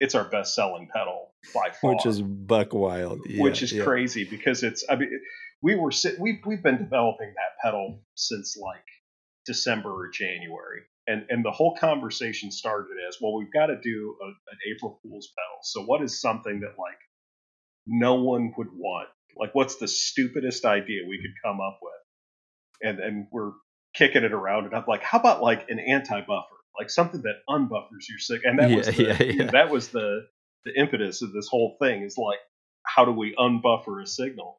it's 0.00 0.14
our 0.14 0.24
best 0.24 0.54
selling 0.54 0.88
pedal 0.92 1.34
by 1.54 1.70
far. 1.70 1.94
Which 1.94 2.06
is 2.06 2.22
buck 2.22 2.72
wild. 2.72 3.20
Yeah, 3.26 3.42
which 3.42 3.62
is 3.62 3.72
yeah. 3.72 3.84
crazy 3.84 4.24
because 4.24 4.62
it's 4.62 4.84
I 4.88 4.96
mean 4.96 5.10
we 5.62 5.76
were 5.76 5.92
we 6.18 6.40
we've 6.44 6.62
been 6.62 6.78
developing 6.78 7.34
that 7.36 7.62
pedal 7.62 8.02
since 8.14 8.56
like 8.56 8.84
December 9.46 9.90
or 9.90 10.08
January. 10.08 10.82
And 11.06 11.26
and 11.28 11.44
the 11.44 11.50
whole 11.50 11.76
conversation 11.76 12.50
started 12.50 12.96
as, 13.08 13.18
well, 13.20 13.36
we've 13.36 13.52
got 13.52 13.66
to 13.66 13.78
do 13.82 14.16
a, 14.22 14.26
an 14.26 14.58
April 14.74 14.98
Fool's 15.02 15.32
pedal. 15.36 15.58
So 15.62 15.82
what 15.82 16.02
is 16.02 16.20
something 16.20 16.60
that 16.60 16.78
like 16.78 16.98
no 17.86 18.14
one 18.14 18.52
would 18.56 18.68
want? 18.72 19.08
Like 19.36 19.54
what's 19.54 19.76
the 19.76 19.88
stupidest 19.88 20.64
idea 20.64 21.02
we 21.08 21.18
could 21.18 21.34
come 21.44 21.60
up 21.60 21.78
with? 21.82 21.92
And 22.82 22.98
and 23.00 23.26
we're 23.32 23.52
kicking 23.94 24.24
it 24.24 24.32
around 24.32 24.66
and 24.66 24.74
I'm 24.74 24.84
like, 24.86 25.02
how 25.02 25.18
about 25.18 25.42
like 25.42 25.68
an 25.68 25.78
anti 25.78 26.20
buffer? 26.20 26.56
like 26.78 26.90
something 26.90 27.22
that 27.22 27.42
unbuffers 27.48 28.08
your 28.08 28.18
sick. 28.18 28.42
And 28.44 28.58
that 28.58 28.70
yeah, 28.70 28.76
was 28.76 28.86
the, 28.96 29.02
yeah, 29.02 29.22
yeah. 29.22 29.50
that 29.50 29.70
was 29.70 29.88
the 29.88 30.26
the 30.64 30.78
impetus 30.78 31.22
of 31.22 31.32
this 31.32 31.48
whole 31.48 31.76
thing 31.80 32.02
is 32.02 32.16
like 32.18 32.38
how 32.84 33.04
do 33.04 33.12
we 33.12 33.34
unbuffer 33.38 34.02
a 34.02 34.06
signal? 34.06 34.58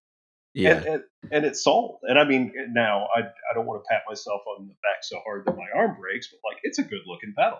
Yeah, 0.54 0.78
and, 0.78 0.86
and, 0.86 1.04
and 1.32 1.46
it's 1.46 1.64
sold. 1.64 2.00
And 2.04 2.20
I 2.20 2.26
mean, 2.26 2.54
now 2.74 3.08
I 3.16 3.22
I 3.22 3.54
don't 3.54 3.66
want 3.66 3.84
to 3.84 3.88
pat 3.90 4.04
myself 4.08 4.42
on 4.58 4.68
the 4.68 4.74
back 4.84 5.02
so 5.02 5.20
hard 5.26 5.46
that 5.46 5.56
my 5.56 5.68
arm 5.76 5.98
breaks, 6.00 6.30
but 6.30 6.40
like 6.48 6.60
it's 6.64 6.80
a 6.80 6.84
good 6.84 7.02
looking 7.06 7.34
pedal. 7.38 7.60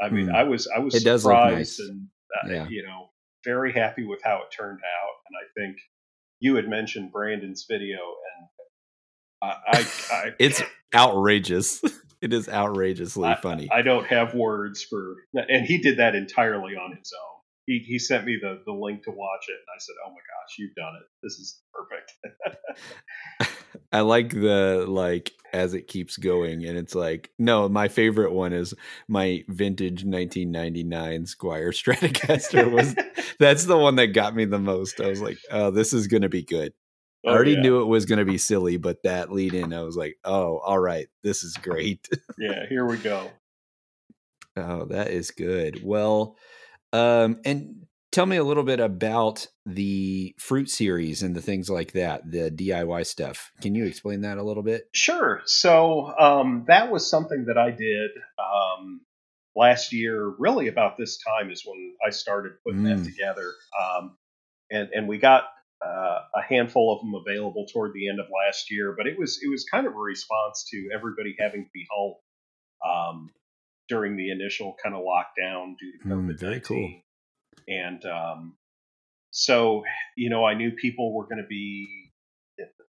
I 0.00 0.08
mean, 0.08 0.26
mm. 0.26 0.34
I 0.34 0.44
was 0.44 0.68
I 0.74 0.80
was 0.80 0.94
it 0.94 1.02
surprised 1.02 1.78
nice. 1.80 1.88
and 1.88 2.08
uh, 2.44 2.52
yeah. 2.52 2.68
you 2.68 2.82
know 2.82 3.10
very 3.44 3.72
happy 3.72 4.04
with 4.04 4.20
how 4.22 4.42
it 4.42 4.54
turned 4.54 4.80
out. 4.80 5.14
And 5.28 5.36
I 5.38 5.44
think 5.56 5.78
you 6.40 6.56
had 6.56 6.68
mentioned 6.68 7.12
Brandon's 7.12 7.66
video, 7.68 7.98
and 7.98 8.48
I, 9.42 9.56
I, 9.66 9.86
I 10.10 10.30
it's 10.38 10.62
outrageous. 10.94 11.82
it 12.20 12.32
is 12.32 12.48
outrageously 12.48 13.28
I, 13.28 13.36
funny. 13.36 13.68
I 13.70 13.82
don't 13.82 14.06
have 14.06 14.34
words 14.34 14.82
for, 14.82 15.16
and 15.34 15.66
he 15.66 15.78
did 15.78 15.98
that 15.98 16.14
entirely 16.14 16.74
on 16.74 16.96
his 16.96 17.12
own. 17.12 17.39
He, 17.70 17.84
he 17.86 18.00
sent 18.00 18.26
me 18.26 18.36
the, 18.42 18.62
the 18.66 18.72
link 18.72 19.04
to 19.04 19.12
watch 19.12 19.44
it, 19.46 19.52
and 19.52 19.68
I 19.72 19.78
said, 19.78 19.94
"Oh 20.04 20.10
my 20.10 20.16
gosh, 20.16 20.58
you've 20.58 20.74
done 20.74 20.92
it! 20.96 21.06
This 21.22 21.34
is 21.38 21.60
perfect." 21.72 23.54
I 23.92 24.00
like 24.00 24.30
the 24.30 24.86
like 24.88 25.30
as 25.52 25.74
it 25.74 25.86
keeps 25.86 26.16
going, 26.16 26.64
and 26.64 26.76
it's 26.76 26.96
like 26.96 27.30
no, 27.38 27.68
my 27.68 27.86
favorite 27.86 28.32
one 28.32 28.52
is 28.52 28.74
my 29.06 29.44
vintage 29.46 30.02
1999 30.04 31.26
Squier 31.26 31.70
Stratocaster. 31.72 32.68
Was 32.68 32.96
that's 33.38 33.66
the 33.66 33.78
one 33.78 33.94
that 33.96 34.08
got 34.08 34.34
me 34.34 34.46
the 34.46 34.58
most. 34.58 35.00
I 35.00 35.06
was 35.06 35.22
like, 35.22 35.38
oh, 35.52 35.70
this 35.70 35.92
is 35.92 36.08
gonna 36.08 36.28
be 36.28 36.42
good. 36.42 36.72
Oh, 37.24 37.30
I 37.30 37.34
already 37.34 37.52
yeah. 37.52 37.60
knew 37.60 37.82
it 37.82 37.86
was 37.86 38.04
going 38.04 38.18
to 38.18 38.24
be 38.24 38.38
silly, 38.38 38.78
but 38.78 39.02
that 39.04 39.30
lead 39.30 39.52
in, 39.52 39.74
I 39.74 39.82
was 39.82 39.94
like, 39.94 40.16
oh, 40.24 40.56
all 40.56 40.78
right, 40.78 41.06
this 41.22 41.42
is 41.42 41.54
great. 41.58 42.08
yeah, 42.38 42.64
here 42.66 42.86
we 42.86 42.96
go. 42.96 43.30
Oh, 44.56 44.86
that 44.86 45.08
is 45.10 45.30
good. 45.30 45.84
Well, 45.84 46.36
um, 46.92 47.40
and 47.44 47.86
tell 48.12 48.26
me 48.26 48.36
a 48.36 48.44
little 48.44 48.64
bit 48.64 48.80
about 48.80 49.46
the 49.66 50.34
fruit 50.38 50.68
series 50.68 51.22
and 51.22 51.34
the 51.34 51.42
things 51.42 51.70
like 51.70 51.92
that, 51.92 52.28
the 52.30 52.50
DIY 52.50 53.06
stuff. 53.06 53.52
Can 53.60 53.74
you 53.74 53.84
explain 53.84 54.22
that 54.22 54.38
a 54.38 54.42
little 54.42 54.62
bit? 54.62 54.84
Sure. 54.92 55.42
So 55.46 56.12
um, 56.18 56.64
that 56.68 56.90
was 56.90 57.08
something 57.08 57.46
that 57.46 57.58
I 57.58 57.70
did 57.70 58.10
um, 58.38 59.00
last 59.54 59.92
year. 59.92 60.32
Really, 60.38 60.68
about 60.68 60.96
this 60.98 61.18
time 61.18 61.50
is 61.50 61.62
when 61.64 61.94
I 62.06 62.10
started 62.10 62.52
putting 62.64 62.82
mm. 62.82 62.96
that 62.96 63.04
together. 63.04 63.52
Um, 63.80 64.16
and 64.70 64.88
and 64.94 65.08
we 65.08 65.18
got 65.18 65.44
uh, 65.84 66.18
a 66.34 66.42
handful 66.48 66.94
of 66.94 67.00
them 67.00 67.14
available 67.14 67.66
toward 67.72 67.92
the 67.94 68.08
end 68.08 68.20
of 68.20 68.26
last 68.26 68.70
year, 68.70 68.94
but 68.96 69.06
it 69.06 69.18
was 69.18 69.40
it 69.42 69.48
was 69.48 69.64
kind 69.64 69.86
of 69.86 69.94
a 69.94 69.98
response 69.98 70.68
to 70.70 70.90
everybody 70.94 71.34
having 71.38 71.64
to 71.64 71.70
be 71.72 71.86
home. 71.90 72.14
um, 72.84 73.30
during 73.90 74.16
the 74.16 74.30
initial 74.30 74.74
kind 74.82 74.94
of 74.94 75.02
lockdown 75.02 75.74
due 75.78 75.92
to 75.98 76.08
COVID. 76.08 76.36
Mm, 76.36 76.40
very 76.40 76.60
cool. 76.60 76.90
And 77.68 78.02
um, 78.06 78.56
so, 79.32 79.82
you 80.16 80.30
know, 80.30 80.46
I 80.46 80.54
knew 80.54 80.70
people 80.70 81.12
were 81.12 81.24
going 81.24 81.42
to 81.42 81.48
be 81.48 82.10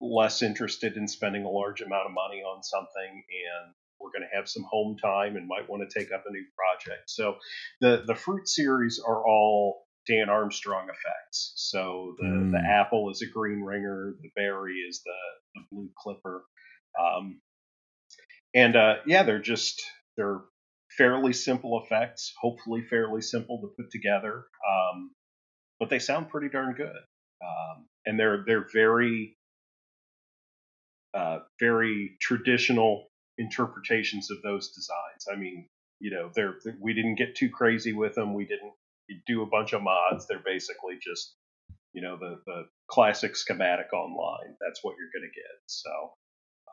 less 0.00 0.42
interested 0.42 0.96
in 0.96 1.08
spending 1.08 1.44
a 1.44 1.48
large 1.48 1.80
amount 1.80 2.06
of 2.06 2.12
money 2.12 2.42
on 2.42 2.62
something 2.62 2.90
and 3.10 3.74
we're 4.00 4.10
going 4.10 4.28
to 4.28 4.36
have 4.36 4.48
some 4.48 4.64
home 4.70 4.96
time 4.96 5.36
and 5.36 5.48
might 5.48 5.68
want 5.68 5.88
to 5.88 5.98
take 5.98 6.12
up 6.12 6.24
a 6.26 6.32
new 6.32 6.44
project. 6.56 7.10
So 7.10 7.36
the 7.80 8.04
the 8.06 8.14
fruit 8.14 8.48
series 8.48 9.00
are 9.04 9.26
all 9.26 9.86
Dan 10.06 10.28
Armstrong 10.28 10.84
effects. 10.84 11.52
So 11.56 12.14
the 12.18 12.26
mm. 12.26 12.50
the 12.52 12.60
apple 12.60 13.10
is 13.10 13.22
a 13.22 13.26
green 13.26 13.62
ringer, 13.62 14.14
the 14.22 14.30
berry 14.36 14.76
is 14.88 15.02
the, 15.04 15.12
the 15.56 15.62
blue 15.72 15.90
clipper. 15.98 16.44
Um, 16.98 17.40
and 18.54 18.76
uh, 18.76 18.94
yeah, 19.04 19.24
they're 19.24 19.42
just 19.42 19.82
they're 20.16 20.42
fairly 20.98 21.32
simple 21.32 21.82
effects, 21.82 22.34
hopefully 22.40 22.82
fairly 22.82 23.22
simple 23.22 23.60
to 23.60 23.68
put 23.82 23.90
together. 23.90 24.44
Um, 24.68 25.12
but 25.78 25.88
they 25.88 26.00
sound 26.00 26.28
pretty 26.28 26.48
darn 26.48 26.74
good. 26.74 27.00
Um, 27.40 27.86
and 28.04 28.18
they're 28.18 28.44
they're 28.46 28.66
very 28.72 29.36
uh, 31.14 31.38
very 31.60 32.16
traditional 32.20 33.06
interpretations 33.38 34.30
of 34.30 34.42
those 34.42 34.70
designs. 34.70 35.26
I 35.32 35.36
mean, 35.36 35.68
you 36.00 36.10
know, 36.10 36.30
they're 36.34 36.56
we 36.80 36.94
didn't 36.94 37.14
get 37.14 37.36
too 37.36 37.48
crazy 37.48 37.92
with 37.92 38.16
them. 38.16 38.34
We 38.34 38.44
didn't 38.44 38.72
do 39.26 39.42
a 39.42 39.46
bunch 39.46 39.72
of 39.72 39.82
mods. 39.82 40.26
They're 40.26 40.42
basically 40.44 40.98
just 41.00 41.36
you 41.92 42.02
know 42.02 42.16
the 42.18 42.40
the 42.44 42.64
classic 42.90 43.36
schematic 43.36 43.92
online. 43.92 44.56
That's 44.60 44.80
what 44.82 44.96
you're 44.98 45.12
going 45.14 45.30
to 45.30 45.40
get. 45.40 45.62
So. 45.66 46.17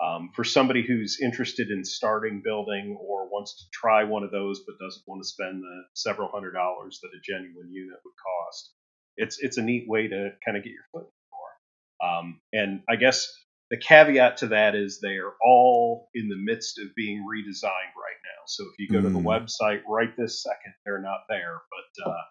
Um, 0.04 0.32
for 0.36 0.43
somebody 0.43 0.86
who's 0.86 1.20
interested 1.22 1.70
in 1.70 1.86
starting 1.86 2.41
building 2.43 2.98
or 3.00 3.30
wants 3.30 3.56
to 3.58 3.64
try 3.72 4.04
one 4.04 4.24
of 4.24 4.32
those 4.32 4.62
but 4.66 4.76
doesn't 4.84 5.04
want 5.08 5.24
to 5.24 5.28
spend 5.28 5.62
the 5.62 5.84
several 5.93 6.30
hundred 6.30 6.52
dollars 6.52 7.00
that 7.02 7.10
a 7.10 7.22
genuine 7.24 7.72
unit 7.72 7.98
would 8.04 8.14
cost, 8.16 8.74
it's 9.18 9.39
it's 9.39 9.58
a 9.58 9.62
neat 9.62 9.88
way 9.88 10.08
to 10.08 10.32
kind 10.43 10.58
of 10.58 10.64
get 10.64 10.74
your 10.74 10.86
foot 10.91 11.04
in 11.04 11.08
the 11.08 11.32
door. 11.32 12.10
Um, 12.10 12.41
and 12.52 12.82
I 12.89 12.98
guess 12.98 13.32
the 13.72 13.78
caveat 13.78 14.38
to 14.38 14.48
that 14.48 14.76
is 14.76 15.00
they 15.00 15.18
are 15.18 15.34
all 15.43 16.10
in 16.14 16.28
the 16.30 16.38
midst 16.38 16.78
of 16.80 16.93
being 16.96 17.26
redesigned 17.26 17.96
right 17.96 18.20
now. 18.24 18.43
So 18.48 18.66
if 18.66 18.78
you 18.78 18.88
go 18.89 19.00
mm. 19.00 19.04
to 19.04 19.10
the 19.10 19.20
hmm. 19.20 19.28
website 19.28 19.82
right 19.88 20.16
this 20.18 20.43
second, 20.43 20.74
they're 20.86 21.02
not 21.02 21.22
there, 21.30 21.62
but 21.72 22.10
uh, 22.12 22.22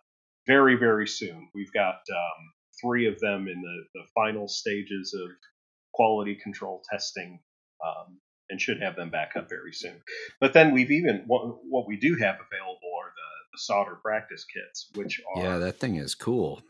very 0.46 0.76
very 0.76 1.08
soon. 1.08 1.48
We've 1.54 1.72
got 1.72 1.96
um, 2.10 2.52
three 2.80 3.06
of 3.06 3.18
them 3.20 3.48
in 3.48 3.60
the, 3.60 3.84
the 3.94 4.04
final 4.14 4.48
stages 4.48 5.14
of 5.14 5.30
quality 5.92 6.36
control 6.36 6.82
testing. 6.90 7.40
Um, 7.84 8.18
and 8.50 8.60
should 8.60 8.82
have 8.82 8.94
them 8.94 9.08
back 9.08 9.32
up 9.36 9.48
very 9.48 9.72
soon. 9.72 10.02
But 10.38 10.52
then 10.52 10.72
we've 10.72 10.90
even 10.90 11.24
what, 11.26 11.64
what 11.64 11.88
we 11.88 11.96
do 11.96 12.14
have 12.16 12.34
available 12.34 12.92
are 13.00 13.10
the, 13.16 13.52
the 13.52 13.58
solder 13.58 13.94
practice 13.94 14.44
kits, 14.44 14.90
which 14.94 15.20
are 15.34 15.42
yeah, 15.42 15.58
that 15.58 15.80
thing 15.80 15.96
is 15.96 16.14
cool 16.14 16.62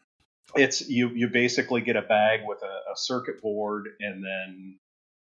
it's 0.56 0.88
you 0.88 1.10
you 1.10 1.28
basically 1.28 1.80
get 1.80 1.96
a 1.96 2.02
bag 2.02 2.40
with 2.44 2.62
a, 2.62 2.92
a, 2.92 2.96
circuit 2.96 3.40
board 3.42 3.88
and 4.00 4.22
then 4.22 4.78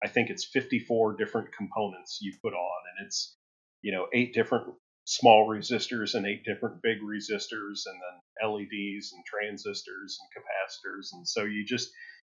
I 0.04 0.08
think 0.08 0.30
it's 0.30 0.46
54 0.46 1.16
different 1.16 1.52
components 1.52 2.20
you 2.22 2.34
put 2.42 2.54
on 2.54 2.82
and 2.98 3.06
it's 3.06 3.36
you 3.82 3.92
know 3.92 4.08
eight 4.14 4.34
different 4.34 4.68
small 5.06 5.48
resistors 5.48 6.14
and 6.14 6.26
eight 6.26 6.44
different 6.44 6.82
big 6.82 7.02
resistors 7.02 7.84
and 7.86 7.96
then 7.96 8.50
LEDs 8.50 9.14
and 9.14 9.24
transistors 9.26 10.20
and 10.20 10.44
capacitors 10.44 11.10
and 11.14 11.28
so 11.28 11.44
you 11.44 11.66
just 11.66 11.90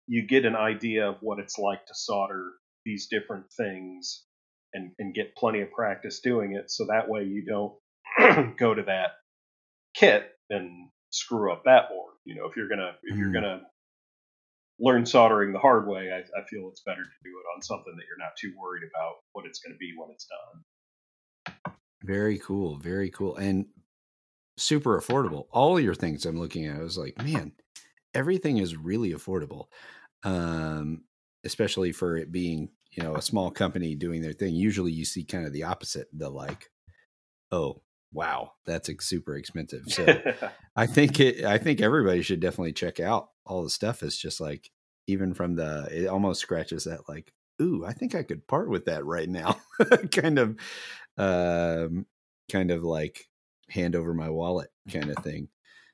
you 0.06 0.26
get 0.26 0.44
an 0.44 0.56
idea 0.56 1.08
of 1.08 1.16
what 1.20 1.38
it's 1.38 1.58
like 1.58 1.84
to 1.86 1.94
solder 1.94 2.52
these 2.88 3.08
different 3.08 3.44
things 3.52 4.24
and, 4.72 4.92
and 4.98 5.14
get 5.14 5.36
plenty 5.36 5.60
of 5.60 5.70
practice 5.70 6.20
doing 6.20 6.54
it 6.54 6.70
so 6.70 6.86
that 6.86 7.08
way 7.08 7.24
you 7.24 7.44
don't 7.44 8.56
go 8.58 8.74
to 8.74 8.82
that 8.82 9.10
kit 9.94 10.30
and 10.50 10.88
screw 11.10 11.52
up 11.52 11.62
that 11.64 11.88
board 11.88 12.08
you 12.28 12.34
know, 12.34 12.44
if 12.44 12.56
you're 12.56 12.68
gonna 12.68 12.92
if 13.02 13.16
you're 13.16 13.30
mm. 13.30 13.34
gonna 13.34 13.62
learn 14.78 15.06
soldering 15.06 15.54
the 15.54 15.58
hard 15.58 15.88
way, 15.88 16.10
I, 16.12 16.18
I, 16.38 16.44
feel 16.46 16.68
it's 16.68 16.82
better 16.82 17.02
to 17.02 17.24
do 17.24 17.30
it 17.30 17.56
on 17.56 17.62
something 17.62 17.94
that 17.96 18.04
you're 18.06 18.18
not 18.18 18.36
too 18.38 18.52
worried 18.56 18.84
about 18.88 19.14
what 19.32 19.46
it's 19.46 19.58
going 19.58 19.72
to 19.72 19.78
be 19.78 19.92
when 19.96 20.10
it's 20.12 20.28
done. 21.64 21.74
Very 22.04 22.38
cool, 22.38 22.76
very 22.76 23.10
cool, 23.10 23.34
and 23.36 23.66
super 24.56 25.00
affordable. 25.00 25.46
All 25.50 25.80
your 25.80 25.96
things 25.96 26.26
I'm 26.26 26.38
looking 26.38 26.66
at, 26.66 26.76
I 26.76 26.82
was 26.82 26.96
like, 26.96 27.20
man, 27.20 27.52
everything 28.14 28.58
is 28.58 28.76
really 28.76 29.12
affordable, 29.12 29.64
um, 30.22 31.02
especially 31.44 31.90
for 31.90 32.16
it 32.16 32.30
being 32.30 32.68
you 32.98 33.04
know 33.04 33.14
a 33.14 33.22
small 33.22 33.48
company 33.48 33.94
doing 33.94 34.22
their 34.22 34.32
thing. 34.32 34.56
Usually, 34.56 34.90
you 34.90 35.04
see 35.04 35.22
kind 35.22 35.46
of 35.46 35.52
the 35.52 35.62
opposite. 35.62 36.08
The 36.12 36.28
like, 36.28 36.68
oh, 37.52 37.82
wow, 38.12 38.54
that's 38.66 38.90
super 39.06 39.36
expensive. 39.36 39.84
So 39.86 40.20
I 40.76 40.86
think 40.86 41.20
it, 41.20 41.44
I 41.44 41.58
think 41.58 41.80
everybody 41.80 42.22
should 42.22 42.40
definitely 42.40 42.72
check 42.72 42.98
out 42.98 43.28
all 43.46 43.62
the 43.62 43.70
stuff. 43.70 44.02
It's 44.02 44.16
just 44.16 44.40
like 44.40 44.70
even 45.06 45.32
from 45.32 45.54
the, 45.54 45.88
it 45.92 46.06
almost 46.08 46.40
scratches 46.40 46.84
that 46.84 47.08
like, 47.08 47.32
ooh, 47.62 47.84
I 47.86 47.92
think 47.92 48.16
I 48.16 48.24
could 48.24 48.48
part 48.48 48.68
with 48.68 48.86
that 48.86 49.04
right 49.04 49.28
now, 49.28 49.60
kind 50.10 50.38
of, 50.40 50.56
um, 51.16 52.04
kind 52.50 52.72
of 52.72 52.82
like 52.82 53.28
hand 53.70 53.94
over 53.94 54.12
my 54.12 54.28
wallet 54.28 54.70
kind 54.92 55.10
of 55.10 55.22
thing. 55.22 55.48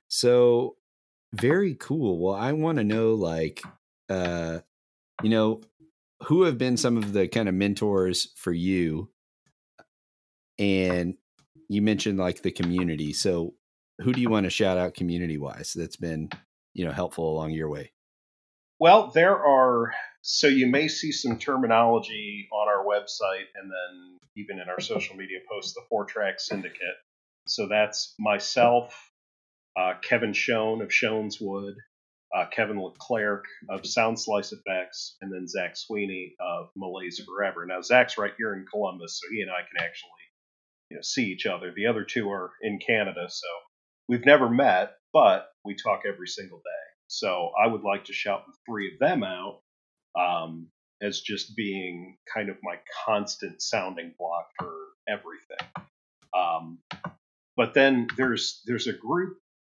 So 0.09 0.76
very 1.34 1.74
cool. 1.74 2.18
Well, 2.18 2.34
I 2.34 2.52
want 2.52 2.78
to 2.78 2.84
know 2.84 3.12
like, 3.12 3.61
uh, 4.09 4.61
you 5.22 5.30
know, 5.30 5.61
who 6.23 6.43
have 6.43 6.59
been 6.59 6.77
some 6.77 6.97
of 6.97 7.12
the 7.12 7.29
kind 7.29 7.49
of 7.49 7.55
mentors 7.55 8.33
for 8.37 8.53
you 8.53 9.11
and 10.59 11.15
you 11.69 11.83
mentioned 11.83 12.19
like 12.19 12.43
the 12.43 12.51
community. 12.51 13.12
So 13.12 13.55
who 14.01 14.12
do 14.12 14.21
you 14.21 14.31
want 14.31 14.45
to 14.45 14.51
shout 14.51 14.79
out 14.79 14.95
community 14.95 15.39
wise 15.39 15.73
that's 15.75 15.97
been, 15.97 16.31
you 16.73 16.85
know, 16.85 16.93
helpful 16.93 17.31
along 17.31 17.51
your 17.51 17.69
way? 17.69 17.93
Well, 18.79 19.11
there 19.15 19.37
are 19.37 19.93
so 20.23 20.47
you 20.47 20.67
may 20.67 20.89
see 20.89 21.12
some 21.12 21.39
terminology 21.39 22.49
on 22.51 22.69
our 22.69 22.85
website 22.85 23.47
and 23.55 23.71
then 23.71 24.19
even 24.37 24.59
in 24.59 24.69
our 24.69 24.81
social 24.81 25.17
media 25.17 25.39
posts, 25.51 25.75
the 25.75 25.83
four 25.89 26.07
track 26.07 26.41
syndicate. 26.41 26.97
So 27.47 27.69
that's 27.69 28.15
myself, 28.19 29.11
uh, 29.77 29.95
Kevin 30.03 30.33
Schoen 30.33 30.81
of 30.81 30.93
Schoen's 30.93 31.39
Wood, 31.41 31.75
uh, 32.35 32.47
Kevin 32.51 32.80
Leclerc 32.80 33.45
of 33.68 33.87
Sound 33.87 34.18
Slice 34.18 34.53
Effects, 34.53 35.16
and 35.20 35.32
then 35.32 35.47
Zach 35.47 35.76
Sweeney 35.76 36.35
of 36.41 36.68
Malaise 36.76 37.20
Forever. 37.24 37.64
Now, 37.66 37.80
Zach's 37.80 38.18
right 38.18 38.32
here 38.37 38.55
in 38.55 38.66
Columbus, 38.70 39.20
so 39.22 39.32
he 39.32 39.43
and 39.43 39.51
I 39.51 39.61
can 39.61 39.85
actually 39.85 40.11
you 40.91 40.97
know, 40.97 41.03
see 41.03 41.26
each 41.26 41.47
other. 41.47 41.72
The 41.74 41.87
other 41.87 42.05
two 42.05 42.30
are 42.30 42.53
in 42.61 42.78
Canada, 42.85 43.26
so 43.28 43.47
we've 44.09 44.26
never 44.26 44.49
met, 44.49 44.97
but 45.12 45.49
we 45.64 45.74
talk 45.76 46.03
every 46.07 46.28
single 46.28 46.59
day. 46.59 46.85
So 47.07 47.53
I 47.62 47.68
would 47.68 47.82
like 47.82 48.07
to 48.07 48.12
shout 48.12 48.45
the 48.47 48.53
three 48.66 48.93
of 48.93 48.99
them 48.99 49.22
out 49.22 49.61
um, 50.18 50.68
as 51.01 51.20
just 51.20 51.55
being 51.55 52.16
kind 52.32 52.49
of 52.49 52.57
my 52.62 52.76
constant 53.05 53.62
sounding 53.62 54.12
block 54.18 54.49
for 54.59 54.74
everything. 55.09 55.85
Um, 56.37 56.78
but 57.57 57.74
then 57.74 58.09
there's 58.16 58.62
there's 58.66 58.89
a 58.89 58.93
group 58.93 59.39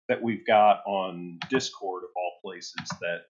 that 0.09 0.23
we've 0.23 0.47
got 0.47 0.83
on 0.87 1.39
Discord 1.51 2.05
of 2.05 2.11
all 2.17 2.33
places 2.45 2.75
that 3.01 3.23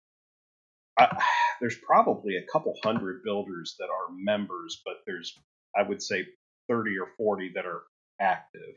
I, 0.98 1.22
there's 1.60 1.76
probably 1.76 2.36
a 2.36 2.46
couple 2.52 2.74
hundred 2.82 3.22
builders 3.24 3.76
that 3.78 3.86
are 3.86 4.14
members, 4.16 4.80
but 4.84 4.94
there's 5.06 5.38
I 5.76 5.82
would 5.82 6.02
say 6.02 6.26
30 6.68 6.98
or 6.98 7.08
40 7.16 7.52
that 7.56 7.66
are 7.66 7.82
active. 8.20 8.76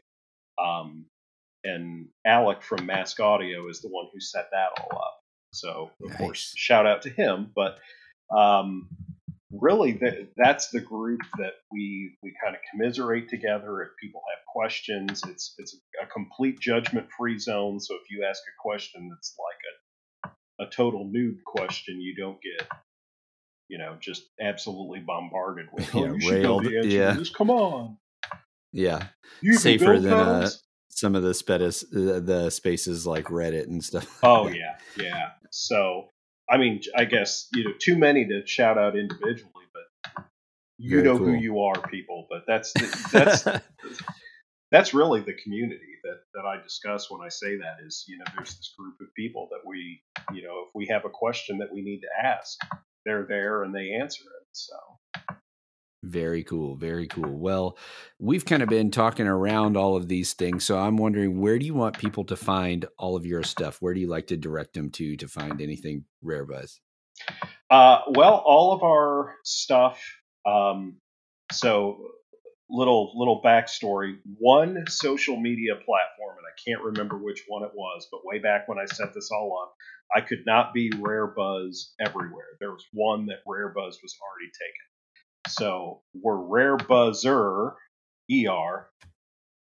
Um, 0.57 1.05
and 1.63 2.07
Alec 2.25 2.63
from 2.63 2.85
Mask 2.85 3.19
Audio 3.19 3.69
is 3.69 3.81
the 3.81 3.89
one 3.89 4.07
who 4.13 4.19
set 4.19 4.49
that 4.51 4.69
all 4.79 4.99
up. 4.99 5.19
So, 5.53 5.91
of 6.03 6.09
nice. 6.09 6.17
course, 6.17 6.53
shout 6.55 6.85
out 6.85 7.03
to 7.03 7.09
him. 7.09 7.51
But 7.55 7.77
um, 8.35 8.89
really, 9.51 9.93
the, 9.93 10.27
that's 10.37 10.69
the 10.69 10.81
group 10.81 11.21
that 11.37 11.53
we 11.71 12.17
we 12.21 12.33
kind 12.43 12.55
of 12.55 12.61
commiserate 12.71 13.29
together. 13.29 13.81
If 13.81 13.89
people 14.01 14.21
have 14.35 14.45
questions, 14.45 15.21
it's 15.27 15.55
it's 15.57 15.77
a 16.01 16.05
complete 16.07 16.59
judgment 16.59 17.07
free 17.17 17.39
zone. 17.39 17.79
So 17.79 17.95
if 17.95 18.09
you 18.09 18.25
ask 18.27 18.41
a 18.41 18.61
question 18.61 19.09
that's 19.09 19.35
like 19.39 20.31
a 20.59 20.65
a 20.65 20.69
total 20.69 21.05
noob 21.05 21.43
question, 21.45 22.01
you 22.01 22.15
don't 22.15 22.39
get 22.41 22.67
you 23.69 23.77
know, 23.77 23.97
just 23.99 24.23
absolutely 24.39 24.99
bombarded 24.99 25.67
with. 25.73 25.93
Oh, 25.93 26.05
yeah, 26.05 26.31
railed. 26.31 26.65
yeah. 26.85 27.13
This. 27.13 27.29
Come 27.29 27.49
on. 27.49 27.97
Yeah. 28.71 29.07
You 29.41 29.53
Safer 29.55 29.99
than 29.99 30.13
uh, 30.13 30.49
some 30.89 31.15
of 31.15 31.23
the 31.23 31.31
spetis, 31.31 31.83
the, 31.91 32.19
the 32.19 32.49
spaces 32.49 33.05
like 33.05 33.25
Reddit 33.25 33.63
and 33.63 33.83
stuff. 33.83 34.19
Oh 34.23 34.47
yeah, 34.47 34.77
yeah. 34.97 35.31
So 35.51 36.09
I 36.49 36.57
mean, 36.57 36.81
I 36.95 37.05
guess 37.05 37.47
you 37.53 37.65
know 37.65 37.73
too 37.79 37.97
many 37.97 38.25
to 38.27 38.45
shout 38.45 38.77
out 38.77 38.97
individually, 38.97 39.51
but 39.73 40.23
you 40.77 40.97
Very 40.97 41.03
know 41.03 41.17
cool. 41.17 41.27
who 41.27 41.33
you 41.33 41.59
are, 41.61 41.81
people. 41.89 42.27
But 42.29 42.43
that's 42.47 42.73
that's 43.11 43.43
that's 44.71 44.93
really 44.93 45.21
the 45.21 45.33
community 45.33 45.97
that 46.03 46.19
that 46.33 46.45
I 46.45 46.61
discuss 46.61 47.11
when 47.11 47.21
I 47.21 47.29
say 47.29 47.57
that 47.57 47.85
is 47.85 48.05
you 48.07 48.17
know 48.17 48.25
there's 48.35 48.55
this 48.55 48.73
group 48.77 48.95
of 49.01 49.13
people 49.15 49.49
that 49.51 49.67
we 49.67 50.01
you 50.33 50.43
know 50.43 50.65
if 50.67 50.69
we 50.73 50.87
have 50.87 51.05
a 51.05 51.09
question 51.09 51.57
that 51.59 51.73
we 51.73 51.81
need 51.81 52.01
to 52.01 52.25
ask 52.25 52.59
they're 53.07 53.25
there 53.27 53.63
and 53.63 53.73
they 53.73 53.93
answer 53.93 54.23
it. 54.23 54.47
So 54.51 54.75
Very 56.03 56.43
cool. 56.43 56.75
Very 56.75 57.07
cool. 57.07 57.37
Well, 57.37 57.77
we've 58.19 58.45
kind 58.45 58.61
of 58.61 58.69
been 58.69 58.91
talking 58.91 59.27
around 59.27 59.75
all 59.75 59.95
of 59.95 60.07
these 60.07 60.33
things. 60.33 60.63
So 60.63 60.77
I'm 60.77 60.97
wondering 60.97 61.41
where 61.41 61.57
do 61.57 61.65
you 61.65 61.73
want 61.73 61.97
people 61.97 62.23
to 62.25 62.35
find 62.35 62.85
all 62.97 63.15
of 63.15 63.25
your 63.25 63.43
stuff? 63.43 63.81
Where 63.81 63.93
do 63.93 63.99
you 63.99 64.07
like 64.07 64.27
to 64.27 64.37
direct 64.37 64.73
them 64.73 64.91
to 64.91 65.17
to 65.17 65.27
find 65.27 65.59
anything 65.61 66.05
Rare 66.21 66.45
Buzz? 66.45 66.79
Uh, 67.69 67.99
well, 68.11 68.43
all 68.45 68.73
of 68.73 68.83
our 68.83 69.35
stuff. 69.43 70.01
Um, 70.45 70.97
so 71.51 71.97
little 72.69 73.11
little 73.15 73.41
backstory. 73.43 74.17
One 74.37 74.85
social 74.87 75.39
media 75.39 75.75
platform, 75.75 76.37
and 76.37 76.45
I 76.45 76.55
can't 76.65 76.83
remember 76.83 77.17
which 77.17 77.43
one 77.47 77.63
it 77.63 77.71
was, 77.73 78.07
but 78.11 78.21
way 78.23 78.39
back 78.39 78.67
when 78.67 78.77
I 78.77 78.85
set 78.85 79.13
this 79.13 79.29
all 79.31 79.59
up, 79.63 79.73
I 80.15 80.21
could 80.21 80.45
not 80.45 80.73
be 80.73 80.91
Rare 80.99 81.27
Buzz 81.27 81.93
everywhere. 81.99 82.57
There 82.59 82.71
was 82.71 82.85
one 82.93 83.25
that 83.27 83.39
Rare 83.47 83.69
Buzz 83.69 83.99
was 84.01 84.15
already 84.21 84.51
taken. 84.51 84.96
So 85.47 86.01
we're 86.13 86.35
Rare 86.35 86.77
Buzzer, 86.77 87.75
ER, 88.31 88.89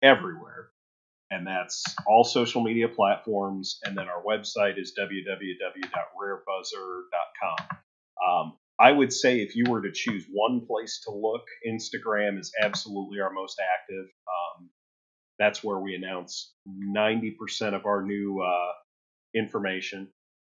everywhere. 0.03 0.68
And 1.31 1.47
that's 1.47 1.85
all 2.07 2.24
social 2.24 2.62
media 2.62 2.89
platforms. 2.89 3.79
And 3.85 3.97
then 3.97 4.09
our 4.09 4.22
website 4.22 4.79
is 4.79 4.95
www.rarebuzzer.com. 4.99 7.79
Um, 8.26 8.57
I 8.81 8.93
would 8.93 9.12
say 9.12 9.41
if 9.41 9.55
you 9.55 9.64
were 9.68 9.83
to 9.83 9.93
choose 9.93 10.24
one 10.31 10.66
place 10.66 11.03
to 11.05 11.11
look, 11.11 11.43
Instagram 11.68 12.39
is 12.39 12.53
absolutely 12.61 13.20
our 13.20 13.33
most 13.33 13.61
active. 13.61 14.07
Um, 14.07 14.70
that's 15.39 15.62
where 15.62 15.79
we 15.79 15.95
announce 15.95 16.55
90% 16.68 17.74
of 17.74 17.87
our 17.87 18.03
new 18.03 18.41
uh, 18.41 18.72
information 19.35 20.09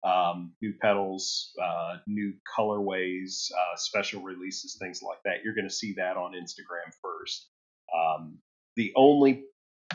um, 0.04 0.54
new 0.62 0.74
pedals, 0.82 1.52
uh, 1.62 1.97
new 2.08 2.34
colorways, 2.58 3.52
uh, 3.52 3.76
special 3.76 4.22
releases, 4.22 4.78
things 4.80 5.02
like 5.02 5.20
that. 5.26 5.43
You're 5.43 5.54
going 5.54 5.68
to 5.68 5.74
see 5.74 5.93
that 5.97 6.18
on 6.18 6.34
Instagram 6.34 6.91
first. 7.02 7.47
Um, 7.95 8.38
the 8.76 8.93
only 8.95 9.43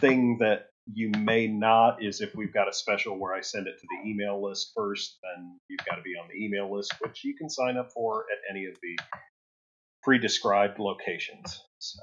thing 0.01 0.39
that 0.39 0.67
you 0.93 1.11
may 1.11 1.49
not 1.49 2.03
is 2.03 2.21
if 2.21 2.35
we've 2.35 2.55
got 2.55 2.69
a 2.69 2.73
special 2.73 3.19
where 3.19 3.35
I 3.35 3.41
send 3.41 3.67
it 3.67 3.79
to 3.81 3.87
the 3.89 4.09
email 4.09 4.41
list 4.43 4.73
first, 4.77 5.19
then 5.23 5.59
you've 5.69 5.85
got 5.85 5.97
to 5.97 6.03
be 6.03 6.15
on 6.21 6.29
the 6.29 6.45
email 6.45 6.73
list, 6.73 6.95
which 7.01 7.25
you 7.25 7.35
can 7.35 7.51
sign 7.51 7.77
up 7.77 7.93
for 7.93 8.27
at 8.33 8.39
any 8.55 8.67
of 8.67 8.75
the 8.83 8.97
pre-described 10.03 10.79
locations. 10.79 11.65
So. 11.79 11.99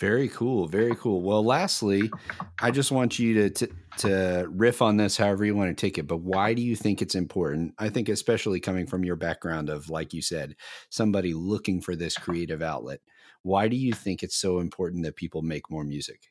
Very 0.00 0.28
cool. 0.28 0.66
Very 0.66 0.96
cool. 0.96 1.20
Well, 1.20 1.44
lastly, 1.44 2.10
I 2.58 2.70
just 2.70 2.90
want 2.90 3.18
you 3.18 3.34
to, 3.34 3.50
to, 3.50 3.68
to 3.98 4.48
riff 4.50 4.80
on 4.80 4.96
this 4.96 5.18
however 5.18 5.44
you 5.44 5.54
want 5.54 5.76
to 5.76 5.78
take 5.78 5.98
it. 5.98 6.06
But 6.06 6.22
why 6.22 6.54
do 6.54 6.62
you 6.62 6.74
think 6.74 7.02
it's 7.02 7.14
important? 7.14 7.74
I 7.78 7.90
think, 7.90 8.08
especially 8.08 8.60
coming 8.60 8.86
from 8.86 9.04
your 9.04 9.16
background 9.16 9.68
of, 9.68 9.90
like 9.90 10.14
you 10.14 10.22
said, 10.22 10.56
somebody 10.88 11.34
looking 11.34 11.82
for 11.82 11.94
this 11.94 12.16
creative 12.16 12.62
outlet. 12.62 13.00
Why 13.42 13.68
do 13.68 13.76
you 13.76 13.92
think 13.92 14.22
it's 14.22 14.36
so 14.36 14.58
important 14.60 15.04
that 15.04 15.16
people 15.16 15.42
make 15.42 15.70
more 15.70 15.84
music? 15.84 16.22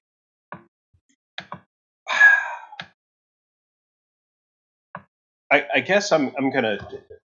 I, 5.51 5.65
I 5.75 5.79
guess 5.79 6.11
I'm 6.11 6.31
I'm 6.37 6.51
gonna 6.51 6.77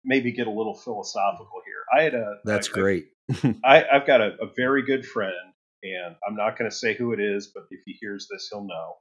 maybe 0.04 0.32
get 0.32 0.46
a 0.48 0.50
little 0.50 0.74
philosophical 0.74 1.62
here. 1.64 1.84
I 1.96 2.02
had 2.02 2.14
a 2.14 2.36
that's 2.44 2.68
a, 2.68 2.72
great. 2.72 3.06
I, 3.64 3.84
I've 3.92 4.06
got 4.06 4.20
a, 4.20 4.36
a 4.40 4.48
very 4.56 4.82
good 4.82 5.06
friend 5.06 5.34
and 5.82 6.16
I'm 6.26 6.36
not 6.36 6.58
going 6.58 6.70
to 6.70 6.76
say 6.76 6.94
who 6.94 7.12
it 7.12 7.20
is, 7.20 7.50
but 7.54 7.64
if 7.70 7.80
he 7.84 7.96
hears 8.00 8.28
this, 8.30 8.48
he'll 8.50 8.66
know. 8.66 8.96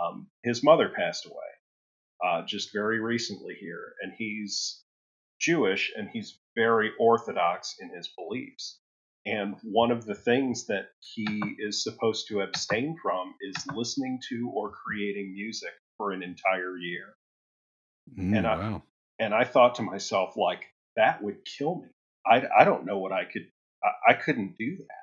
Um, 0.00 0.26
his 0.42 0.62
mother 0.62 0.88
passed 0.88 1.26
away 1.26 1.36
uh, 2.24 2.42
just 2.46 2.72
very 2.72 3.00
recently 3.00 3.54
here, 3.54 3.94
and 4.02 4.12
he's 4.16 4.82
Jewish 5.40 5.92
and 5.96 6.08
he's 6.08 6.38
very 6.56 6.92
orthodox 6.98 7.74
in 7.80 7.90
his 7.90 8.08
beliefs. 8.16 8.78
And 9.26 9.56
one 9.62 9.90
of 9.90 10.04
the 10.04 10.14
things 10.14 10.66
that 10.66 10.88
he 11.00 11.26
is 11.58 11.82
supposed 11.82 12.28
to 12.28 12.40
abstain 12.40 12.96
from 13.00 13.34
is 13.40 13.54
listening 13.74 14.20
to 14.28 14.50
or 14.54 14.70
creating 14.70 15.32
music 15.32 15.72
for 15.96 16.12
an 16.12 16.22
entire 16.22 16.76
year. 16.76 17.14
Mm, 18.18 18.38
and 18.38 18.46
I 18.46 18.56
wow. 18.56 18.82
and 19.20 19.34
I 19.34 19.44
thought 19.44 19.76
to 19.76 19.82
myself, 19.82 20.36
like 20.36 20.64
that 20.96 21.22
would 21.22 21.44
kill 21.44 21.82
me. 21.82 21.88
I, 22.26 22.42
I 22.60 22.64
don't 22.64 22.84
know 22.84 22.98
what 22.98 23.12
I 23.12 23.24
could. 23.24 23.46
I, 23.82 24.12
I 24.12 24.14
couldn't 24.14 24.56
do 24.58 24.76
that 24.76 25.01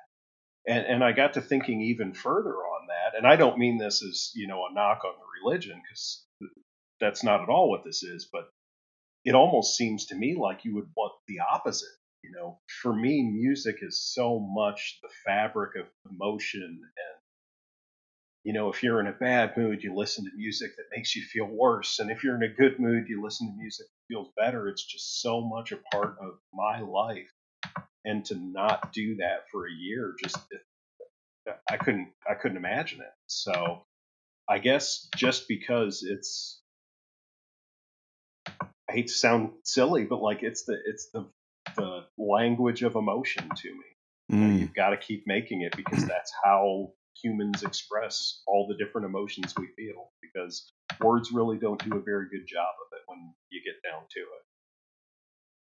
and 0.66 0.86
and 0.86 1.04
I 1.04 1.12
got 1.12 1.34
to 1.34 1.40
thinking 1.40 1.80
even 1.82 2.14
further 2.14 2.54
on 2.54 2.86
that. 2.88 3.16
And 3.16 3.26
I 3.26 3.36
don't 3.36 3.58
mean 3.58 3.78
this 3.78 4.02
as 4.02 4.30
you 4.34 4.46
know 4.46 4.66
a 4.66 4.74
knock 4.74 5.02
on 5.04 5.14
the 5.18 5.40
religion 5.42 5.80
because 5.82 6.24
that's 7.00 7.24
not 7.24 7.42
at 7.42 7.48
all 7.48 7.70
what 7.70 7.84
this 7.84 8.02
is. 8.02 8.28
But 8.30 8.50
it 9.24 9.34
almost 9.34 9.76
seems 9.76 10.06
to 10.06 10.14
me 10.14 10.36
like 10.38 10.64
you 10.64 10.74
would 10.76 10.88
want 10.96 11.12
the 11.28 11.40
opposite. 11.40 11.88
You 12.22 12.32
know, 12.32 12.60
for 12.82 12.94
me, 12.94 13.22
music 13.22 13.78
is 13.82 14.02
so 14.02 14.38
much 14.38 14.98
the 15.02 15.08
fabric 15.24 15.76
of 15.76 15.86
emotion 16.10 16.62
and 16.62 17.20
you 18.44 18.54
know, 18.54 18.70
if 18.72 18.82
you're 18.82 19.00
in 19.00 19.06
a 19.06 19.12
bad 19.12 19.54
mood, 19.56 19.82
you 19.82 19.94
listen 19.94 20.24
to 20.24 20.30
music 20.34 20.70
that 20.76 20.96
makes 20.96 21.14
you 21.14 21.22
feel 21.22 21.44
worse. 21.44 21.98
And 21.98 22.10
if 22.10 22.24
you're 22.24 22.36
in 22.36 22.42
a 22.42 22.54
good 22.54 22.80
mood, 22.80 23.04
you 23.06 23.22
listen 23.22 23.48
to 23.48 23.58
music 23.58 23.86
that 23.86 24.14
feels 24.14 24.30
better. 24.36 24.68
It's 24.68 24.84
just 24.84 25.20
so 25.20 25.42
much 25.42 25.72
a 25.72 25.78
part 25.92 26.16
of 26.22 26.38
my 26.54 26.80
life 26.80 27.30
and 28.04 28.24
to 28.26 28.34
not 28.34 28.92
do 28.92 29.16
that 29.16 29.48
for 29.50 29.66
a 29.66 29.72
year 29.72 30.14
just 30.22 30.38
I 31.70 31.76
couldn't 31.76 32.08
I 32.28 32.34
couldn't 32.34 32.56
imagine 32.56 33.00
it. 33.00 33.12
So 33.26 33.84
I 34.48 34.58
guess 34.58 35.08
just 35.16 35.48
because 35.48 36.02
it's 36.02 36.60
I 38.48 38.92
hate 38.92 39.08
to 39.08 39.12
sound 39.14 39.52
silly, 39.64 40.04
but 40.04 40.20
like 40.20 40.42
it's 40.42 40.64
the 40.64 40.76
it's 40.84 41.10
the 41.12 41.26
the 41.76 42.04
language 42.18 42.82
of 42.82 42.96
emotion 42.96 43.48
to 43.48 43.68
me. 43.68 43.84
Mm. 44.32 44.38
You 44.40 44.46
know, 44.46 44.56
you've 44.58 44.74
got 44.74 44.90
to 44.90 44.96
keep 44.96 45.26
making 45.26 45.62
it 45.62 45.76
because 45.76 46.04
that's 46.06 46.32
how 46.42 46.92
humans 47.22 47.62
express 47.62 48.42
all 48.46 48.66
the 48.66 48.82
different 48.82 49.06
emotions 49.06 49.54
we 49.58 49.66
feel 49.76 50.10
because 50.22 50.72
words 51.00 51.32
really 51.32 51.58
don't 51.58 51.82
do 51.84 51.96
a 51.96 52.00
very 52.00 52.28
good 52.30 52.46
job 52.46 52.72
of 52.86 52.96
it 52.96 53.02
when 53.06 53.34
you 53.50 53.60
get 53.64 53.74
down 53.88 54.02
to 54.10 54.20
it. 54.20 54.44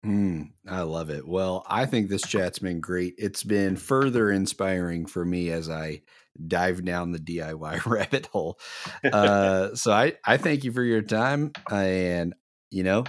Mm, 0.08 0.41
I 0.68 0.82
love 0.82 1.10
it. 1.10 1.28
Well, 1.28 1.66
I 1.68 1.86
think 1.86 2.10
this 2.10 2.22
chat's 2.22 2.60
been 2.60 2.82
great. 2.82 3.16
It's 3.18 3.44
been 3.44 3.76
further 3.76 4.32
inspiring 4.32 5.08
for 5.08 5.26
me 5.26 5.50
as 5.50 5.70
I 5.70 6.02
dive 6.48 6.86
down 6.86 7.12
the 7.12 7.20
DIY 7.20 7.86
rabbit 7.86 8.28
hole. 8.28 8.60
Uh, 9.04 9.70
so 9.76 9.92
I, 9.92 10.14
I 10.26 10.38
thank 10.38 10.64
you 10.64 10.72
for 10.72 10.84
your 10.84 11.02
time. 11.02 11.52
And, 11.72 12.36
you 12.70 12.84
know, 12.84 13.06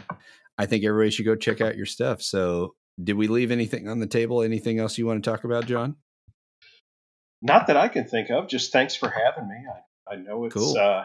I 0.56 0.66
think 0.66 0.84
everybody 0.84 1.10
should 1.10 1.26
go 1.26 1.36
check 1.36 1.60
out 1.60 1.76
your 1.76 1.86
stuff. 1.86 2.22
So, 2.22 2.74
did 3.02 3.16
we 3.16 3.26
leave 3.26 3.50
anything 3.50 3.88
on 3.88 4.00
the 4.00 4.06
table? 4.06 4.42
Anything 4.42 4.78
else 4.78 4.98
you 4.98 5.06
want 5.06 5.22
to 5.24 5.30
talk 5.30 5.44
about, 5.44 5.66
John? 5.66 5.96
Not 7.40 7.66
that 7.66 7.76
I 7.76 7.88
can 7.88 8.06
think 8.06 8.30
of. 8.30 8.48
Just 8.48 8.70
thanks 8.70 8.94
for 8.94 9.08
having 9.08 9.48
me. 9.48 9.56
I, 10.08 10.12
I 10.12 10.16
know 10.16 10.44
it's 10.44 10.54
cool. 10.54 10.76
uh, 10.76 11.04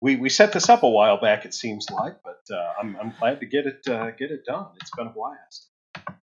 we, 0.00 0.16
we 0.16 0.28
set 0.28 0.52
this 0.52 0.68
up 0.68 0.82
a 0.82 0.88
while 0.88 1.20
back, 1.20 1.44
it 1.44 1.54
seems 1.54 1.86
like, 1.90 2.16
but 2.24 2.54
uh, 2.54 2.72
I'm, 2.80 2.96
I'm 3.00 3.14
glad 3.18 3.40
to 3.40 3.46
get 3.46 3.66
it 3.66 3.86
uh, 3.88 4.10
get 4.10 4.30
it 4.30 4.44
done. 4.46 4.66
It's 4.80 4.90
been 4.96 5.06
a 5.06 5.12
blast. 5.12 5.68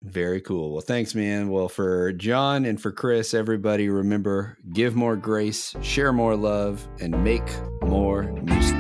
Very 0.03 0.41
cool. 0.41 0.73
Well, 0.73 0.81
thanks, 0.81 1.15
man. 1.15 1.51
Well, 1.51 1.69
for 1.69 2.13
John 2.13 2.65
and 2.65 2.81
for 2.81 2.91
Chris, 2.91 3.35
everybody 3.35 3.91
remember 3.91 4.57
give 4.73 4.97
more 4.97 5.15
grace, 5.15 5.75
share 5.83 6.13
more 6.13 6.37
love, 6.37 6.89
and 7.01 7.23
make 7.23 7.49
more 7.83 8.23
music. 8.43 8.80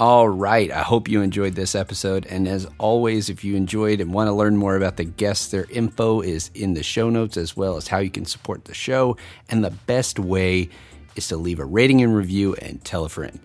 All 0.00 0.28
right. 0.28 0.72
I 0.72 0.82
hope 0.82 1.08
you 1.08 1.22
enjoyed 1.22 1.54
this 1.54 1.76
episode. 1.76 2.26
And 2.26 2.48
as 2.48 2.66
always, 2.78 3.28
if 3.28 3.44
you 3.44 3.54
enjoyed 3.54 4.00
and 4.00 4.12
want 4.12 4.26
to 4.26 4.32
learn 4.32 4.56
more 4.56 4.74
about 4.74 4.96
the 4.96 5.04
guests, 5.04 5.48
their 5.48 5.66
info 5.70 6.20
is 6.20 6.50
in 6.52 6.74
the 6.74 6.82
show 6.82 7.10
notes, 7.10 7.36
as 7.36 7.56
well 7.56 7.76
as 7.76 7.86
how 7.86 7.98
you 7.98 8.10
can 8.10 8.24
support 8.24 8.64
the 8.64 8.74
show. 8.74 9.16
And 9.48 9.64
the 9.64 9.70
best 9.70 10.18
way 10.18 10.68
is 11.14 11.28
to 11.28 11.36
leave 11.36 11.60
a 11.60 11.64
rating 11.64 12.02
and 12.02 12.14
review 12.14 12.54
and 12.56 12.84
tell 12.84 13.04
a 13.04 13.08
friend. 13.08 13.38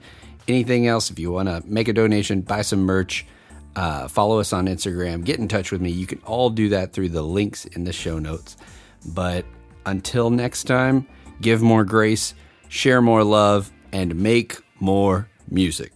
Anything 0.47 0.87
else, 0.87 1.11
if 1.11 1.19
you 1.19 1.31
want 1.31 1.49
to 1.49 1.61
make 1.65 1.87
a 1.87 1.93
donation, 1.93 2.41
buy 2.41 2.63
some 2.63 2.79
merch, 2.79 3.27
uh, 3.75 4.07
follow 4.07 4.39
us 4.39 4.51
on 4.51 4.65
Instagram, 4.65 5.23
get 5.23 5.37
in 5.37 5.47
touch 5.47 5.71
with 5.71 5.81
me, 5.81 5.91
you 5.91 6.07
can 6.07 6.19
all 6.25 6.49
do 6.49 6.69
that 6.69 6.93
through 6.93 7.09
the 7.09 7.21
links 7.21 7.65
in 7.65 7.83
the 7.83 7.93
show 7.93 8.17
notes. 8.17 8.57
But 9.05 9.45
until 9.85 10.31
next 10.31 10.63
time, 10.63 11.07
give 11.41 11.61
more 11.61 11.85
grace, 11.85 12.33
share 12.69 13.03
more 13.03 13.23
love, 13.23 13.71
and 13.91 14.15
make 14.15 14.57
more 14.79 15.29
music. 15.47 15.93